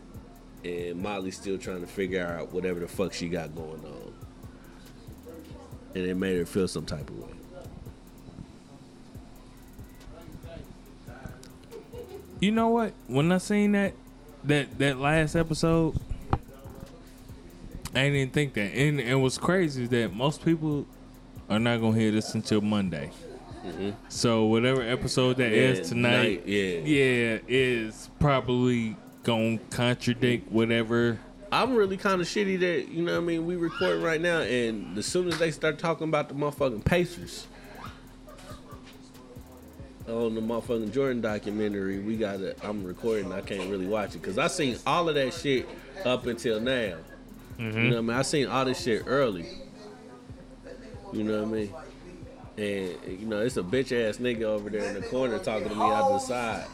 [0.65, 3.98] and Molly's still trying to figure out whatever the fuck she got going on,
[5.99, 7.29] and it made her feel some type of way.
[12.41, 12.93] You know what?
[13.09, 13.95] When I seen that
[14.45, 15.97] that that last episode,
[17.95, 18.73] I didn't think that.
[18.75, 20.87] And it was crazy that most people
[21.51, 23.11] are not gonna hear this until Monday.
[23.67, 23.91] Mm-hmm.
[24.09, 26.79] So whatever episode that Yeah, is tonight, night, yeah.
[26.85, 31.19] yeah, is probably gonna contradict whatever.
[31.51, 34.41] I'm really kind of shitty that you know what I mean we recording right now,
[34.41, 37.47] and as soon as they start talking about the motherfucking Pacers
[40.07, 43.33] on the motherfucking Jordan documentary, we got to I'm recording.
[43.33, 45.69] I can't really watch it because I seen all of that shit
[46.05, 46.97] up until now.
[47.59, 47.77] You mm-hmm.
[47.77, 48.17] know what I mean?
[48.17, 49.47] I seen all this shit early.
[51.13, 51.75] You know what I mean?
[52.57, 55.75] And you know it's a bitch ass nigga over there in the corner talking to
[55.75, 56.67] me out the side.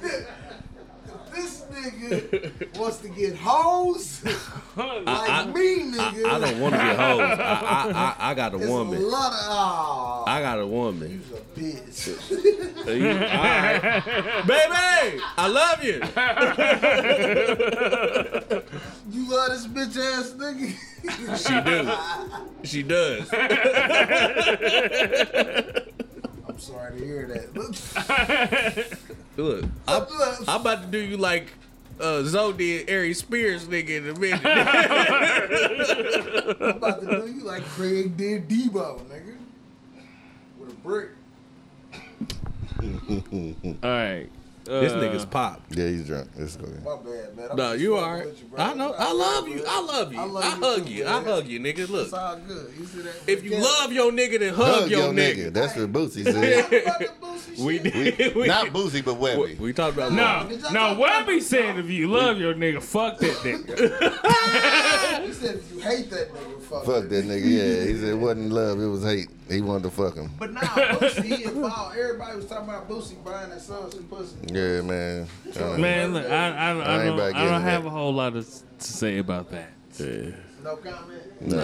[1.90, 4.24] This nigga wants to get hoes
[4.76, 6.24] like I- me, nigga.
[6.26, 7.20] I don't want to get hoes.
[7.20, 8.96] I, I, I, I got a It's woman.
[9.02, 11.10] a lot of oh, I got a woman.
[11.10, 12.08] you's a bitch.
[12.84, 14.44] You- all right.
[14.46, 15.94] Baby, I love you.
[19.10, 20.72] you love this bitch ass nigga.
[21.38, 21.78] She do.
[22.64, 23.28] She does.
[26.48, 27.54] I'm sorry to hear that.
[27.54, 27.74] Look,
[29.36, 30.06] Look, I'm,
[30.48, 31.48] I'm about to do you like
[32.00, 34.40] uh, Zoe did Ari Spears nigga in a minute.
[36.60, 39.36] I'm about to do you like Craig did Debo, nigga,
[40.58, 41.10] with a brick.
[43.82, 44.28] All right,
[44.64, 45.62] this uh, nigga's pop.
[45.70, 46.28] Yeah, he's drunk.
[46.36, 46.70] It's okay.
[46.84, 47.48] My bad, man.
[47.50, 48.26] I'm No, you fucking alright.
[48.38, 48.50] you.
[48.56, 48.94] I know.
[48.98, 49.64] I love you.
[49.68, 50.18] I love you.
[50.18, 51.06] I, I love you hug too, you.
[51.06, 51.88] I hug you, nigga.
[51.88, 52.72] Look, It's all good.
[52.78, 53.14] You see that?
[53.26, 53.60] if you Yeah.
[53.62, 55.36] love your nigga, then hug, Hug your, your nigga.
[55.48, 55.52] nigga.
[55.52, 56.82] That's what Boosie said.
[56.82, 58.34] About the Boosie We did.
[58.34, 59.58] we, Not Boosie, but we, Webbie.
[59.58, 61.00] we talked about No, no.
[61.02, 64.20] Webbie said if you love your nigga, fuck that nigga.
[65.24, 67.44] He said if you hate that nigga, fuck, Fuck that nigga.
[67.44, 69.28] Yeah, he said it wasn't love, it was hate.
[69.48, 70.30] He wanted to fuck him.
[70.38, 71.96] But nah, Boosie, he involved.
[71.96, 74.36] Everybody was talking about Boosie buying his son some pussy.
[74.54, 75.26] Yeah, man.
[75.58, 77.88] Uh, Man, look, I, I, I, I ain't don't, about I don't have that.
[77.88, 79.70] a whole lot to, to say about that.
[80.62, 81.40] No comment.
[81.42, 81.56] Nah.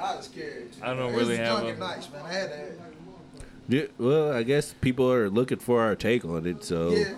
[0.00, 0.68] I was scared.
[0.82, 2.22] I don't It was really have a- nights, man.
[2.24, 2.70] I had that.
[3.68, 6.64] Yeah, well, I guess people are looking for our take on it.
[6.64, 7.14] So Yeah.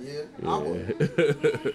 [0.00, 0.22] Yeah.
[0.44, 1.74] I would.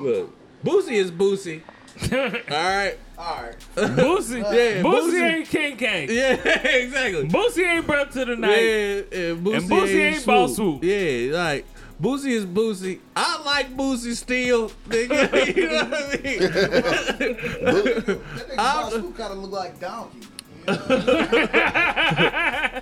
[0.00, 0.34] look,
[0.64, 1.62] Boosie is Boosie.
[2.12, 2.18] All
[2.50, 2.96] right.
[3.18, 3.56] All right.
[3.76, 5.22] Boosie, Yeah, Boosie, Boosie.
[5.22, 6.08] ain't King Kang.
[6.10, 6.34] Yeah,
[6.66, 7.28] exactly.
[7.28, 9.12] Boosie ain't breath to the Yeah, night.
[9.12, 10.82] and Boosie, And Boosie ain't Boss Swoop.
[10.84, 11.66] Yeah, like
[12.00, 12.98] Boosie is Boosie.
[13.14, 15.56] I like Boosie still, nigga.
[15.56, 16.38] you know what I mean?
[16.40, 20.18] That nigga I'm- Boss Swoop kind of look like Donkey.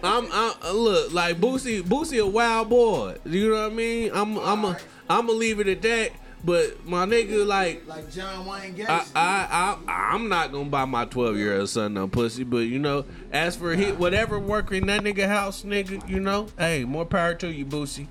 [0.03, 1.83] I'm, I'm uh, look like Boosie.
[1.83, 3.17] Boosie a wild boy.
[3.25, 4.11] You know what I mean?
[4.15, 4.79] I'm, I'm, a,
[5.09, 6.11] I'm gonna leave it at that.
[6.43, 8.89] But my nigga, like, Like John Wayne Gacy.
[8.89, 12.45] I, I, I, I'm not gonna buy my 12 year old son no pussy.
[12.45, 16.49] But you know, as for hit whatever work in that nigga house, nigga, you know,
[16.59, 18.07] hey, more power to you, Boosie.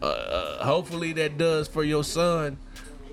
[0.00, 2.58] Uh, uh, hopefully that does for your son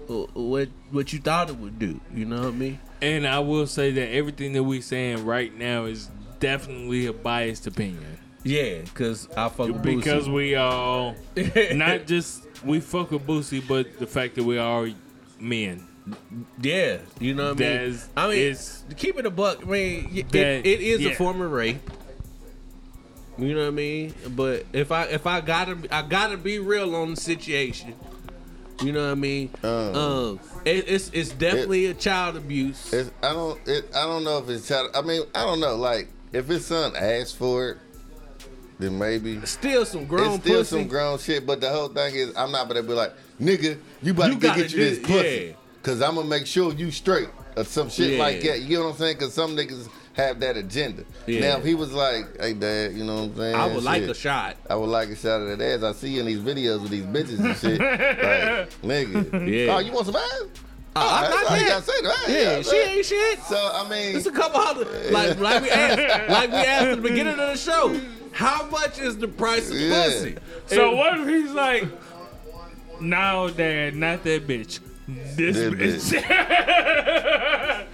[0.10, 2.00] uh, what what you thought it would do.
[2.14, 2.80] You know what I mean?
[3.02, 6.10] And I will say that everything that we saying right now is
[6.40, 8.18] definitely a biased opinion.
[8.44, 10.34] Yeah, cause I fuck with Because Boosie.
[10.34, 11.16] we all
[11.74, 14.90] not just we fuck with Boosie, but the fact that we are
[15.40, 15.86] men.
[16.62, 17.70] Yeah, you know what I mean.
[17.78, 19.60] That's- I mean, it's- to keep it a buck.
[19.64, 21.78] I mean, y- it, That- it is a form of rape.
[23.38, 24.14] You know what I mean.
[24.30, 27.96] But if I if I gotta I gotta be real on the situation.
[28.82, 29.50] You know what I mean.
[29.64, 32.92] Um, um, it, it's it's definitely a child abuse.
[32.92, 33.60] It's, I don't.
[33.68, 34.90] It, I don't know if it's child.
[34.94, 35.76] I mean, I don't know.
[35.76, 37.78] Like, if his son asked for it,
[38.84, 40.78] then maybe Still some grown it's still pussy.
[40.80, 41.46] some grown shit.
[41.46, 44.40] But the whole thing is, I'm not gonna be like, nigga, you about You to
[44.40, 45.54] get you this pussy, yeah.
[45.82, 48.20] cause I'm gonna make sure you straight or some shit Yeah.
[48.20, 48.62] like that.
[48.62, 49.18] You know what I'm saying?
[49.18, 51.04] Cause some niggas have that agenda.
[51.26, 51.40] Yeah.
[51.40, 53.56] Now, if he was like, hey, dad, you know what I'm saying?
[53.56, 54.58] I would like a shot.
[54.70, 55.84] I would like a shot of that ass.
[55.84, 57.80] I see you in these videos with these bitches and shit.
[57.80, 59.66] like, nigga.
[59.68, 59.76] Yeah.
[59.76, 60.44] Oh, you want some ass?
[60.96, 61.84] Uh, I that's got all that.
[61.84, 62.26] say to that.
[62.30, 63.40] Yeah, she ain't shit.
[63.46, 65.12] So I mean, It's a couple hundred.
[65.12, 68.00] Like like we asked, like we asked at the beginning of the show.
[68.34, 70.04] How much is the price of Yeah.
[70.06, 70.36] pussy?
[70.68, 71.86] So And- what if he's like,
[73.00, 74.80] no, dad, not that bitch.
[75.08, 76.24] This This bitch.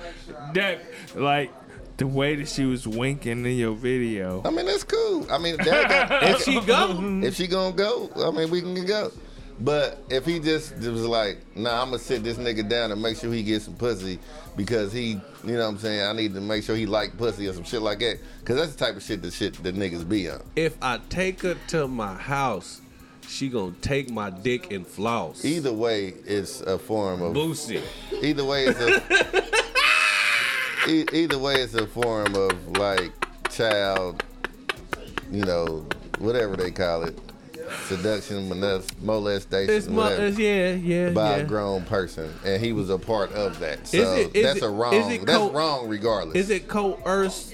[0.53, 0.80] that
[1.16, 1.52] like
[1.98, 4.41] the way that she was winking in your video.
[4.45, 5.28] I mean that's cool.
[5.32, 8.86] I mean, that got, If she go, if she gonna go, I mean we can
[8.86, 9.11] go.
[9.61, 13.18] But if he just was like, nah, I'm gonna sit this nigga down and make
[13.18, 14.18] sure he gets some pussy
[14.60, 15.11] because he,
[15.45, 17.64] you know what I'm saying, I need to make sure he like pussy or some
[17.64, 18.19] shit like that.
[18.44, 20.41] Cause that's the type of shit that shit that niggas be on.
[20.57, 22.81] if I take her to my house,
[23.26, 25.45] she gonna take my dick and floss.
[25.45, 27.81] Either way, it's a form of Boosie.
[28.22, 29.02] Either way, it's a.
[30.91, 33.14] e- either way, it's a form of like
[33.49, 34.22] child,
[35.31, 35.86] you know,
[36.18, 37.18] whatever they call it,
[37.88, 41.44] seduction, molest, molestation, It's, mo- whatever, it's yeah, yeah, by yeah.
[41.44, 43.88] a grown person, and he was a part of that.
[43.88, 44.94] So it- is that's it- a wrong.
[44.94, 46.36] is it that's wrong, regardless.
[46.36, 47.54] Is it coerced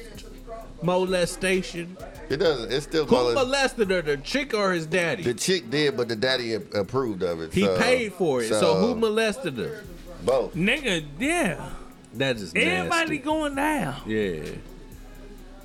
[0.81, 1.97] molestation?
[2.29, 2.71] It doesn't.
[2.71, 5.23] It's still Who molest- molested her, the chick or his daddy?
[5.23, 7.53] The chick did, but the daddy approved of it.
[7.53, 8.49] he so- paid for it.
[8.49, 9.83] So, who molested her?
[10.23, 10.55] both?
[10.55, 11.69] Nigga, yeah.
[12.15, 13.17] That is Everybody nasty.
[13.19, 13.95] going down.
[14.07, 14.41] Yeah.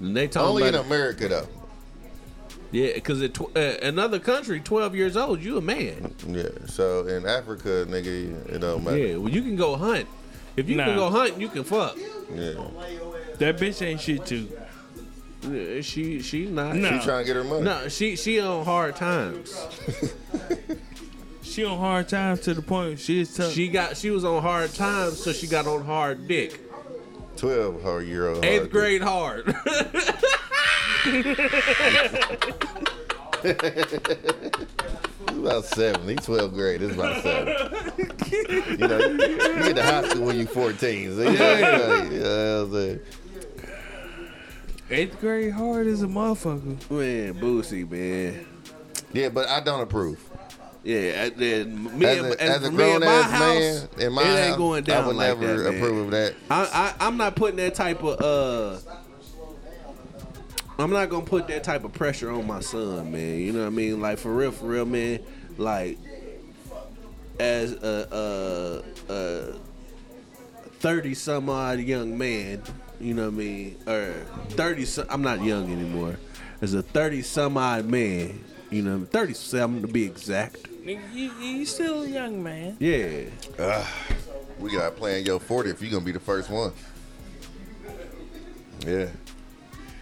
[0.00, 1.48] And they talking Only in about America though.
[2.72, 6.14] Yeah, because tw- uh, another country, twelve years old, you a man.
[6.26, 6.48] Yeah.
[6.66, 8.96] So in Africa, nigga, it don't matter.
[8.98, 10.06] Yeah, well, you can go hunt.
[10.56, 10.84] If you Nah.
[10.86, 11.96] can go hunt, you can fuck.
[12.34, 12.54] Yeah.
[13.38, 14.48] That bitch ain't shit too.
[15.48, 16.76] Yeah, she she not.
[16.76, 16.98] No.
[16.98, 17.62] She trying to get her money.
[17.62, 19.56] No, she she on hard times.
[21.42, 23.52] She on hard times to the point she is tough.
[23.52, 26.60] She got she was on hard times, so she got on hard dick.
[27.40, 28.44] Twelve her year old.
[28.44, 29.46] Eighth grade hard.
[31.02, 31.24] He's
[35.38, 36.06] about seven.
[36.06, 36.80] He's 12th grade.
[36.82, 37.56] This is about seven.
[38.78, 41.16] you know, you, you get to high school when you're 14.
[41.16, 43.00] So, yeah, yeah, you know I'm saying?
[44.90, 46.90] Eighth grade hard as a motherfucker.
[46.90, 48.44] man, Boosie, man.
[49.14, 50.29] Yeah, but I don't approve.
[50.82, 51.36] Yeah, and
[51.98, 54.48] me As and, a, and as a grown my ass house, man in my it
[54.48, 56.34] ain't going down I would like never that, approve of that.
[56.50, 58.78] I, I I'm not putting that type of uh
[60.78, 63.38] I'm not gonna put that type of pressure on my son, man.
[63.38, 64.00] You know what I mean?
[64.00, 65.20] Like for real, for real, man.
[65.58, 65.98] Like
[67.38, 69.52] as a a, a
[70.78, 72.62] thirty some odd young man,
[72.98, 74.12] you know what I mean, or
[74.50, 76.18] thirty, I'm not young anymore.
[76.62, 80.68] As a thirty some odd man, you know, thirty seven to be exact.
[80.84, 82.76] Nigga, you, you still a young man.
[82.80, 83.24] Yeah.
[83.58, 83.92] Ah,
[84.58, 86.72] we got to playing your 40 if you're going to be the first one.
[88.86, 89.08] Yeah.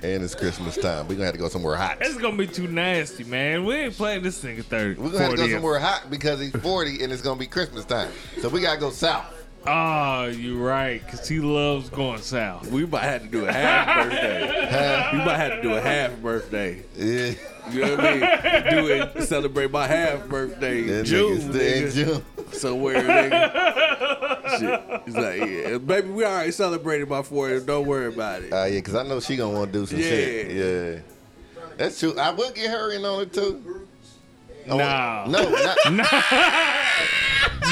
[0.03, 1.09] And it's Christmas time.
[1.09, 1.99] We're going to have to go somewhere hot.
[1.99, 3.65] That's gonna be too nasty, man.
[3.65, 5.01] We ain't playing this nigga 30.
[5.01, 7.41] We're going to have to go somewhere hot because he's 40 and it's going to
[7.41, 8.13] be Christmas time.
[8.41, 9.35] So we got to go south.
[9.67, 12.71] Ah, oh, you're right, cause he loves going south.
[12.71, 14.67] We might have to do a half birthday.
[14.67, 15.13] half.
[15.13, 16.83] we might have to do a half birthday.
[16.97, 17.33] Yeah.
[17.73, 18.21] You know what I mean?
[18.71, 21.93] Do it, celebrate my half birthday in That June, nigga stay in nigga.
[21.95, 22.25] June.
[22.53, 24.49] Somewhere, nigga.
[24.59, 25.03] Shit.
[25.07, 27.61] It's like, yeah, baby, we already celebrated my 40.
[27.67, 28.53] Don't worry about it.
[28.53, 30.05] Uh, yeah, because I know she going to want to do some Yeah.
[30.07, 30.51] shit.
[30.97, 31.01] Yeah.
[31.77, 32.19] That's true.
[32.19, 33.87] I will get her in on it too.
[34.71, 35.27] Oh, Nah.
[35.29, 35.77] No, not,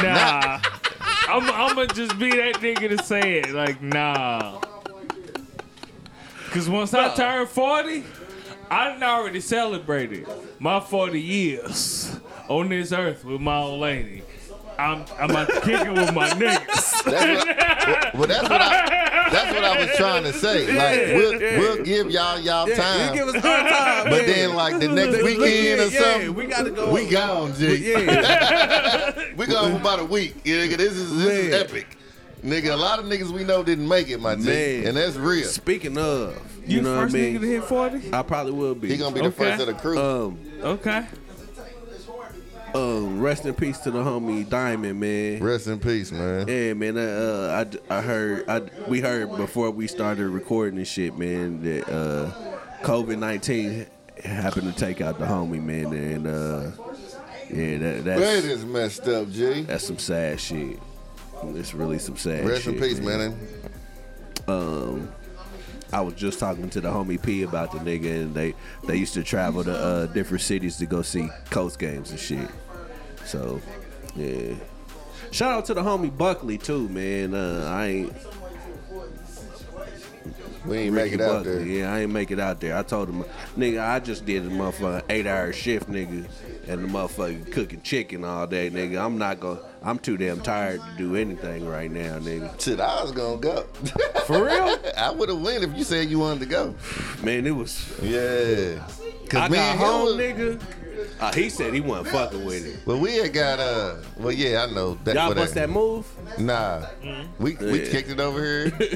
[0.02, 0.60] Nah.
[1.28, 3.50] I'm, I'm gonna just be that nigga to say it.
[3.52, 4.60] Like, nah.
[6.50, 8.04] Cause once I turn 40,
[8.70, 10.26] I done already celebrated
[10.58, 12.18] my 40 years
[12.48, 14.22] on this earth with my old lady.
[14.78, 17.04] I'm I'm about to kick it with my niggas.
[17.04, 20.66] That's what, well, that's what I, that's what I was trying to say.
[20.66, 24.10] Like we'll, we'll give y'all y'all Yeah, time, you give us our time.
[24.10, 24.34] but yeah.
[24.34, 26.92] then like the next The weekend or yeah, something, we gotta go.
[26.92, 27.76] we gone, G.
[27.94, 30.34] Yeah, We gone for about a week.
[30.44, 31.95] Yeah, this is this is epic.
[32.46, 34.42] Nigga, a lot of niggas we know didn't make it, my G.
[34.44, 34.86] Man.
[34.86, 35.44] And that's real.
[35.46, 36.34] Speaking of,
[36.66, 37.34] You, you, know the what I first mean.
[37.36, 38.12] nigga to hit 40?
[38.12, 38.88] I probably will be.
[38.88, 39.36] He gonna be the Okay.
[39.36, 39.98] first of the crew.
[39.98, 41.04] um, Okay.
[42.74, 45.42] um, rest in peace to the homie Diamond, man.
[45.42, 46.46] Rest in peace, man.
[46.46, 46.96] Yeah, man.
[46.98, 51.88] Uh, I, I heard I, we heard before we started recording this shit, man, that
[51.88, 52.30] uh,
[52.82, 53.86] COVID nineteen
[54.22, 56.70] happened to take out the homie, man, and uh,
[57.50, 59.62] yeah, that, That that's is messed up, G.
[59.62, 60.78] that's some sad shit.
[61.54, 62.74] It's really some sad Rest shit.
[62.74, 63.38] in peace, man.
[64.48, 65.12] Um,
[65.92, 68.54] I was just talking to the homie P about the nigga, and they
[68.86, 72.48] they used to travel to uh, different cities to go see Coast games and shit.
[73.24, 73.60] So,
[74.14, 74.54] yeah.
[75.30, 77.34] Shout out to the homie Buckley too, man.
[77.34, 78.12] Uh, I ain't
[80.64, 81.52] We ain't make Ricky it out Buckley.
[81.52, 81.66] there.
[81.66, 82.76] Yeah, I ain't make it out there.
[82.76, 83.24] I told him,
[83.56, 86.26] nigga, I just did a motherfucking eight hour shift, nigga,
[86.68, 88.98] and the motherfucker cooking chicken all day, nigga.
[89.04, 89.60] I'm not gonna.
[89.82, 92.60] I'm too damn tired to do anything right now, nigga.
[92.60, 93.62] Shit, I was gonna go.
[94.26, 94.76] For real?
[94.96, 96.74] I would have went if you said you wanted to go.
[97.22, 97.92] Man, it was.
[98.02, 98.86] Yeah.
[99.28, 100.60] Cause I me got and home, was- nigga.
[101.20, 102.84] Uh, he said he wasn't fucking with it.
[102.86, 103.96] Well, we had got uh.
[104.18, 104.98] Well, yeah, I know.
[105.04, 106.06] That, Y'all what bust that move?
[106.38, 106.86] Nah,
[107.38, 107.90] we we Yeah.
[107.90, 108.42] kicked it over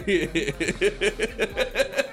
[0.07, 0.53] here.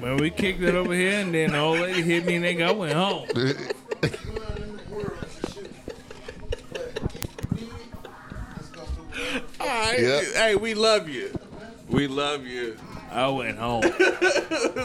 [0.00, 2.68] When we kicked it over here, and then the old lady hit me, and nigga,
[2.68, 3.28] I went home.
[9.60, 10.00] All right.
[10.00, 10.24] Yep.
[10.34, 11.32] Hey, we love you.
[11.88, 12.76] We love you.
[13.10, 13.82] I went home.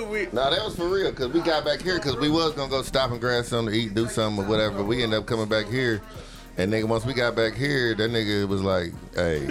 [0.09, 1.13] we, nah, that was for real.
[1.13, 1.99] Cause we got back here.
[1.99, 4.77] Cause we was gonna go stop and grab something to eat, do something or whatever.
[4.77, 6.01] But we ended up coming back here.
[6.57, 9.45] And nigga, once we got back here, that nigga was like, "Hey,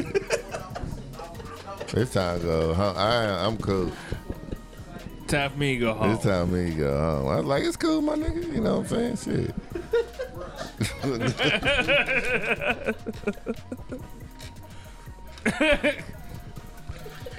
[2.01, 2.73] it's time to go.
[2.73, 3.93] I, I'm cool.
[5.27, 6.11] Time for me to go home.
[6.13, 8.53] It's time me to go home." I was like, "It's cool, my nigga.
[8.55, 9.45] You know what I'm saying?
[9.45, 9.55] Shit."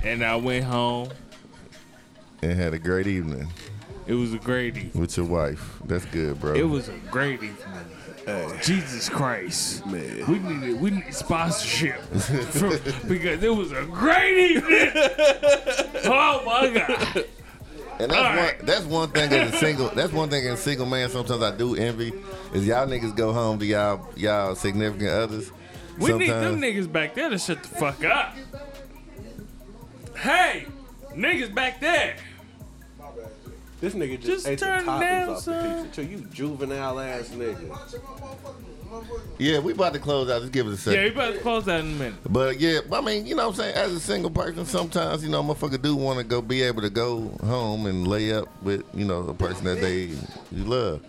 [0.03, 1.09] And I went home.
[2.41, 3.47] and had a great evening
[4.05, 5.01] It was a great evening.
[5.01, 5.79] with your wife.
[5.85, 6.53] That's good, bro.
[6.53, 7.55] It was a great evening.
[8.61, 10.25] Jesus Christ, Man.
[10.27, 14.91] we needed we need sponsorship for- because it was a great evening.
[16.05, 17.25] Oh my God!
[17.99, 18.35] And that's All one.
[18.37, 18.59] right.
[18.65, 19.89] That's one thing as a single.
[19.89, 21.09] That's one thing as a single man.
[21.09, 22.13] Sometimes I do envy
[22.53, 25.51] is y'all niggas go home to y'all y'all significant others.
[25.97, 28.35] We need them niggas back there to shut the fuck up.
[30.17, 30.65] Hey,
[31.13, 32.17] niggas back there.
[33.79, 36.07] this nigga just, Just ate the turn toppings down off the pizza too.
[36.09, 38.01] You juvenile ass nigga.
[39.37, 40.41] Yeah, we about to close out.
[40.41, 40.93] Just give it a second.
[41.01, 41.17] Yeah, second.
[41.21, 42.13] about to close that in a minute.
[42.29, 43.75] But yeah, I mean, you know what I'm saying?
[43.75, 46.89] As a single person, sometimes, you know, motherfucker do want to go be able to
[46.89, 50.03] go home and lay up with, you know, a person that they
[50.51, 51.01] you love.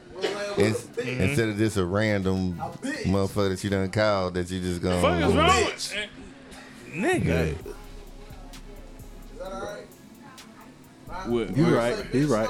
[0.59, 1.23] It's, Mm-hmm.
[1.23, 5.01] Instead of just a random motherfucker that you done called that you just go.
[5.01, 5.97] Fuck is wrong with
[6.95, 7.25] nigga?
[7.25, 7.55] Hey,
[11.27, 12.07] What- you what- right.
[12.13, 12.49] He right.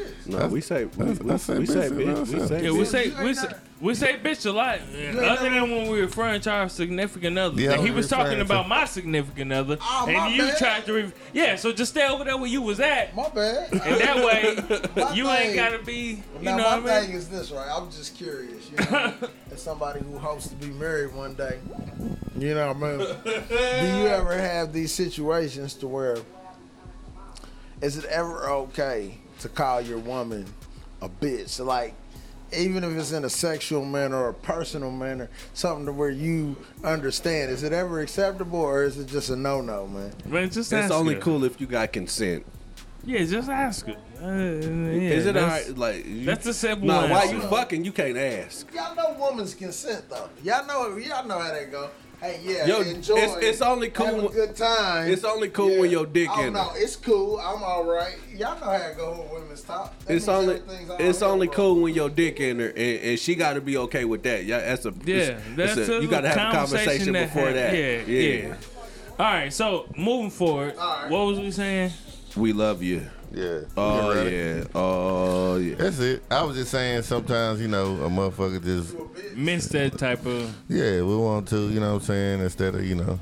[0.00, 0.40] We ain't stop saying bitch.
[0.40, 2.32] No, we say we, That's- we, that's say we say bitch, bitch.
[2.40, 2.86] We say Yeah, we bitch.
[2.86, 3.48] say we say
[3.80, 4.78] we say bitch a lot.
[4.80, 7.60] Other than when we were referring to our significant other.
[7.60, 10.58] Yeah, and he was talking about my significant other, Oh, my and you bad.
[10.58, 10.92] tried to.
[10.92, 13.72] Re- yeah, so just stay over there where you was at, My bad.
[13.72, 16.22] and that way My you ain't gotta be.
[16.38, 17.06] You now know my what I mean?
[17.08, 17.68] thing is this, right?
[17.70, 18.70] I'm just curious.
[18.70, 19.14] You know,
[19.52, 21.58] as somebody who hopes to be married one day,
[22.38, 26.18] you know, what I mean, do you ever have these situations to where
[27.80, 30.46] is it ever okay to call your woman
[31.02, 31.64] a bitch?
[31.64, 31.94] Like,
[32.56, 36.56] even if it's in a sexual manner or a personal manner, something to where you
[36.84, 37.50] understand.
[37.50, 40.12] Is it ever acceptable or is it just a no no, man?
[40.26, 41.20] Man, just It's ask only her.
[41.20, 42.44] cool if you got consent.
[43.04, 43.96] Yeah, just ask her.
[44.20, 45.78] Uh, yeah, Is it alright?
[45.78, 47.84] Like you, that's a simple Nah, why you fucking?
[47.84, 48.66] You can't ask.
[48.74, 50.28] Y'all know woman's consent though.
[50.42, 51.88] Y'all know y'all know how that go.
[52.20, 53.16] Hey, yeah, Yo, enjoy.
[53.16, 55.08] it's- it's only cool Have a good time.
[55.10, 56.82] it's only cool when your dick oh, in no, it.
[56.82, 57.38] it's cool.
[57.38, 58.14] I'm all right.
[58.36, 59.98] Y'all know how it go with women's talk.
[60.04, 60.60] That It's only
[60.98, 61.56] it's only bro.
[61.56, 64.44] cool when your dick in her, and, and she got to be okay with that.
[64.44, 67.14] Yeah, that's a Yeah, it's- that's it's a, a you got to have a conversation
[67.14, 67.74] that before hap- that.
[67.74, 68.54] Yeah, yeah,
[69.18, 71.10] All right, so moving forward, All right.
[71.10, 71.92] what was we saying?
[72.36, 73.06] We love you.
[73.32, 73.60] Yeah.
[73.76, 74.36] Oh get ready.
[74.36, 74.64] yeah.
[74.74, 75.74] Oh yeah.
[75.76, 76.22] That's it.
[76.30, 78.94] I was just saying sometimes, you know, a motherfucker just
[79.36, 80.54] Miss that type of.
[80.68, 83.18] yeah, we want to, you know what I'm saying, instead of, you know.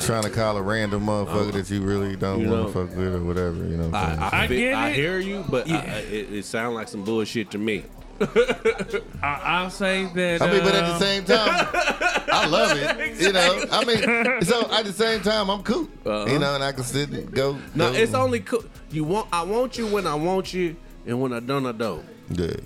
[0.00, 2.66] Trying to call a random motherfucker that you really don't You want know.
[2.84, 3.56] to fuck with or whatever.
[3.56, 4.18] You know what I'm saying?
[4.20, 5.78] I, I, I fe- get I hear you, but I, I,
[6.10, 7.84] it, it sounds like some bullshit to me.
[8.20, 10.42] I, I'll say that.
[10.42, 11.68] I mean, but at the um, same time,
[12.32, 13.20] I love it.
[13.20, 15.88] You know, I mean, so at the same time, I'm cool.
[16.04, 17.58] You know, and I can sit and go.
[17.74, 17.98] No, go.
[17.98, 18.64] it's only cool.
[18.90, 20.76] You want I want you when I want you,
[21.06, 22.04] and when I don't, I don't.
[22.30, 22.56] Yeah.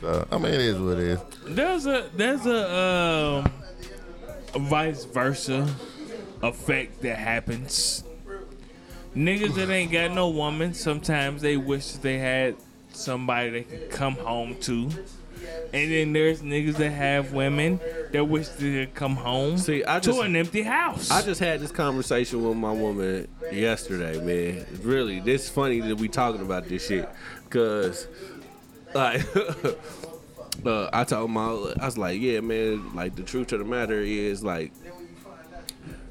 [0.00, 1.20] So I mean, it is what it is.
[1.46, 3.52] There's a there's a um
[4.54, 5.68] a vice versa
[6.42, 8.04] effect that happens.
[9.14, 12.56] Niggas that ain't got no woman, sometimes they wish they had
[12.92, 14.88] somebody they can come home to.
[15.72, 17.80] And then there's niggas that have women
[18.12, 21.10] that wish to come home See, I to just- an empty house.
[21.10, 24.66] I just had this conversation with my woman yesterday, man.
[24.82, 27.08] Really, this funny that we talking about this shit,
[27.48, 28.06] cause
[28.94, 29.22] like.
[30.66, 31.46] Uh, I told my,
[31.80, 32.94] I was like, yeah, man.
[32.94, 34.72] Like the truth of the matter is, like,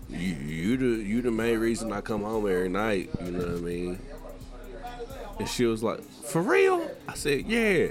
[0.10, 3.11] you, you the you the main reason I come home every night.
[3.23, 3.99] You know what I mean?
[5.38, 5.99] And she was like,
[6.30, 6.89] for real?
[7.07, 7.88] I said, yeah.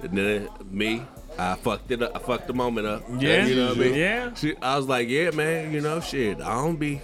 [0.00, 1.02] And then me,
[1.38, 2.14] I fucked it up.
[2.14, 3.02] I fucked the moment up.
[3.18, 3.46] Yeah.
[3.46, 3.94] you know what I mean?
[3.94, 4.34] Yeah.
[4.34, 5.72] She, I was like, yeah, man.
[5.72, 6.40] You know, shit.
[6.40, 7.00] I don't be.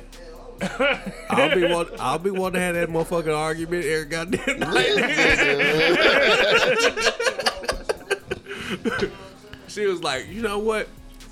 [1.31, 4.87] I'll be want, I'll be wanting to have that motherfucking argument every goddamn night.
[9.69, 10.87] she was like, you know what?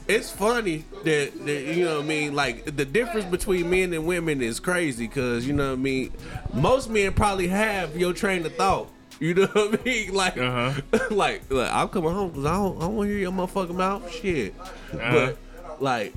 [0.07, 2.35] It's funny that, that you know what I mean.
[2.35, 6.13] Like the difference between men and women is crazy because you know what I mean.
[6.55, 8.89] Most men probably have your train of thought.
[9.21, 10.15] You know what I mean?
[10.15, 10.81] Like, Uh-huh.
[11.11, 13.75] like, like I'm coming home because I don't, I don't want to hear your motherfucking
[13.75, 14.13] mouth.
[14.15, 15.13] Shit, Uh-huh.
[15.13, 15.39] but
[15.81, 16.15] like,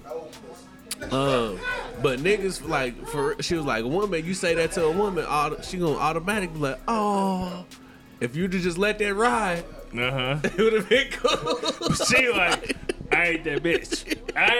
[1.12, 1.60] um,
[2.04, 4.24] but niggas like for she was like woman.
[4.26, 7.66] You say that to a woman, auto, she gonna automatically be like, oh.
[8.20, 9.64] If you'd just let that ride,
[9.98, 10.38] uh huh.
[10.44, 11.58] it would have been cool.
[12.06, 12.78] She like,
[13.12, 14.06] I ain't that bitch.
[14.36, 14.56] I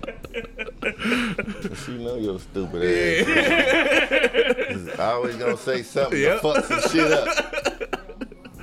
[0.00, 0.23] ain't.
[1.84, 2.82] She know your stupid
[3.26, 4.98] ass.
[4.98, 6.40] I always gonna say something Yep.
[6.40, 7.28] to fuck some shit up.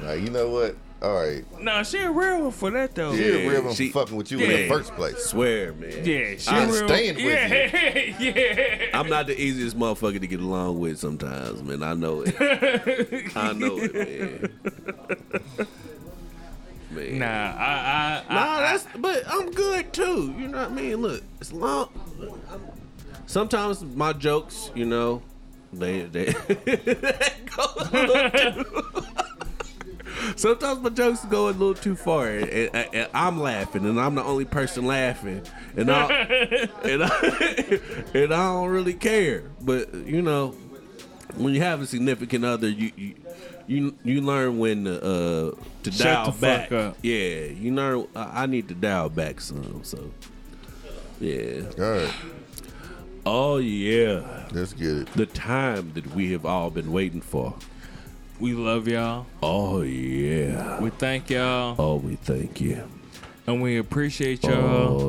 [0.02, 0.76] Like, you know what?
[1.04, 1.44] All right.
[1.60, 3.16] no, she a real one for that though.
[3.16, 5.18] She Yeah, a real one she- fucking with you in the first place.
[5.26, 6.06] Swear, man.
[6.06, 6.88] Yeah, she I'm real.
[6.88, 8.86] staying with yeah, yeah.
[8.94, 11.82] I'm not the easiest motherfucker to get along with sometimes, man.
[11.82, 12.36] I know it.
[13.36, 15.41] I know it, man.
[17.12, 20.34] Nah, I, I, Nah, I, that's but I'm good too.
[20.38, 20.96] You know what I mean?
[20.98, 21.90] Look, it's long.
[22.50, 22.62] I'm-
[23.26, 25.22] sometimes my jokes, you know,
[25.74, 26.26] they they
[27.56, 28.66] go too.
[30.36, 34.16] Sometimes my jokes go a little too far, and, and- and I'm laughing, and I'm
[34.16, 35.42] the only person laughing,
[35.76, 36.06] and I
[36.84, 37.80] and I,
[38.14, 39.44] and I don't really care.
[39.62, 40.50] But you know,
[41.38, 43.16] when you have a significant other, you you
[43.76, 46.72] you, you learn when to, uh, to Shut dial the fuck back.
[46.72, 46.98] up.
[47.02, 48.08] Yeah, you learn.
[48.16, 49.82] I I need to dial back some.
[49.84, 50.12] So,
[51.20, 51.62] yeah.
[51.80, 52.14] All right.
[53.26, 55.14] Oh yeah, Let's get it.
[55.14, 57.54] the time that we have all been waiting for.
[58.40, 59.28] we love y'all.
[59.44, 60.80] Oh yeah.
[60.82, 62.84] We thank y'all, Oh, we thank you.
[63.48, 64.54] And we appreciate y'all.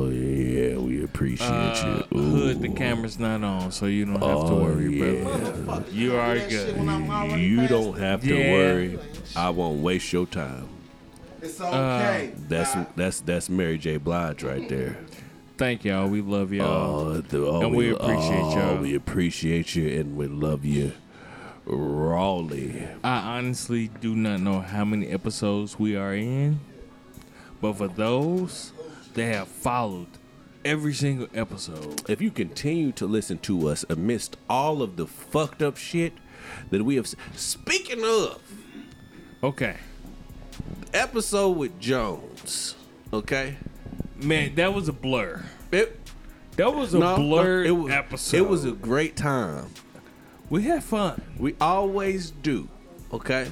[0.05, 2.21] Oh yeah, we appreciate Uh, you.
[2.21, 5.23] hood, the camera's not on, so you don't have to Oh, worry, yeah.
[5.23, 5.85] brother.
[5.91, 7.39] You are good.
[7.39, 8.51] You don't have to Yeah.
[8.51, 8.99] worry.
[9.35, 10.67] I won't waste your time.
[11.41, 12.31] It's okay.
[12.47, 13.97] That's that's that's Mary J.
[13.97, 14.97] Blige right there.
[15.57, 16.07] Thank y'all.
[16.07, 16.99] We love y'all.
[17.09, 18.77] Oh, the, oh, And we appreciate oh, y'all.
[18.77, 20.93] We appreciate you and we love you
[21.65, 22.87] rawly.
[23.03, 26.59] I honestly do not know how many episodes we are in,
[27.63, 28.73] but for those
[29.13, 30.07] that have followed
[30.65, 35.61] every single episode, If you continue to listen to us amidst all of the fucked
[35.61, 36.11] up shit
[36.71, 37.05] that we have.
[37.05, 38.41] s- Speaking of
[39.41, 39.77] okay,
[40.93, 42.75] episode with Jones,
[43.13, 43.55] okay.
[44.17, 45.43] man, that was a blur.
[45.71, 45.99] It,
[46.57, 48.37] That was a no, no, blurred it was, episode.
[48.37, 49.67] It was a great time.
[50.49, 51.21] we had fun.
[51.39, 52.67] We always do,
[53.11, 53.47] okay.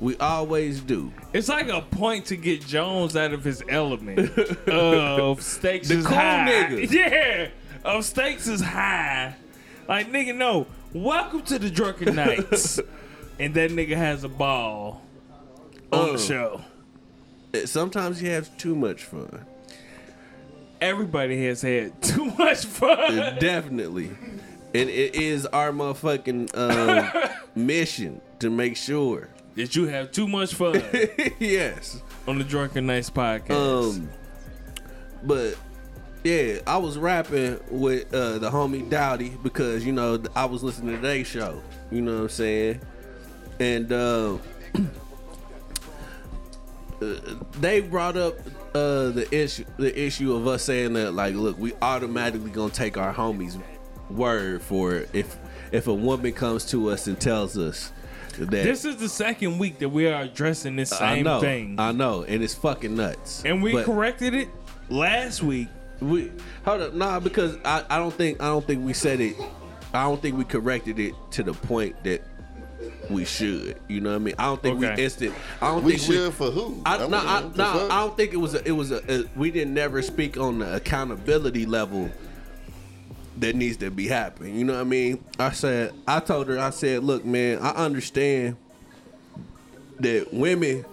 [0.00, 1.12] We always do.
[1.34, 4.30] It's like a point to get Jones out of his element.
[4.68, 6.46] of stakes The is cool high.
[6.50, 6.90] nigga.
[6.92, 7.48] Yeah,
[7.84, 9.34] of stakes is high.
[9.88, 10.66] Like nigga, no.
[10.94, 12.80] Welcome to the drunken Knights,
[13.38, 15.02] and that nigga has a ball
[15.92, 16.62] on the show.
[17.66, 19.44] Sometimes you have too much fun.
[20.80, 23.38] Everybody has had too much fun.
[23.38, 24.08] Definitely.
[24.72, 29.28] And it is our motherfucking um, mission to make sure.
[29.62, 30.74] That you have too much fun
[31.38, 32.02] yes.
[32.26, 33.94] on the Drunken Knights podcast.
[33.94, 34.08] Um,
[35.22, 35.54] but
[36.24, 40.96] yeah, I was rapping with uh, the homie Dowdy because you know I was listening
[40.96, 41.62] to their show.
[41.90, 42.80] You know what I'm saying?
[43.58, 44.38] And uh,
[47.60, 48.34] they brought up
[48.74, 52.96] uh, the issue the issue of us saying that like look we automatically gonna take
[52.96, 53.60] our homies
[54.10, 55.36] word for it if
[55.72, 57.92] if a woman comes to us and tells us
[58.46, 61.76] that This is the second week that we are addressing this I same know thing,
[61.78, 64.48] I know and it's fucking nuts and we But corrected it
[64.88, 65.68] last week.
[66.00, 66.32] we
[66.64, 69.36] hold up nah because I, I don't think I don't think we said it
[69.92, 72.22] I don't think we corrected it to the point that
[73.10, 74.94] we should you know what I mean I don't think Okay.
[74.96, 76.80] we instant I don't think We think should for who?
[76.86, 77.88] I, mean, no, I, what no.
[77.90, 78.54] I don't think it was.
[78.54, 79.24] A, it was a, a.
[79.36, 82.08] We didn't never speak on the accountability level
[83.40, 84.56] that needs to be happening.
[84.56, 85.24] You know what I mean?
[85.38, 85.92] I said.
[86.06, 86.58] I told her.
[86.58, 87.58] I said, look, man.
[87.58, 88.56] I understand
[89.98, 90.84] that women.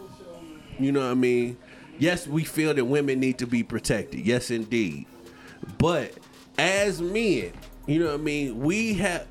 [0.80, 1.58] You know what I mean?
[2.00, 4.26] Yes, we feel that women need to be protected.
[4.26, 5.08] Yes, indeed.
[5.78, 6.14] But
[6.58, 7.52] as men,
[7.88, 8.60] you know what I mean?
[8.60, 9.28] We have,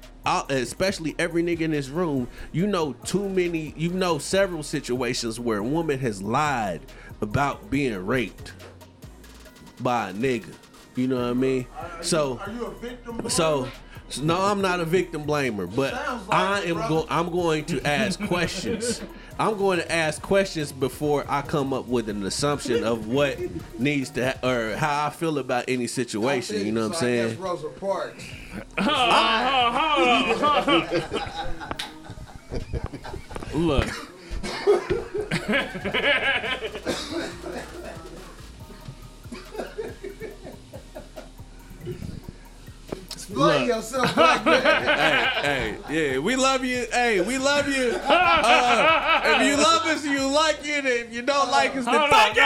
[0.48, 5.58] especially every nigga in this room, you know too many, you know several situations where
[5.58, 6.80] a woman has lied
[7.20, 8.52] about being raped
[9.80, 10.52] by a nigga.
[10.96, 11.66] You know what I mean?
[12.00, 13.28] So, Are you a victim?
[13.28, 13.68] so,
[14.08, 16.88] so no, I'm not a victim blamer, but like I am brother.
[16.88, 17.06] going.
[17.10, 19.02] I'm going to ask questions.
[19.38, 23.38] I'm going to ask questions before I come up with an assumption of what
[23.78, 26.64] needs to ha- or how I feel about any situation.
[26.64, 27.26] You know what I'm saying?
[27.26, 27.38] I guess?
[27.38, 28.24] Rosa Parks.
[33.54, 33.86] Look,
[43.28, 44.62] Explain yourself, black man.
[45.42, 46.86] hey, hey, yeah, we love you.
[46.92, 47.98] Hey, we love you.
[48.48, 50.84] Uh, if you love us, you like it.
[50.86, 52.36] If you don't like us, then Hold fuck on.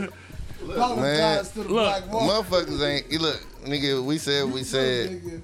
[0.00, 0.08] you.
[0.72, 2.22] Apologize to the look, black.
[2.22, 3.10] Motherfuckers ain't.
[3.12, 4.02] You look, nigga.
[4.02, 5.42] We said we said.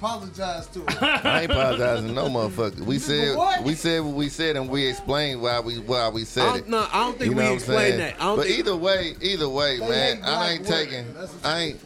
[0.00, 1.20] Apologize to her.
[1.24, 2.80] I ain't apologizing no motherfucker.
[2.80, 3.62] We said what?
[3.62, 6.68] we said what we said and we explained why we why we said it.
[6.68, 8.14] no, I don't think You know we explained that.
[8.16, 10.86] I don't but think, either way, either way, They man, hate I ain't women.
[10.86, 11.06] taking.
[11.44, 11.80] I ain't.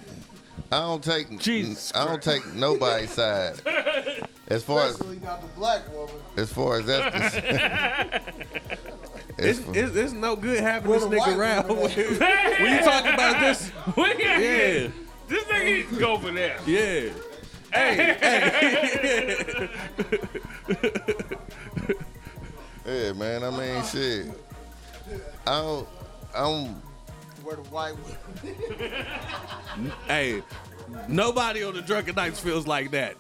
[0.73, 1.39] I don't take.
[1.39, 3.55] Jesus I don't take nobody's side.
[4.49, 6.15] As far as not the black woman.
[6.37, 7.35] as far as that's.
[9.39, 11.69] it's, it's, it's no good having Where this nigga around.
[11.69, 14.89] woman when you talking about this, we got yeah,
[15.29, 16.67] This nigga go for that.
[16.67, 17.11] yeah.
[17.75, 19.69] Hey, hey.
[22.87, 23.43] yeah, man.
[23.45, 24.27] I mean, shit.
[25.47, 25.89] I don't.
[26.35, 26.67] I'm.
[27.43, 29.93] Where the white woman.
[30.07, 30.43] hey,
[31.09, 33.17] nobody on the drunken Knights feels like that.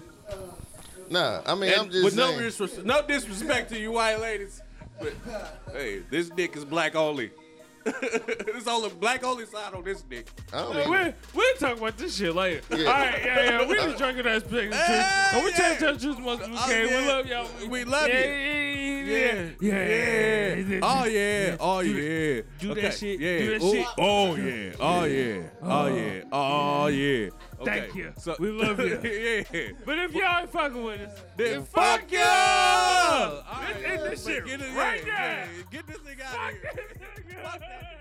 [1.11, 1.43] Nah.
[1.45, 2.41] I mean, And I'm just with no, saying.
[2.41, 4.63] disres- no disrespect to you white ladies,
[4.99, 5.13] but
[5.73, 7.31] hey, this dick is black only.
[8.47, 10.27] There's only black only side on this dick.
[10.53, 12.63] I don't We'll, even, we'll talk about this shit later.
[12.71, 12.79] Yeah.
[12.87, 13.67] All right, yeah, yeah.
[13.69, 14.73] We just drinking that spit.
[14.73, 15.57] Hey, And we yeah.
[15.57, 16.89] tell tell the truth most we Oh, can.
[16.89, 17.01] yeah.
[17.01, 17.69] We love y'all.
[17.69, 19.05] We love yeah, you.
[19.05, 20.55] Yeah, yeah, yeah.
[20.57, 20.81] yeah.
[20.83, 21.57] Oh yeah.
[21.61, 22.41] Oh yeah.
[22.41, 23.39] Oh, do Okay, that shit, Yeah.
[23.39, 23.73] do that Ooh.
[23.73, 23.87] shit.
[23.99, 24.73] Oh yeah.
[24.81, 25.43] Oh yeah.
[25.63, 26.23] Oh yeah.
[26.33, 27.29] Oh yeah.
[27.31, 27.35] Oh.
[27.54, 28.13] Oh, Thank you.
[28.19, 29.01] So, We love you.
[29.53, 29.71] yeah.
[29.85, 32.19] But if y'all ain't fucking with us, Then fuck fuck you.
[32.19, 32.27] y'all.
[32.27, 33.43] All
[33.83, 35.25] Let's this shit get it- right yeah, now.
[35.25, 36.73] yeah, Get this nigga out fuck of here.
[37.27, 37.35] this.
[37.43, 37.99] Fuck that.